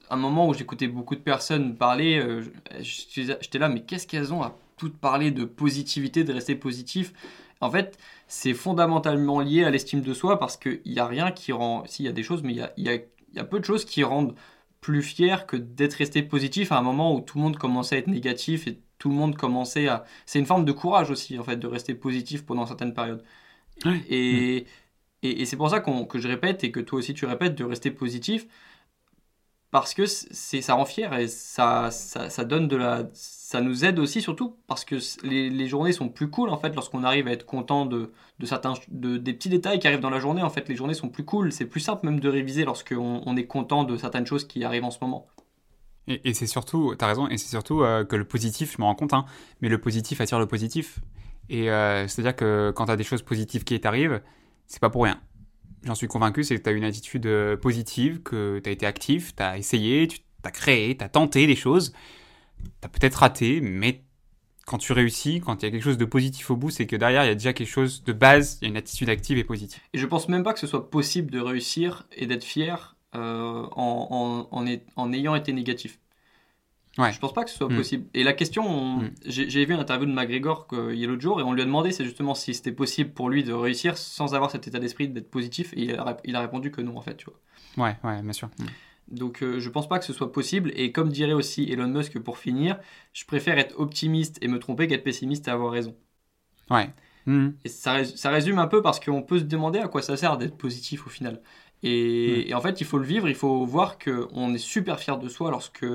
un 0.09 0.15
moment 0.15 0.47
où 0.47 0.53
j'écoutais 0.53 0.87
beaucoup 0.87 1.15
de 1.15 1.21
personnes 1.21 1.75
parler, 1.75 2.19
euh, 2.19 2.43
j'étais 2.79 3.59
là, 3.59 3.69
mais 3.69 3.81
qu'est-ce 3.81 4.07
qu'elles 4.07 4.33
ont 4.33 4.41
à 4.41 4.55
toutes 4.77 4.97
parler 4.97 5.31
de 5.31 5.43
positivité, 5.45 6.23
de 6.23 6.33
rester 6.33 6.55
positif? 6.55 7.13
En 7.61 7.69
fait, 7.69 7.97
c'est 8.33 8.55
fondamentalement 8.55 9.41
lié 9.41 9.63
à 9.63 9.69
l'estime 9.69 10.01
de 10.01 10.13
soi 10.13 10.39
parce 10.39 10.57
qu'il 10.57 10.81
n'y 10.87 10.99
a 10.99 11.05
rien 11.05 11.31
qui 11.31 11.51
rend. 11.51 11.85
S'il 11.85 12.05
y 12.05 12.07
a 12.07 12.11
des 12.11 12.23
choses, 12.23 12.41
mais 12.43 12.53
il 12.53 12.57
y 12.57 12.61
a, 12.61 12.73
y, 12.77 12.89
a, 12.89 12.95
y 13.35 13.39
a, 13.39 13.43
peu 13.43 13.59
de 13.59 13.65
choses 13.65 13.85
qui 13.85 14.03
rendent 14.03 14.33
plus 14.81 15.03
fier 15.03 15.45
que 15.45 15.55
d'être 15.55 15.93
resté 15.95 16.23
positif 16.23 16.71
à 16.71 16.77
un 16.79 16.81
moment 16.81 17.15
où 17.15 17.21
tout 17.21 17.37
le 17.37 17.43
monde 17.43 17.57
commençait 17.57 17.95
à 17.95 17.99
être 17.99 18.07
négatif 18.07 18.67
et 18.67 18.81
tout 18.97 19.09
le 19.09 19.15
monde 19.15 19.37
commençait 19.37 19.87
à. 19.87 20.05
C'est 20.25 20.39
une 20.39 20.47
forme 20.47 20.65
de 20.65 20.71
courage 20.71 21.11
aussi, 21.11 21.37
en 21.37 21.43
fait, 21.43 21.57
de 21.57 21.67
rester 21.67 21.93
positif 21.93 22.43
pendant 22.45 22.65
certaines 22.65 22.93
périodes. 22.95 23.23
Et, 24.09 24.65
et, 25.23 25.41
et 25.41 25.45
c'est 25.45 25.57
pour 25.57 25.69
ça 25.69 25.79
que 25.81 26.19
je 26.19 26.27
répète 26.27 26.63
et 26.63 26.71
que 26.71 26.79
toi 26.79 26.99
aussi 26.99 27.13
tu 27.13 27.25
répètes 27.25 27.55
de 27.55 27.63
rester 27.63 27.91
positif 27.91 28.47
parce 29.73 29.95
que 29.95 30.05
c'est 30.05 30.61
ça 30.61 30.75
rend 30.75 30.85
fier 30.85 31.11
et 31.15 31.27
ça, 31.27 31.89
ça, 31.89 32.45
donne 32.45 32.67
de 32.67 32.75
la 32.75 33.09
ça 33.11 33.59
nous 33.59 33.85
aide 33.85 33.97
aussi 33.97 34.21
surtout 34.21 34.55
parce 34.67 34.85
que 34.85 34.97
les, 35.23 35.67
journées 35.67 35.93
sont 35.93 36.09
plus 36.09 36.29
cool 36.29 36.49
en 36.49 36.57
fait 36.57 36.75
lorsqu'on 36.75 37.03
arrive 37.03 37.27
à 37.27 37.31
être 37.31 37.47
content 37.47 37.87
de, 37.87 38.11
de 38.37 38.45
certains 38.45 38.75
de, 38.89 39.17
des 39.17 39.33
petits 39.33 39.49
détails 39.49 39.79
qui 39.79 39.87
arrivent 39.87 39.99
dans 39.99 40.11
la 40.11 40.19
journée 40.19 40.43
en 40.43 40.51
fait 40.51 40.69
les 40.69 40.75
journées 40.75 40.93
sont 40.93 41.09
plus 41.09 41.25
cool. 41.25 41.51
C'est 41.51 41.65
plus 41.65 41.79
simple 41.79 42.05
même 42.05 42.19
de 42.19 42.29
réviser 42.29 42.65
lorsqu'on 42.65 43.23
on 43.25 43.35
est 43.35 43.47
content 43.47 43.83
de 43.83 43.97
certaines 43.97 44.27
choses 44.27 44.47
qui 44.47 44.63
arrivent 44.63 44.83
en 44.83 44.91
ce 44.91 44.99
moment. 45.01 45.25
Et, 46.07 46.35
c'est 46.35 46.45
surtout 46.45 46.93
tu 46.95 47.03
as 47.03 47.07
raison 47.07 47.27
et 47.27 47.37
c'est 47.39 47.49
surtout 47.49 47.81
euh, 47.81 48.05
que 48.05 48.15
le 48.15 48.25
positif 48.25 48.73
je 48.77 48.77
me 48.79 48.85
rends 48.85 48.93
compte 48.93 49.13
hein, 49.13 49.25
mais 49.61 49.69
le 49.69 49.81
positif 49.81 50.21
attire 50.21 50.37
le 50.37 50.45
positif. 50.45 50.99
Et 51.49 51.71
euh, 51.71 52.07
c'est 52.07 52.21
à 52.21 52.25
dire 52.25 52.35
que 52.35 52.71
quand 52.75 52.85
tu 52.85 52.91
as 52.91 52.95
des 52.95 53.03
choses 53.03 53.23
positives 53.23 53.63
qui 53.63 53.79
t'arrivent 53.79 54.21
c'est 54.67 54.79
pas 54.79 54.91
pour 54.91 55.05
rien 55.05 55.19
j'en 55.83 55.95
suis 55.95 56.07
convaincu, 56.07 56.43
c'est 56.43 56.57
que 56.57 56.63
tu 56.63 56.69
as 56.69 56.73
une 56.73 56.83
attitude 56.83 57.25
euh, 57.25 57.57
positive, 57.57 58.21
que 58.21 58.59
tu 58.63 58.69
as 58.69 58.71
été 58.71 58.85
actif, 58.85 59.35
tu 59.35 59.43
as 59.43 59.57
essayé, 59.57 60.07
tu 60.07 60.19
as 60.43 60.51
créé, 60.51 60.97
tu 60.97 61.03
as 61.03 61.09
tenté 61.09 61.47
des 61.47 61.55
choses. 61.55 61.93
Tu 62.63 62.85
as 62.85 62.89
peut-être 62.89 63.15
raté, 63.15 63.61
mais 63.61 64.03
quand 64.65 64.77
tu 64.77 64.93
réussis, 64.93 65.41
quand 65.41 65.61
il 65.61 65.65
y 65.65 65.67
a 65.67 65.71
quelque 65.71 65.83
chose 65.83 65.97
de 65.97 66.05
positif 66.05 66.49
au 66.51 66.55
bout, 66.55 66.69
c'est 66.69 66.87
que 66.87 66.95
derrière, 66.95 67.23
il 67.23 67.27
y 67.27 67.31
a 67.31 67.35
déjà 67.35 67.53
quelque 67.53 67.69
chose 67.69 68.03
de 68.03 68.13
base, 68.13 68.57
il 68.61 68.65
y 68.65 68.67
a 68.67 68.69
une 68.69 68.77
attitude 68.77 69.09
active 69.09 69.37
et 69.37 69.43
positive. 69.43 69.81
Et 69.93 69.97
je 69.97 70.05
pense 70.05 70.29
même 70.29 70.43
pas 70.43 70.53
que 70.53 70.59
ce 70.59 70.67
soit 70.67 70.89
possible 70.89 71.31
de 71.31 71.39
réussir 71.39 72.07
et 72.15 72.27
d'être 72.27 72.43
fier 72.43 72.95
euh, 73.15 73.67
en, 73.75 74.47
en, 74.51 74.77
en, 74.95 75.13
ayant 75.13 75.35
été 75.35 75.53
négatif. 75.53 75.99
Ouais. 76.97 77.11
Je 77.11 77.19
pense 77.19 77.33
pas 77.33 77.43
que 77.43 77.49
ce 77.49 77.57
soit 77.57 77.69
mm. 77.69 77.75
possible. 77.75 78.05
Et 78.13 78.23
la 78.23 78.33
question, 78.33 78.97
mm. 78.97 79.11
j'ai 79.25 79.65
vu 79.65 79.73
une 79.73 79.79
interview 79.79 80.05
de 80.05 80.13
McGregor 80.13 80.67
il 80.91 80.95
y 80.95 81.03
a 81.03 81.07
l'autre 81.07 81.21
jour 81.21 81.39
et 81.39 81.43
on 81.43 81.53
lui 81.53 81.61
a 81.61 81.65
demandé 81.65 81.91
c'est 81.91 82.03
justement 82.03 82.35
si 82.35 82.53
c'était 82.53 82.71
possible 82.71 83.11
pour 83.11 83.29
lui 83.29 83.43
de 83.43 83.53
réussir 83.53 83.97
sans 83.97 84.35
avoir 84.35 84.51
cet 84.51 84.67
état 84.67 84.79
d'esprit 84.79 85.07
d'être 85.07 85.31
positif 85.31 85.73
et 85.73 85.83
il 85.83 85.95
a, 85.95 86.17
il 86.23 86.35
a, 86.35 86.41
répondu 86.41 86.71
que 86.71 86.81
non 86.81 86.97
en 86.97 87.01
fait, 87.01 87.17
tu 87.17 87.25
vois. 87.25 87.85
Ouais, 87.85 87.97
ouais, 88.03 88.21
bien 88.21 88.33
sûr. 88.33 88.49
Mm. 88.59 88.65
Donc 89.09 89.43
euh, 89.43 89.59
je 89.59 89.69
pense 89.69 89.89
pas 89.89 89.99
que 89.99 90.05
ce 90.05 90.13
soit 90.13 90.31
possible 90.31 90.71
et 90.75 90.91
comme 90.91 91.09
dirait 91.09 91.33
aussi 91.33 91.69
Elon 91.71 91.87
Musk 91.87 92.19
pour 92.19 92.37
finir, 92.37 92.79
je 93.11 93.25
préfère 93.25 93.57
être 93.57 93.77
optimiste 93.79 94.37
et 94.41 94.47
me 94.47 94.59
tromper 94.59 94.87
qu'être 94.87 95.03
pessimiste 95.03 95.47
et 95.47 95.51
avoir 95.51 95.71
raison. 95.71 95.95
Ouais. 96.69 96.89
Et 97.63 97.69
ça, 97.69 98.03
ça, 98.03 98.29
résume 98.31 98.59
un 98.59 98.67
peu 98.67 98.81
parce 98.81 98.99
qu'on 98.99 99.21
peut 99.21 99.39
se 99.39 99.43
demander 99.43 99.79
à 99.79 99.87
quoi 99.87 100.01
ça 100.01 100.17
sert 100.17 100.37
d'être 100.37 100.57
positif 100.57 101.07
au 101.07 101.09
final. 101.09 101.41
Et, 101.81 102.49
et, 102.49 102.53
en 102.53 102.59
fait, 102.59 102.81
il 102.81 102.85
faut 102.85 102.97
le 102.97 103.05
vivre, 103.05 103.29
il 103.29 103.35
faut 103.35 103.65
voir 103.65 103.97
qu'on 103.97 104.53
est 104.53 104.57
super 104.57 104.99
fier 104.99 105.17
de 105.17 105.29
soi 105.29 105.49
lorsque 105.49 105.85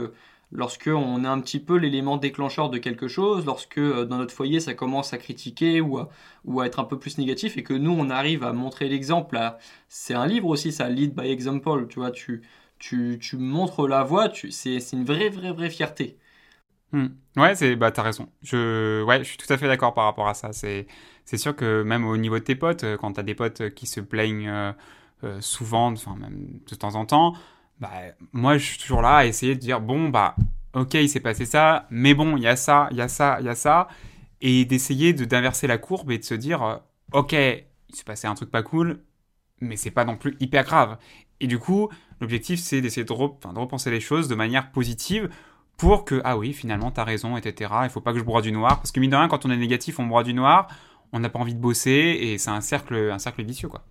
lorsque 0.53 0.88
on 0.88 1.24
a 1.24 1.28
un 1.30 1.40
petit 1.40 1.61
peu 1.61 1.76
l'élément 1.76 2.16
déclencheur 2.16 2.70
de 2.70 2.78
quelque 2.78 3.09
chose, 3.09 3.44
lorsque 3.46 3.78
euh, 3.78 4.05
dans 4.05 4.18
notre 4.18 4.34
foyer 4.34 4.61
ça 4.61 4.74
commence 4.74 5.12
à 5.12 5.18
critiquer 5.18 5.80
ou 5.80 5.99
à, 5.99 6.09
ou 6.44 6.61
à 6.61 6.66
être 6.66 6.80
un 6.80 6.84
peu 6.84 6.99
plus 6.99 7.18
négatif 7.18 7.57
et 7.57 7.62
que 7.62 7.74
nous 7.74 7.92
on 7.92 8.11
arrive 8.11 8.44
à 8.44 8.53
montrer 8.53 8.88
l'exemple. 8.88 9.38
C'est 9.88 10.14
un 10.14 10.26
livre 10.26 10.49
aussi, 10.49 10.72
ça, 10.72 10.88
Lead 10.88 11.14
by 11.14 11.28
Example, 11.30 11.86
tu 11.88 12.01
vois, 12.01 12.11
tu, 12.11 12.42
tu, 12.78 13.18
tu 13.20 13.36
montres 13.36 13.86
la 13.86 14.03
voie, 14.05 14.30
c'est 14.51 14.78
une 14.92 15.05
vraie, 15.05 15.28
vraie, 15.30 15.53
vraie 15.53 15.70
fierté. 15.70 16.18
Hmm. 16.92 17.09
Ouais, 17.36 17.55
c'est 17.55 17.76
bah 17.76 17.90
t'as 17.90 18.03
raison. 18.03 18.28
Je 18.42 19.03
ouais, 19.05 19.18
je 19.18 19.24
suis 19.24 19.36
tout 19.36 19.53
à 19.53 19.59
fait 19.59 19.66
d'accord 19.66 19.92
par 19.92 20.05
rapport 20.05 20.26
à 20.28 20.32
ça. 20.34 20.53
C'est 20.53 20.86
c'est 21.26 21.36
sûr 21.36 21.55
que 21.55 21.82
même 21.82 22.07
au 22.07 22.16
niveau 22.16 22.38
de 22.38 22.44
tes 22.44 22.55
potes, 22.57 22.84
euh, 22.84 22.96
quand 22.96 23.12
t'as 23.12 23.22
des 23.22 23.34
potes 23.34 23.74
qui 23.74 23.86
se 23.86 24.01
plaignent 24.01 24.49
euh, 24.49 25.40
souvent, 25.40 25.92
enfin 25.92 26.16
même 26.18 26.61
de 26.66 26.74
temps 26.74 26.94
en 26.94 27.05
temps, 27.05 27.34
bah, 27.81 27.91
moi, 28.33 28.59
je 28.59 28.64
suis 28.64 28.79
toujours 28.79 29.03
là 29.03 29.16
à 29.16 29.26
essayer 29.26 29.55
de 29.55 29.61
dire, 29.61 29.81
bon, 29.81 30.09
bah, 30.09 30.35
ok, 30.74 30.95
il 30.95 31.09
s'est 31.09 31.20
passé 31.20 31.45
ça, 31.45 31.87
mais 31.91 32.14
bon, 32.14 32.37
il 32.37 32.43
y 32.43 32.47
a 32.49 32.57
ça, 32.57 32.89
il 32.91 32.97
y 32.97 33.01
a 33.01 33.09
ça, 33.09 33.39
il 33.41 33.47
y 33.47 33.49
a 33.49 33.55
ça, 33.55 33.89
et 34.41 34.64
d'essayer 34.64 35.12
de 35.12 35.24
d'inverser 35.24 35.66
la 35.66 35.79
courbe 35.79 36.11
et 36.11 36.18
de 36.18 36.24
se 36.24 36.35
dire, 36.35 36.62
euh, 36.62 36.76
ok, 37.12 37.33
il 37.33 37.97
s'est 37.97 38.05
passé 38.05 38.26
un 38.26 38.35
truc 38.35 38.51
pas 38.51 38.62
cool, 38.62 39.01
mais 39.61 39.76
c'est 39.76 39.91
pas 39.91 40.05
non 40.05 40.16
plus 40.16 40.37
hyper 40.41 40.64
grave. 40.64 40.99
Et 41.41 41.47
du 41.47 41.59
coup, 41.59 41.89
l'objectif, 42.20 42.61
c'est 42.61 42.81
d'essayer 42.81 43.05
de, 43.05 43.12
repenser 43.12 43.91
les 43.91 44.01
choses 44.01 44.29
de 44.29 44.35
manière 44.35 44.70
positive 44.72 45.29
pour 45.76 46.05
que, 46.05 46.20
ah 46.24 46.37
oui, 46.37 46.53
finalement, 46.53 46.91
t'as 46.91 47.05
raison, 47.05 47.37
etc. 47.37 47.72
Il 47.85 47.91
faut 47.91 48.01
pas 48.01 48.12
que 48.12 48.18
je 48.18 48.24
broie 48.24 48.43
du 48.43 48.53
noir, 48.53 48.79
parce 48.79 48.93
que 48.93 49.01
mine 49.01 49.11
de 49.11 49.16
rien, 49.16 49.29
quand 49.29 49.47
on 49.47 49.51
est 49.51 49.57
négatif, 49.57 49.99
on 50.01 50.07
broie 50.07 50.24
du 50.24 50.35
noir, 50.35 50.68
on 51.12 51.20
n'a 51.20 51.29
pas 51.29 51.39
envie 51.39 51.55
de 51.55 51.61
bosser, 51.61 51.91
et 51.91 52.39
c'est 52.39 52.51
un 52.51 52.61
cercle, 52.61 53.11
un 53.12 53.18
cercle 53.18 53.45
vicieux, 53.45 53.68
quoi. 53.68 53.85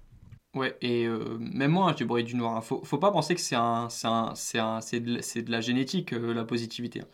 Ouais, 0.58 0.76
et 0.82 1.05
euh, 1.05 1.38
même 1.39 1.72
moi, 1.72 1.93
j'ai 1.97 2.05
broyé 2.05 2.26
du 2.26 2.36
noir. 2.36 2.58
Hein. 2.58 2.62
Faut, 2.62 2.84
faut 2.84 2.97
pas 2.97 3.12
penser 3.12 3.36
que 3.36 3.41
c'est 3.41 3.55
un, 3.55 3.88
un, 4.03 4.34
un, 4.55 4.80
de, 4.80 5.51
la 5.51 5.62
génétique, 5.62 6.14
euh, 6.14 6.34
la 6.34 6.43
positivité. 6.43 7.01
Hein. 7.01 7.08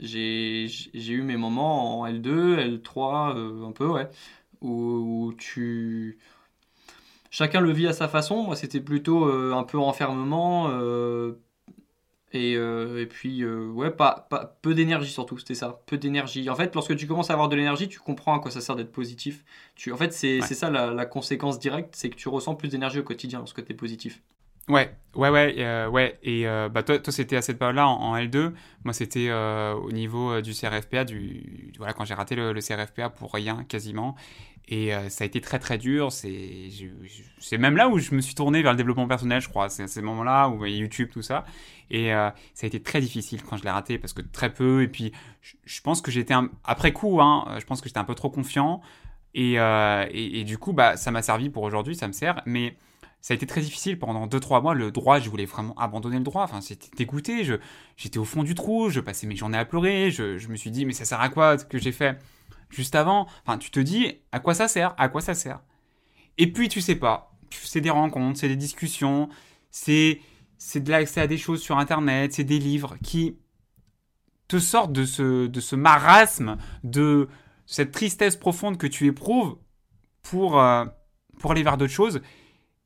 J'ai, 0.00 0.68
eu 0.94 1.22
mes 1.22 1.38
moments 1.38 2.00
en 2.00 2.06
L2, 2.06 2.82
L3, 2.82 3.36
euh, 3.36 3.66
un 3.66 3.72
peu, 3.72 3.86
ouais, 3.86 4.08
où, 4.60 5.32
tu... 5.38 6.18
Chacun 7.30 7.60
le 7.60 7.72
vit 7.72 7.86
à 7.86 7.92
sa 7.92 8.06
façon. 8.08 8.42
Moi, 8.42 8.56
c'était 8.56 8.80
plutôt 8.80 9.24
un 9.24 9.62
peu 9.64 9.78
enfermement, 9.78 10.68
et, 12.32 12.56
euh, 12.56 13.00
et, 13.00 13.06
puis, 13.06 13.42
euh, 13.42 13.68
ouais, 13.68 13.90
pas, 13.90 14.26
pas, 14.28 14.58
peu 14.60 14.74
d'énergie 14.74 15.10
surtout, 15.10 15.38
c'était 15.38 15.54
ça. 15.54 15.80
Peu 15.86 15.96
d'énergie. 15.96 16.50
En 16.50 16.54
fait, 16.54 16.74
lorsque 16.74 16.94
tu 16.94 17.06
commences 17.06 17.30
à 17.30 17.32
avoir 17.32 17.48
de 17.48 17.56
l'énergie, 17.56 17.88
tu 17.88 18.00
comprends 18.00 18.36
à 18.36 18.40
quoi 18.40 18.50
ça 18.50 18.60
sert 18.60 18.76
d'être 18.76 18.92
positif. 18.92 19.44
Tu, 19.76 19.92
en 19.92 19.96
fait, 19.96 20.12
c'est 20.12 20.40
ça 20.42 20.70
la, 20.70 20.92
la, 20.92 21.06
conséquence 21.06 21.58
directe, 21.58 21.94
c'est 21.96 22.10
que 22.10 22.16
tu 22.16 22.28
ressens 22.28 22.54
plus 22.54 22.68
d'énergie 22.68 22.98
au 22.98 23.02
quotidien 23.02 23.38
lorsque 23.38 23.64
tu 23.64 23.72
es 23.72 23.74
positif. 23.74 24.20
Ouais, 24.68 24.94
ouais, 25.14 25.30
ouais, 25.30 25.54
euh, 25.60 25.88
ouais. 25.88 26.18
Et 26.22 26.44
bah, 26.44 26.82
toi, 26.82 26.98
toi 26.98 27.10
c'était 27.10 27.36
à 27.36 27.42
cette 27.42 27.58
période-là 27.58 27.88
en, 27.88 28.14
L2. 28.18 28.52
Moi, 28.84 28.92
c'était 28.92 29.32
au 29.32 29.90
niveau 29.90 30.42
du 30.42 30.52
CRFPA, 30.52 31.04
du, 31.04 31.72
voilà, 31.78 31.94
quand 31.94 32.04
j'ai 32.04 32.12
raté 32.12 32.34
le, 32.34 32.52
le, 32.52 32.60
CRFPA 32.60 33.08
pour 33.08 33.32
rien 33.32 33.64
quasiment. 33.64 34.16
Et 34.70 34.94
euh, 34.94 35.08
ça 35.08 35.24
a 35.24 35.26
été 35.26 35.40
très 35.40 35.58
très 35.58 35.78
dur. 35.78 36.12
C'est 36.12 37.58
même 37.58 37.76
là 37.76 37.88
où 37.88 37.98
je 37.98 38.14
me 38.14 38.20
suis 38.20 38.34
tourné 38.34 38.62
vers 38.62 38.72
le 38.72 38.76
développement 38.76 39.08
personnel, 39.08 39.40
je 39.40 39.48
crois. 39.48 39.70
C'est 39.70 39.84
à 39.84 39.88
ces 39.88 40.02
moments-là 40.02 40.48
où 40.50 40.64
YouTube, 40.66 41.08
tout 41.10 41.22
ça. 41.22 41.44
Et 41.90 42.12
euh, 42.12 42.28
ça 42.52 42.66
a 42.66 42.68
été 42.68 42.82
très 42.82 43.00
difficile 43.00 43.42
quand 43.42 43.56
je 43.56 43.64
l'ai 43.64 43.70
raté 43.70 43.98
parce 43.98 44.12
que 44.12 44.20
très 44.20 44.52
peu. 44.52 44.82
Et 44.82 44.88
puis, 44.88 45.12
je, 45.40 45.80
pense 45.80 46.02
que 46.02 46.10
j'étais 46.10 46.34
après 46.64 46.92
coup, 46.92 47.20
hein, 47.22 47.56
je 47.58 47.64
pense 47.64 47.80
que 47.80 47.88
j'étais 47.88 47.98
un 47.98 48.04
peu 48.04 48.14
trop 48.14 48.28
confiant. 48.28 48.82
Et, 49.34 49.58
euh, 49.58 50.06
et, 50.10 50.40
et, 50.40 50.44
du 50.44 50.58
coup, 50.58 50.74
bah, 50.74 50.96
ça 50.96 51.10
m'a 51.10 51.22
servi 51.22 51.48
pour 51.48 51.62
aujourd'hui, 51.62 51.96
ça 51.96 52.06
me 52.06 52.12
sert. 52.12 52.42
Mais 52.44 52.76
ça 53.22 53.32
a 53.32 53.36
été 53.36 53.46
très 53.46 53.62
difficile 53.62 53.98
pendant 53.98 54.26
2-3 54.26 54.60
mois. 54.60 54.74
Le 54.74 54.90
droit, 54.90 55.18
je 55.18 55.30
voulais 55.30 55.46
vraiment 55.46 55.74
abandonner 55.78 56.18
le 56.18 56.24
droit. 56.24 56.42
Enfin, 56.42 56.60
c'était 56.60 56.90
dégoûté. 56.94 57.42
J'étais 57.96 58.18
au 58.18 58.24
fond 58.24 58.42
du 58.42 58.54
trou. 58.54 58.90
Je 58.90 59.00
passais 59.00 59.26
mes 59.26 59.34
journées 59.34 59.58
à 59.58 59.64
pleurer. 59.64 60.10
Je, 60.10 60.36
je 60.36 60.48
me 60.48 60.56
suis 60.56 60.70
dit, 60.70 60.84
mais 60.84 60.92
ça 60.92 61.06
sert 61.06 61.22
à 61.22 61.30
quoi 61.30 61.56
ce 61.56 61.64
que 61.64 61.78
j'ai 61.78 61.92
fait? 61.92 62.18
Juste 62.70 62.94
avant 62.94 63.26
Enfin, 63.44 63.58
tu 63.58 63.70
te 63.70 63.80
dis, 63.80 64.12
à 64.32 64.40
quoi 64.40 64.54
ça 64.54 64.68
sert? 64.68 64.94
À 64.98 65.08
quoi 65.08 65.20
ça 65.20 65.34
sert? 65.34 65.60
Et 66.36 66.52
puis, 66.52 66.68
tu 66.68 66.80
sais 66.80 66.96
pas. 66.96 67.36
C'est 67.50 67.80
des 67.80 67.90
rencontres, 67.90 68.38
c'est 68.38 68.48
des 68.48 68.56
discussions, 68.56 69.28
c'est, 69.70 70.20
c'est 70.58 70.80
de 70.80 70.90
l'accès 70.90 71.20
à 71.20 71.26
des 71.26 71.38
choses 71.38 71.62
sur 71.62 71.78
Internet, 71.78 72.32
c'est 72.34 72.44
des 72.44 72.58
livres 72.58 72.96
qui 73.02 73.38
te 74.48 74.58
sortent 74.58 74.92
de 74.92 75.04
ce, 75.04 75.46
de 75.46 75.60
ce 75.60 75.76
marasme, 75.76 76.56
de 76.84 77.28
cette 77.66 77.92
tristesse 77.92 78.36
profonde 78.36 78.78
que 78.78 78.86
tu 78.86 79.06
éprouves 79.06 79.58
pour, 80.22 80.60
euh, 80.60 80.84
pour 81.38 81.52
aller 81.52 81.62
vers 81.62 81.76
d'autres 81.76 81.92
choses. 81.92 82.20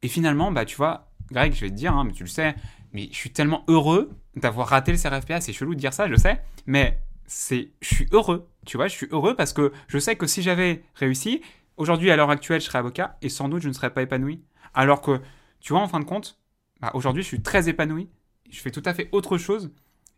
Et 0.03 0.09
finalement, 0.09 0.51
bah, 0.51 0.65
tu 0.65 0.77
vois, 0.77 1.13
Greg, 1.31 1.55
je 1.55 1.61
vais 1.63 1.71
te 1.71 1.75
dire, 1.75 1.95
hein, 1.95 2.05
mais 2.05 2.13
tu 2.13 2.25
le 2.25 2.29
sais, 2.29 2.55
mais 2.93 3.09
je 3.11 3.17
suis 3.17 3.31
tellement 3.31 3.65
heureux 3.69 4.11
d'avoir 4.37 4.69
raté 4.69 4.93
le 4.93 4.99
CRFPA. 4.99 5.41
C'est 5.41 5.53
chelou 5.53 5.75
de 5.75 5.81
dire 5.81 5.93
ça, 5.93 6.09
je 6.09 6.17
sais, 6.17 6.43
mais 6.67 7.01
c'est, 7.33 7.71
je 7.81 7.95
suis 7.95 8.07
heureux. 8.13 8.47
Tu 8.67 8.77
vois, 8.77 8.89
je 8.89 8.95
suis 8.95 9.09
heureux 9.11 9.35
parce 9.35 9.53
que 9.53 9.73
je 9.89 9.99
sais 9.99 10.17
que 10.17 10.27
si 10.27 10.43
j'avais 10.43 10.85
réussi, 10.95 11.41
aujourd'hui, 11.77 12.11
à 12.11 12.17
l'heure 12.17 12.31
actuelle, 12.31 12.61
je 12.61 12.67
serais 12.67 12.79
avocat 12.79 13.17
et 13.23 13.31
sans 13.31 13.49
doute 13.49 13.63
je 13.63 13.69
ne 13.69 13.73
serais 13.73 13.93
pas 13.93 14.03
épanoui. 14.03 14.43
Alors 14.75 15.01
que, 15.01 15.21
tu 15.61 15.73
vois, 15.73 15.81
en 15.81 15.89
fin 15.89 15.99
de 15.99 16.05
compte, 16.05 16.39
bah, 16.81 16.91
aujourd'hui, 16.95 17.23
je 17.23 17.29
suis 17.29 17.43
très 17.43 17.69
épanoui. 17.69 18.11
Je 18.51 18.61
fais 18.61 18.71
tout 18.71 18.83
à 18.85 18.93
fait 18.93 19.09
autre 19.13 19.39
chose. 19.39 19.73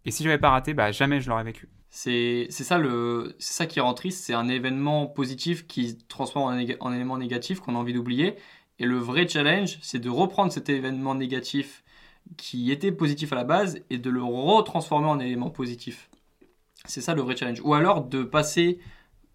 Et 0.04 0.10
si 0.10 0.24
je 0.24 0.28
n'avais 0.28 0.40
pas 0.40 0.50
raté, 0.50 0.74
bah, 0.74 0.90
jamais 0.90 1.20
je 1.20 1.30
l'aurais 1.30 1.44
vécu. 1.44 1.68
C'est 1.88 2.48
ça, 2.50 3.66
qui 3.66 3.78
rend 3.78 3.94
triste, 3.94 4.24
c'est 4.24 4.34
un 4.34 4.48
événement 4.48 5.06
positif 5.06 5.68
qui 5.68 5.96
transforme 6.08 6.52
en, 6.52 6.86
en 6.86 6.92
élément 6.92 7.16
négatif 7.16 7.60
qu'on 7.60 7.76
a 7.76 7.78
envie 7.78 7.92
d'oublier. 7.92 8.34
Et 8.80 8.86
le 8.86 8.98
vrai 8.98 9.28
challenge, 9.28 9.78
c'est 9.82 10.00
de 10.00 10.10
reprendre 10.10 10.52
cet 10.52 10.68
événement 10.68 11.14
négatif 11.14 11.84
qui 12.36 12.72
était 12.72 12.90
positif 12.90 13.32
à 13.32 13.36
la 13.36 13.44
base 13.44 13.78
et 13.88 13.98
de 13.98 14.10
le 14.10 14.22
retransformer 14.22 15.06
en 15.06 15.20
élément 15.20 15.50
positif. 15.50 16.10
C'est 16.86 17.00
ça 17.00 17.14
le 17.14 17.22
vrai 17.22 17.36
challenge. 17.36 17.60
Ou 17.64 17.74
alors 17.74 18.04
de 18.04 18.22
passer, 18.22 18.78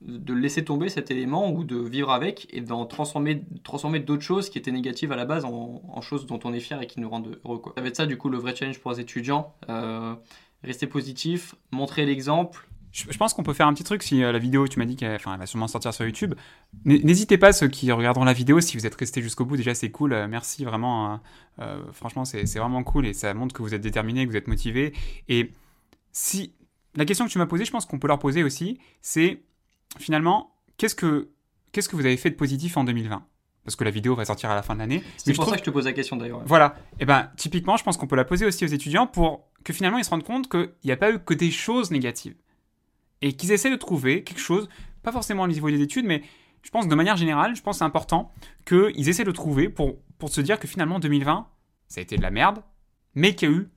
de 0.02 0.34
laisser 0.34 0.64
tomber 0.64 0.90
cet 0.90 1.12
élément 1.12 1.52
ou 1.52 1.64
de 1.64 1.78
vivre 1.78 2.12
avec 2.12 2.48
et 2.52 2.62
d'en 2.62 2.86
transformer, 2.86 3.44
transformer 3.64 4.00
d'autres 4.00 4.24
choses 4.24 4.50
qui 4.50 4.58
étaient 4.58 4.72
négatives 4.72 5.12
à 5.12 5.16
la 5.16 5.26
base 5.26 5.46
en, 5.46 6.02
choses 6.02 6.26
dont 6.26 6.40
on 6.44 6.54
est 6.54 6.60
fier 6.60 6.82
et 6.82 6.88
qui 6.88 7.00
nous 7.00 7.10
rendent 7.10 7.40
heureux. 7.44 7.60
Quoi. 7.60 7.74
Ça 7.76 7.82
va 7.82 7.88
être 7.88 7.96
ça 7.96 8.06
du 8.06 8.18
coup 8.18 8.30
le 8.30 8.38
vrai 8.38 8.56
challenge 8.56 8.80
pour 8.80 8.92
les 8.92 9.00
étudiants. 9.00 9.54
Euh, 9.70 10.16
rester 10.64 10.88
positif, 10.88 11.56
montrer 11.72 12.06
l'exemple, 12.06 12.68
je, 12.92 13.18
pense 13.18 13.36
qu'on 13.36 13.44
peut 13.44 13.54
faire 13.54 13.68
un 13.68 13.74
petit 13.74 13.84
truc 13.84 14.02
si 14.02 14.24
euh, 14.24 14.32
la 14.32 14.40
vidéo, 14.40 14.68
tu 14.68 14.80
m'as 14.80 14.86
dit 14.86 14.96
qu'elle 14.96 15.20
va 15.24 15.46
sûrement 15.46 15.68
sortir 15.68 15.94
sur 15.94 16.06
YouTube. 16.06 16.34
N'hésitez 16.86 17.38
pas, 17.38 17.54
ceux 17.54 17.68
qui 17.68 17.92
regarderont 17.92 18.26
la 18.26 18.34
vidéo, 18.34 18.62
si 18.62 18.78
vous 18.78 18.88
êtes 18.88 18.96
restés 18.96 19.22
jusqu'au 19.22 19.46
bout, 19.46 19.58
déjà 19.58 19.76
c'est 19.76 19.92
cool. 19.92 20.12
Euh, 20.12 20.28
merci 20.28 20.66
vraiment. 20.66 21.12
Hein. 21.12 21.22
Franchement, 21.94 22.26
c'est 22.26 22.46
vraiment 22.58 22.84
cool 22.84 23.06
et 23.06 23.14
ça 23.14 23.34
montre 23.34 23.54
que 23.54 23.62
vous 23.62 23.76
êtes 23.76 23.82
déterminé, 23.82 24.26
que 24.26 24.32
vous 24.32 24.38
êtes 24.38 24.48
motivé. 24.48 24.94
Et 25.28 25.52
si. 26.12 26.54
La 27.00 27.06
question 27.06 27.26
que 27.26 27.32
tu 27.32 27.38
m'as 27.38 27.46
posée, 27.46 27.64
je 27.64 27.72
pense 27.72 27.86
qu'on 27.86 27.98
peut 27.98 28.10
leur 28.10 28.20
poser 28.20 28.44
aussi, 28.44 28.78
c'est 29.02 29.42
finalement, 30.00 30.54
qu'est-ce 30.76 30.96
que, 30.96 31.30
qu'est-ce 31.72 31.88
que 31.88 31.96
vous 31.96 32.06
avez 32.06 32.18
fait 32.18 32.30
de 32.30 32.36
positif 32.36 32.76
en 32.76 32.84
2020 32.84 33.26
parce 33.64 33.76
que 33.76 33.84
la 33.84 33.92
vidéo 33.92 34.16
va 34.16 34.26
sortir 34.26 34.50
à 34.50 34.56
la 34.56 34.64
fin 34.64 34.74
de 34.74 34.80
l'année. 34.80 35.04
C'est 35.18 35.34
pour 35.34 35.46
ça 35.46 35.52
que 35.52 35.60
je 35.60 35.64
te 35.64 35.70
pose 35.70 35.86
la 35.86 35.94
question 35.94 36.18
d'ailleurs. 36.18 36.42
Voilà. 36.46 36.76
Et 36.94 37.02
eh 37.02 37.06
ben 37.06 37.30
typiquement, 37.38 37.78
je 37.78 37.84
pense 37.84 37.98
qu'on 37.98 38.08
peut 38.08 38.16
la 38.16 38.26
poser 38.26 38.46
aussi 38.46 38.66
aux 38.66 38.70
étudiants 38.70 39.06
pour 39.06 39.48
que 39.64 39.74
finalement 39.74 40.00
ils 40.00 40.04
se 40.04 40.10
rendent 40.10 40.24
compte 40.24 40.50
qu'il 40.50 40.72
n'y 40.84 40.92
a 40.92 40.98
pas 40.98 41.12
eu 41.12 41.20
que 41.20 41.36
des 41.36 41.52
choses 41.52 41.92
négatives 41.92 42.36
et 43.22 43.34
qu'ils 43.34 43.52
essaient 43.52 43.70
de 43.70 43.76
trouver 43.76 44.24
quelque 44.24 44.40
chose, 44.40 44.70
pas 45.04 45.12
forcément 45.12 45.44
au 45.44 45.48
niveau 45.48 45.70
des 45.70 45.82
études, 45.82 46.06
mais 46.06 46.24
je 46.64 46.72
pense 46.72 46.88
de 46.88 46.96
manière 46.96 47.16
générale, 47.16 47.56
je 47.56 47.62
pense 47.62 47.78
c'est 47.78 47.84
important 47.84 48.32
qu'ils 48.66 49.08
essaient 49.08 49.24
de 49.24 49.32
trouver 49.32 49.70
pour, 49.70 50.00
pour 50.18 50.30
se 50.30 50.42
dire 50.42 50.58
que 50.60 50.68
finalement 50.68 51.00
2020, 51.00 51.48
ça 51.90 52.00
a 52.00 52.02
été 52.02 52.18
de 52.18 52.24
la 52.24 52.32
merde, 52.32 52.64
mais 53.14 53.36
qu'il 53.36 53.50
y 53.50 53.54
a 53.54 53.56
eu 53.56 53.70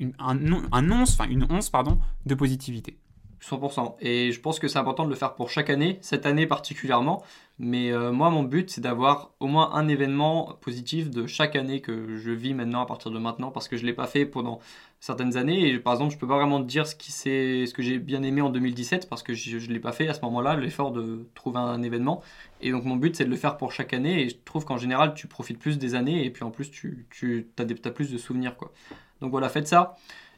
une, 0.00 0.12
un, 0.18 0.38
un 0.72 0.90
once, 0.90 1.12
enfin 1.12 1.28
une 1.28 1.46
once 1.50 1.70
pardon, 1.70 1.98
de 2.26 2.34
positivité. 2.34 2.98
100%. 3.42 3.96
Et 4.00 4.32
je 4.32 4.40
pense 4.40 4.58
que 4.58 4.68
c'est 4.68 4.78
important 4.78 5.04
de 5.04 5.10
le 5.10 5.14
faire 5.14 5.34
pour 5.34 5.50
chaque 5.50 5.70
année, 5.70 5.98
cette 6.02 6.26
année 6.26 6.46
particulièrement. 6.46 7.22
Mais 7.58 7.92
euh, 7.92 8.10
moi, 8.10 8.30
mon 8.30 8.42
but, 8.42 8.70
c'est 8.70 8.80
d'avoir 8.80 9.32
au 9.38 9.46
moins 9.46 9.72
un 9.74 9.86
événement 9.86 10.56
positif 10.62 11.10
de 11.10 11.26
chaque 11.26 11.56
année 11.56 11.80
que 11.80 12.16
je 12.16 12.30
vis 12.30 12.54
maintenant 12.54 12.80
à 12.80 12.86
partir 12.86 13.10
de 13.10 13.18
maintenant, 13.18 13.50
parce 13.50 13.68
que 13.68 13.76
je 13.76 13.82
ne 13.82 13.88
l'ai 13.88 13.92
pas 13.92 14.06
fait 14.06 14.24
pendant 14.24 14.60
certaines 14.98 15.36
années. 15.36 15.78
Par 15.78 15.92
exemple, 15.92 16.12
je 16.12 16.16
ne 16.16 16.20
peux 16.20 16.26
pas 16.26 16.36
vraiment 16.36 16.60
dire 16.60 16.86
ce, 16.86 16.94
qui 16.94 17.12
ce 17.12 17.72
que 17.72 17.82
j'ai 17.82 17.98
bien 17.98 18.22
aimé 18.22 18.40
en 18.40 18.48
2017, 18.48 19.08
parce 19.10 19.22
que 19.22 19.34
je 19.34 19.56
ne 19.56 19.72
l'ai 19.72 19.80
pas 19.80 19.92
fait 19.92 20.08
à 20.08 20.14
ce 20.14 20.22
moment-là, 20.22 20.56
l'effort 20.56 20.90
de 20.90 21.26
trouver 21.34 21.58
un, 21.58 21.82
événement. 21.82 22.22
Et 22.62 22.70
donc, 22.70 22.84
mon 22.84 22.96
but, 22.96 23.14
c'est 23.14 23.26
de 23.26 23.30
le 23.30 23.36
faire 23.36 23.58
pour 23.58 23.72
chaque 23.72 23.92
année. 23.92 24.22
Et 24.22 24.28
je 24.30 24.36
trouve 24.44 24.64
qu'en 24.64 24.78
général, 24.78 25.12
tu 25.14 25.26
profites 25.26 25.58
plus 25.58 25.78
des 25.78 25.94
années, 25.94 26.24
et 26.24 26.30
puis 26.30 26.44
en 26.44 26.50
plus, 26.50 26.70
tu, 26.70 27.06
tu 27.10 27.46
as, 27.58 27.62
as, 27.62 27.90
plus 27.90 28.10
de 28.10 28.16
souvenirs. 28.16 28.56
Quoi. 28.56 28.72
Donc 29.20 29.32
voilà, 29.32 29.50
faites 29.50 29.68
ça 29.68 29.96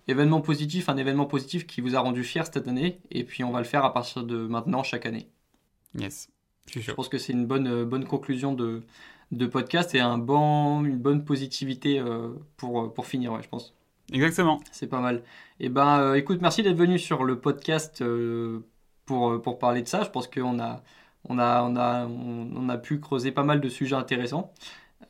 événement 0.09 0.41
positif, 0.41 0.89
un 0.89 0.97
événement 0.97 1.27
positif 1.27 1.67
qui 1.67 1.81
vous 1.81 1.97
a 1.97 2.01
rendu 2.01 2.25
fier 2.25 2.47
cette 2.47 2.69
année. 2.69 3.01
Et 3.11 3.25
puis 3.25 3.45
on 3.45 3.51
va 3.51 3.59
le 3.59 3.65
faire 3.65 3.85
à 3.85 3.93
partir 3.93 4.25
de 4.25 4.47
maintenant 4.47 4.83
chaque 4.83 5.07
année. 5.07 5.29
Yes. 5.99 6.29
Je 6.67 6.93
pense 6.93 7.09
que 7.09 7.19
c'est 7.19 7.33
une 7.33 7.47
bonne, 7.47 7.67
euh, 7.67 7.85
bonne 7.85 8.05
conclusion 8.05 8.55
de, 8.55 8.83
de 9.31 9.47
podcast 9.47 9.95
et 9.95 10.01
un 10.01 10.19
bon, 10.19 10.85
une 10.85 10.99
bonne 10.99 11.25
positivité 11.25 11.99
euh, 11.99 12.31
pour, 12.57 12.93
pour 12.95 13.07
finir, 13.07 13.33
ouais, 13.33 13.43
je 13.43 13.49
pense. 13.49 13.75
Exactement. 14.13 14.61
C'est 14.71 14.87
pas 14.87 15.01
mal. 15.01 15.17
Et 15.59 15.67
eh 15.67 15.69
ben, 15.69 15.99
euh, 16.01 16.15
écoute, 16.15 16.41
merci 16.41 16.63
d'être 16.63 16.77
venu 16.77 16.99
sur 16.99 17.25
le 17.25 17.39
podcast 17.39 18.03
pour, 19.07 19.41
pour 19.43 19.59
parler 19.59 19.83
de 19.83 19.89
ça. 19.89 20.03
Je 20.03 20.11
pense 20.11 20.29
qu'on 20.29 20.61
a, 20.61 20.83
on 21.29 21.39
a, 21.39 21.63
on 21.63 21.77
a, 21.77 22.07
on, 22.07 22.69
a 22.69 22.79
pu 22.79 23.01
creuser 23.01 23.33
pas 23.33 23.45
mal 23.45 23.61
de 23.61 23.69
sujets 23.69 23.97
intéressants. 23.97 24.53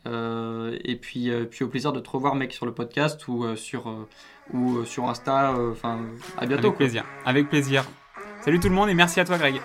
et 0.06 0.98
puis, 1.00 1.30
puis 1.50 1.64
au 1.64 1.68
plaisir 1.68 1.92
de 1.92 2.00
te 2.00 2.10
revoir, 2.10 2.34
mec, 2.34 2.52
sur 2.52 2.66
le 2.66 2.74
podcast 2.74 3.26
ou 3.28 3.56
sur 3.56 4.06
ou 4.52 4.78
euh, 4.78 4.84
sur 4.84 5.08
Insta. 5.08 5.52
Euh, 5.52 5.72
enfin, 5.72 6.00
à 6.38 6.46
bientôt. 6.46 6.68
Avec 6.68 6.76
plaisir. 6.76 7.04
Avec 7.24 7.48
plaisir. 7.48 7.84
Salut 8.40 8.60
tout 8.60 8.68
le 8.68 8.74
monde 8.74 8.88
et 8.88 8.94
merci 8.94 9.20
à 9.20 9.24
toi, 9.24 9.38
Greg. 9.38 9.60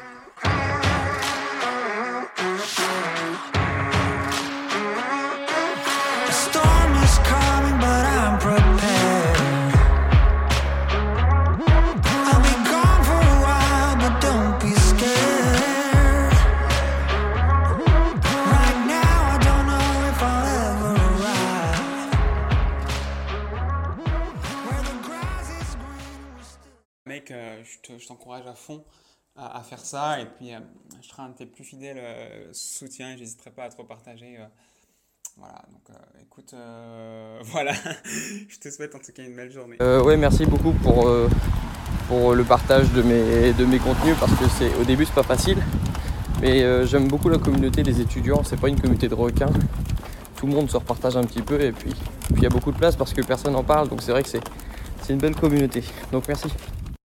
À, 29.38 29.62
faire 29.62 29.80
ça. 29.80 30.20
Et 30.20 30.26
puis, 30.26 30.54
euh, 30.54 30.60
je 31.02 31.08
serai 31.08 31.24
un 31.24 31.30
de 31.30 31.36
tes 31.36 31.46
plus 31.46 31.64
fidèles 31.64 32.00
euh, 32.00 32.50
soutiens 32.52 33.14
et 33.14 33.18
j'hésiterai 33.18 33.52
pas 33.52 33.66
à 33.66 33.70
te 33.70 33.78
repartager. 33.78 34.38
Euh, 34.40 34.46
voilà, 35.38 35.62
donc 35.72 35.96
écoute, 36.20 36.56
voilà, 37.52 37.72
je 38.50 38.58
te 38.58 38.72
souhaite 38.72 38.96
en 38.96 39.00
tout 39.00 39.12
cas 39.12 39.24
une 39.24 39.36
belle 39.36 39.52
journée. 39.52 39.78
ouais, 39.80 40.18
merci 40.18 40.48
beaucoup 40.48 40.72
pour, 40.72 41.08
pour 42.08 42.34
le 42.34 42.44
partage 42.44 42.92
de 42.94 43.04
mes, 43.04 43.54
de 43.54 43.66
mes 43.66 43.78
contenus 43.78 44.16
parce 44.20 44.34
que 44.34 44.50
c'est 44.58 44.74
au 44.74 44.84
début 44.84 45.06
c'est 45.06 45.14
pas 45.14 45.22
facile. 45.22 45.60
Mais 46.42 46.88
j'aime 46.88 47.08
beaucoup 47.08 47.30
la 47.30 47.38
communauté 47.38 47.84
des 47.84 48.02
étudiants, 48.02 48.44
c'est 48.44 48.60
pas 48.60 48.68
une 48.68 48.82
communauté 48.82 49.08
de 49.08 49.14
requins. 49.14 49.54
Tout 50.38 50.48
le 50.48 50.54
monde 50.54 50.72
se 50.72 50.78
repartage 50.78 51.16
un 51.16 51.24
petit 51.24 51.44
peu 51.44 51.62
et 51.62 51.72
puis 51.72 51.94
il 52.32 52.42
y 52.42 52.48
a 52.48 52.50
beaucoup 52.50 52.72
de 52.72 52.78
place 52.78 52.96
parce 52.96 53.14
que 53.14 53.22
personne 53.22 53.54
n'en 53.54 53.64
parle, 53.64 53.90
donc 53.90 54.02
c'est 54.02 54.12
vrai 54.12 54.24
que 54.24 54.30
c'est 54.30 54.42
une 55.08 55.20
belle 55.20 55.36
communauté. 55.36 55.84
Donc 56.12 56.28
merci. 56.28 56.48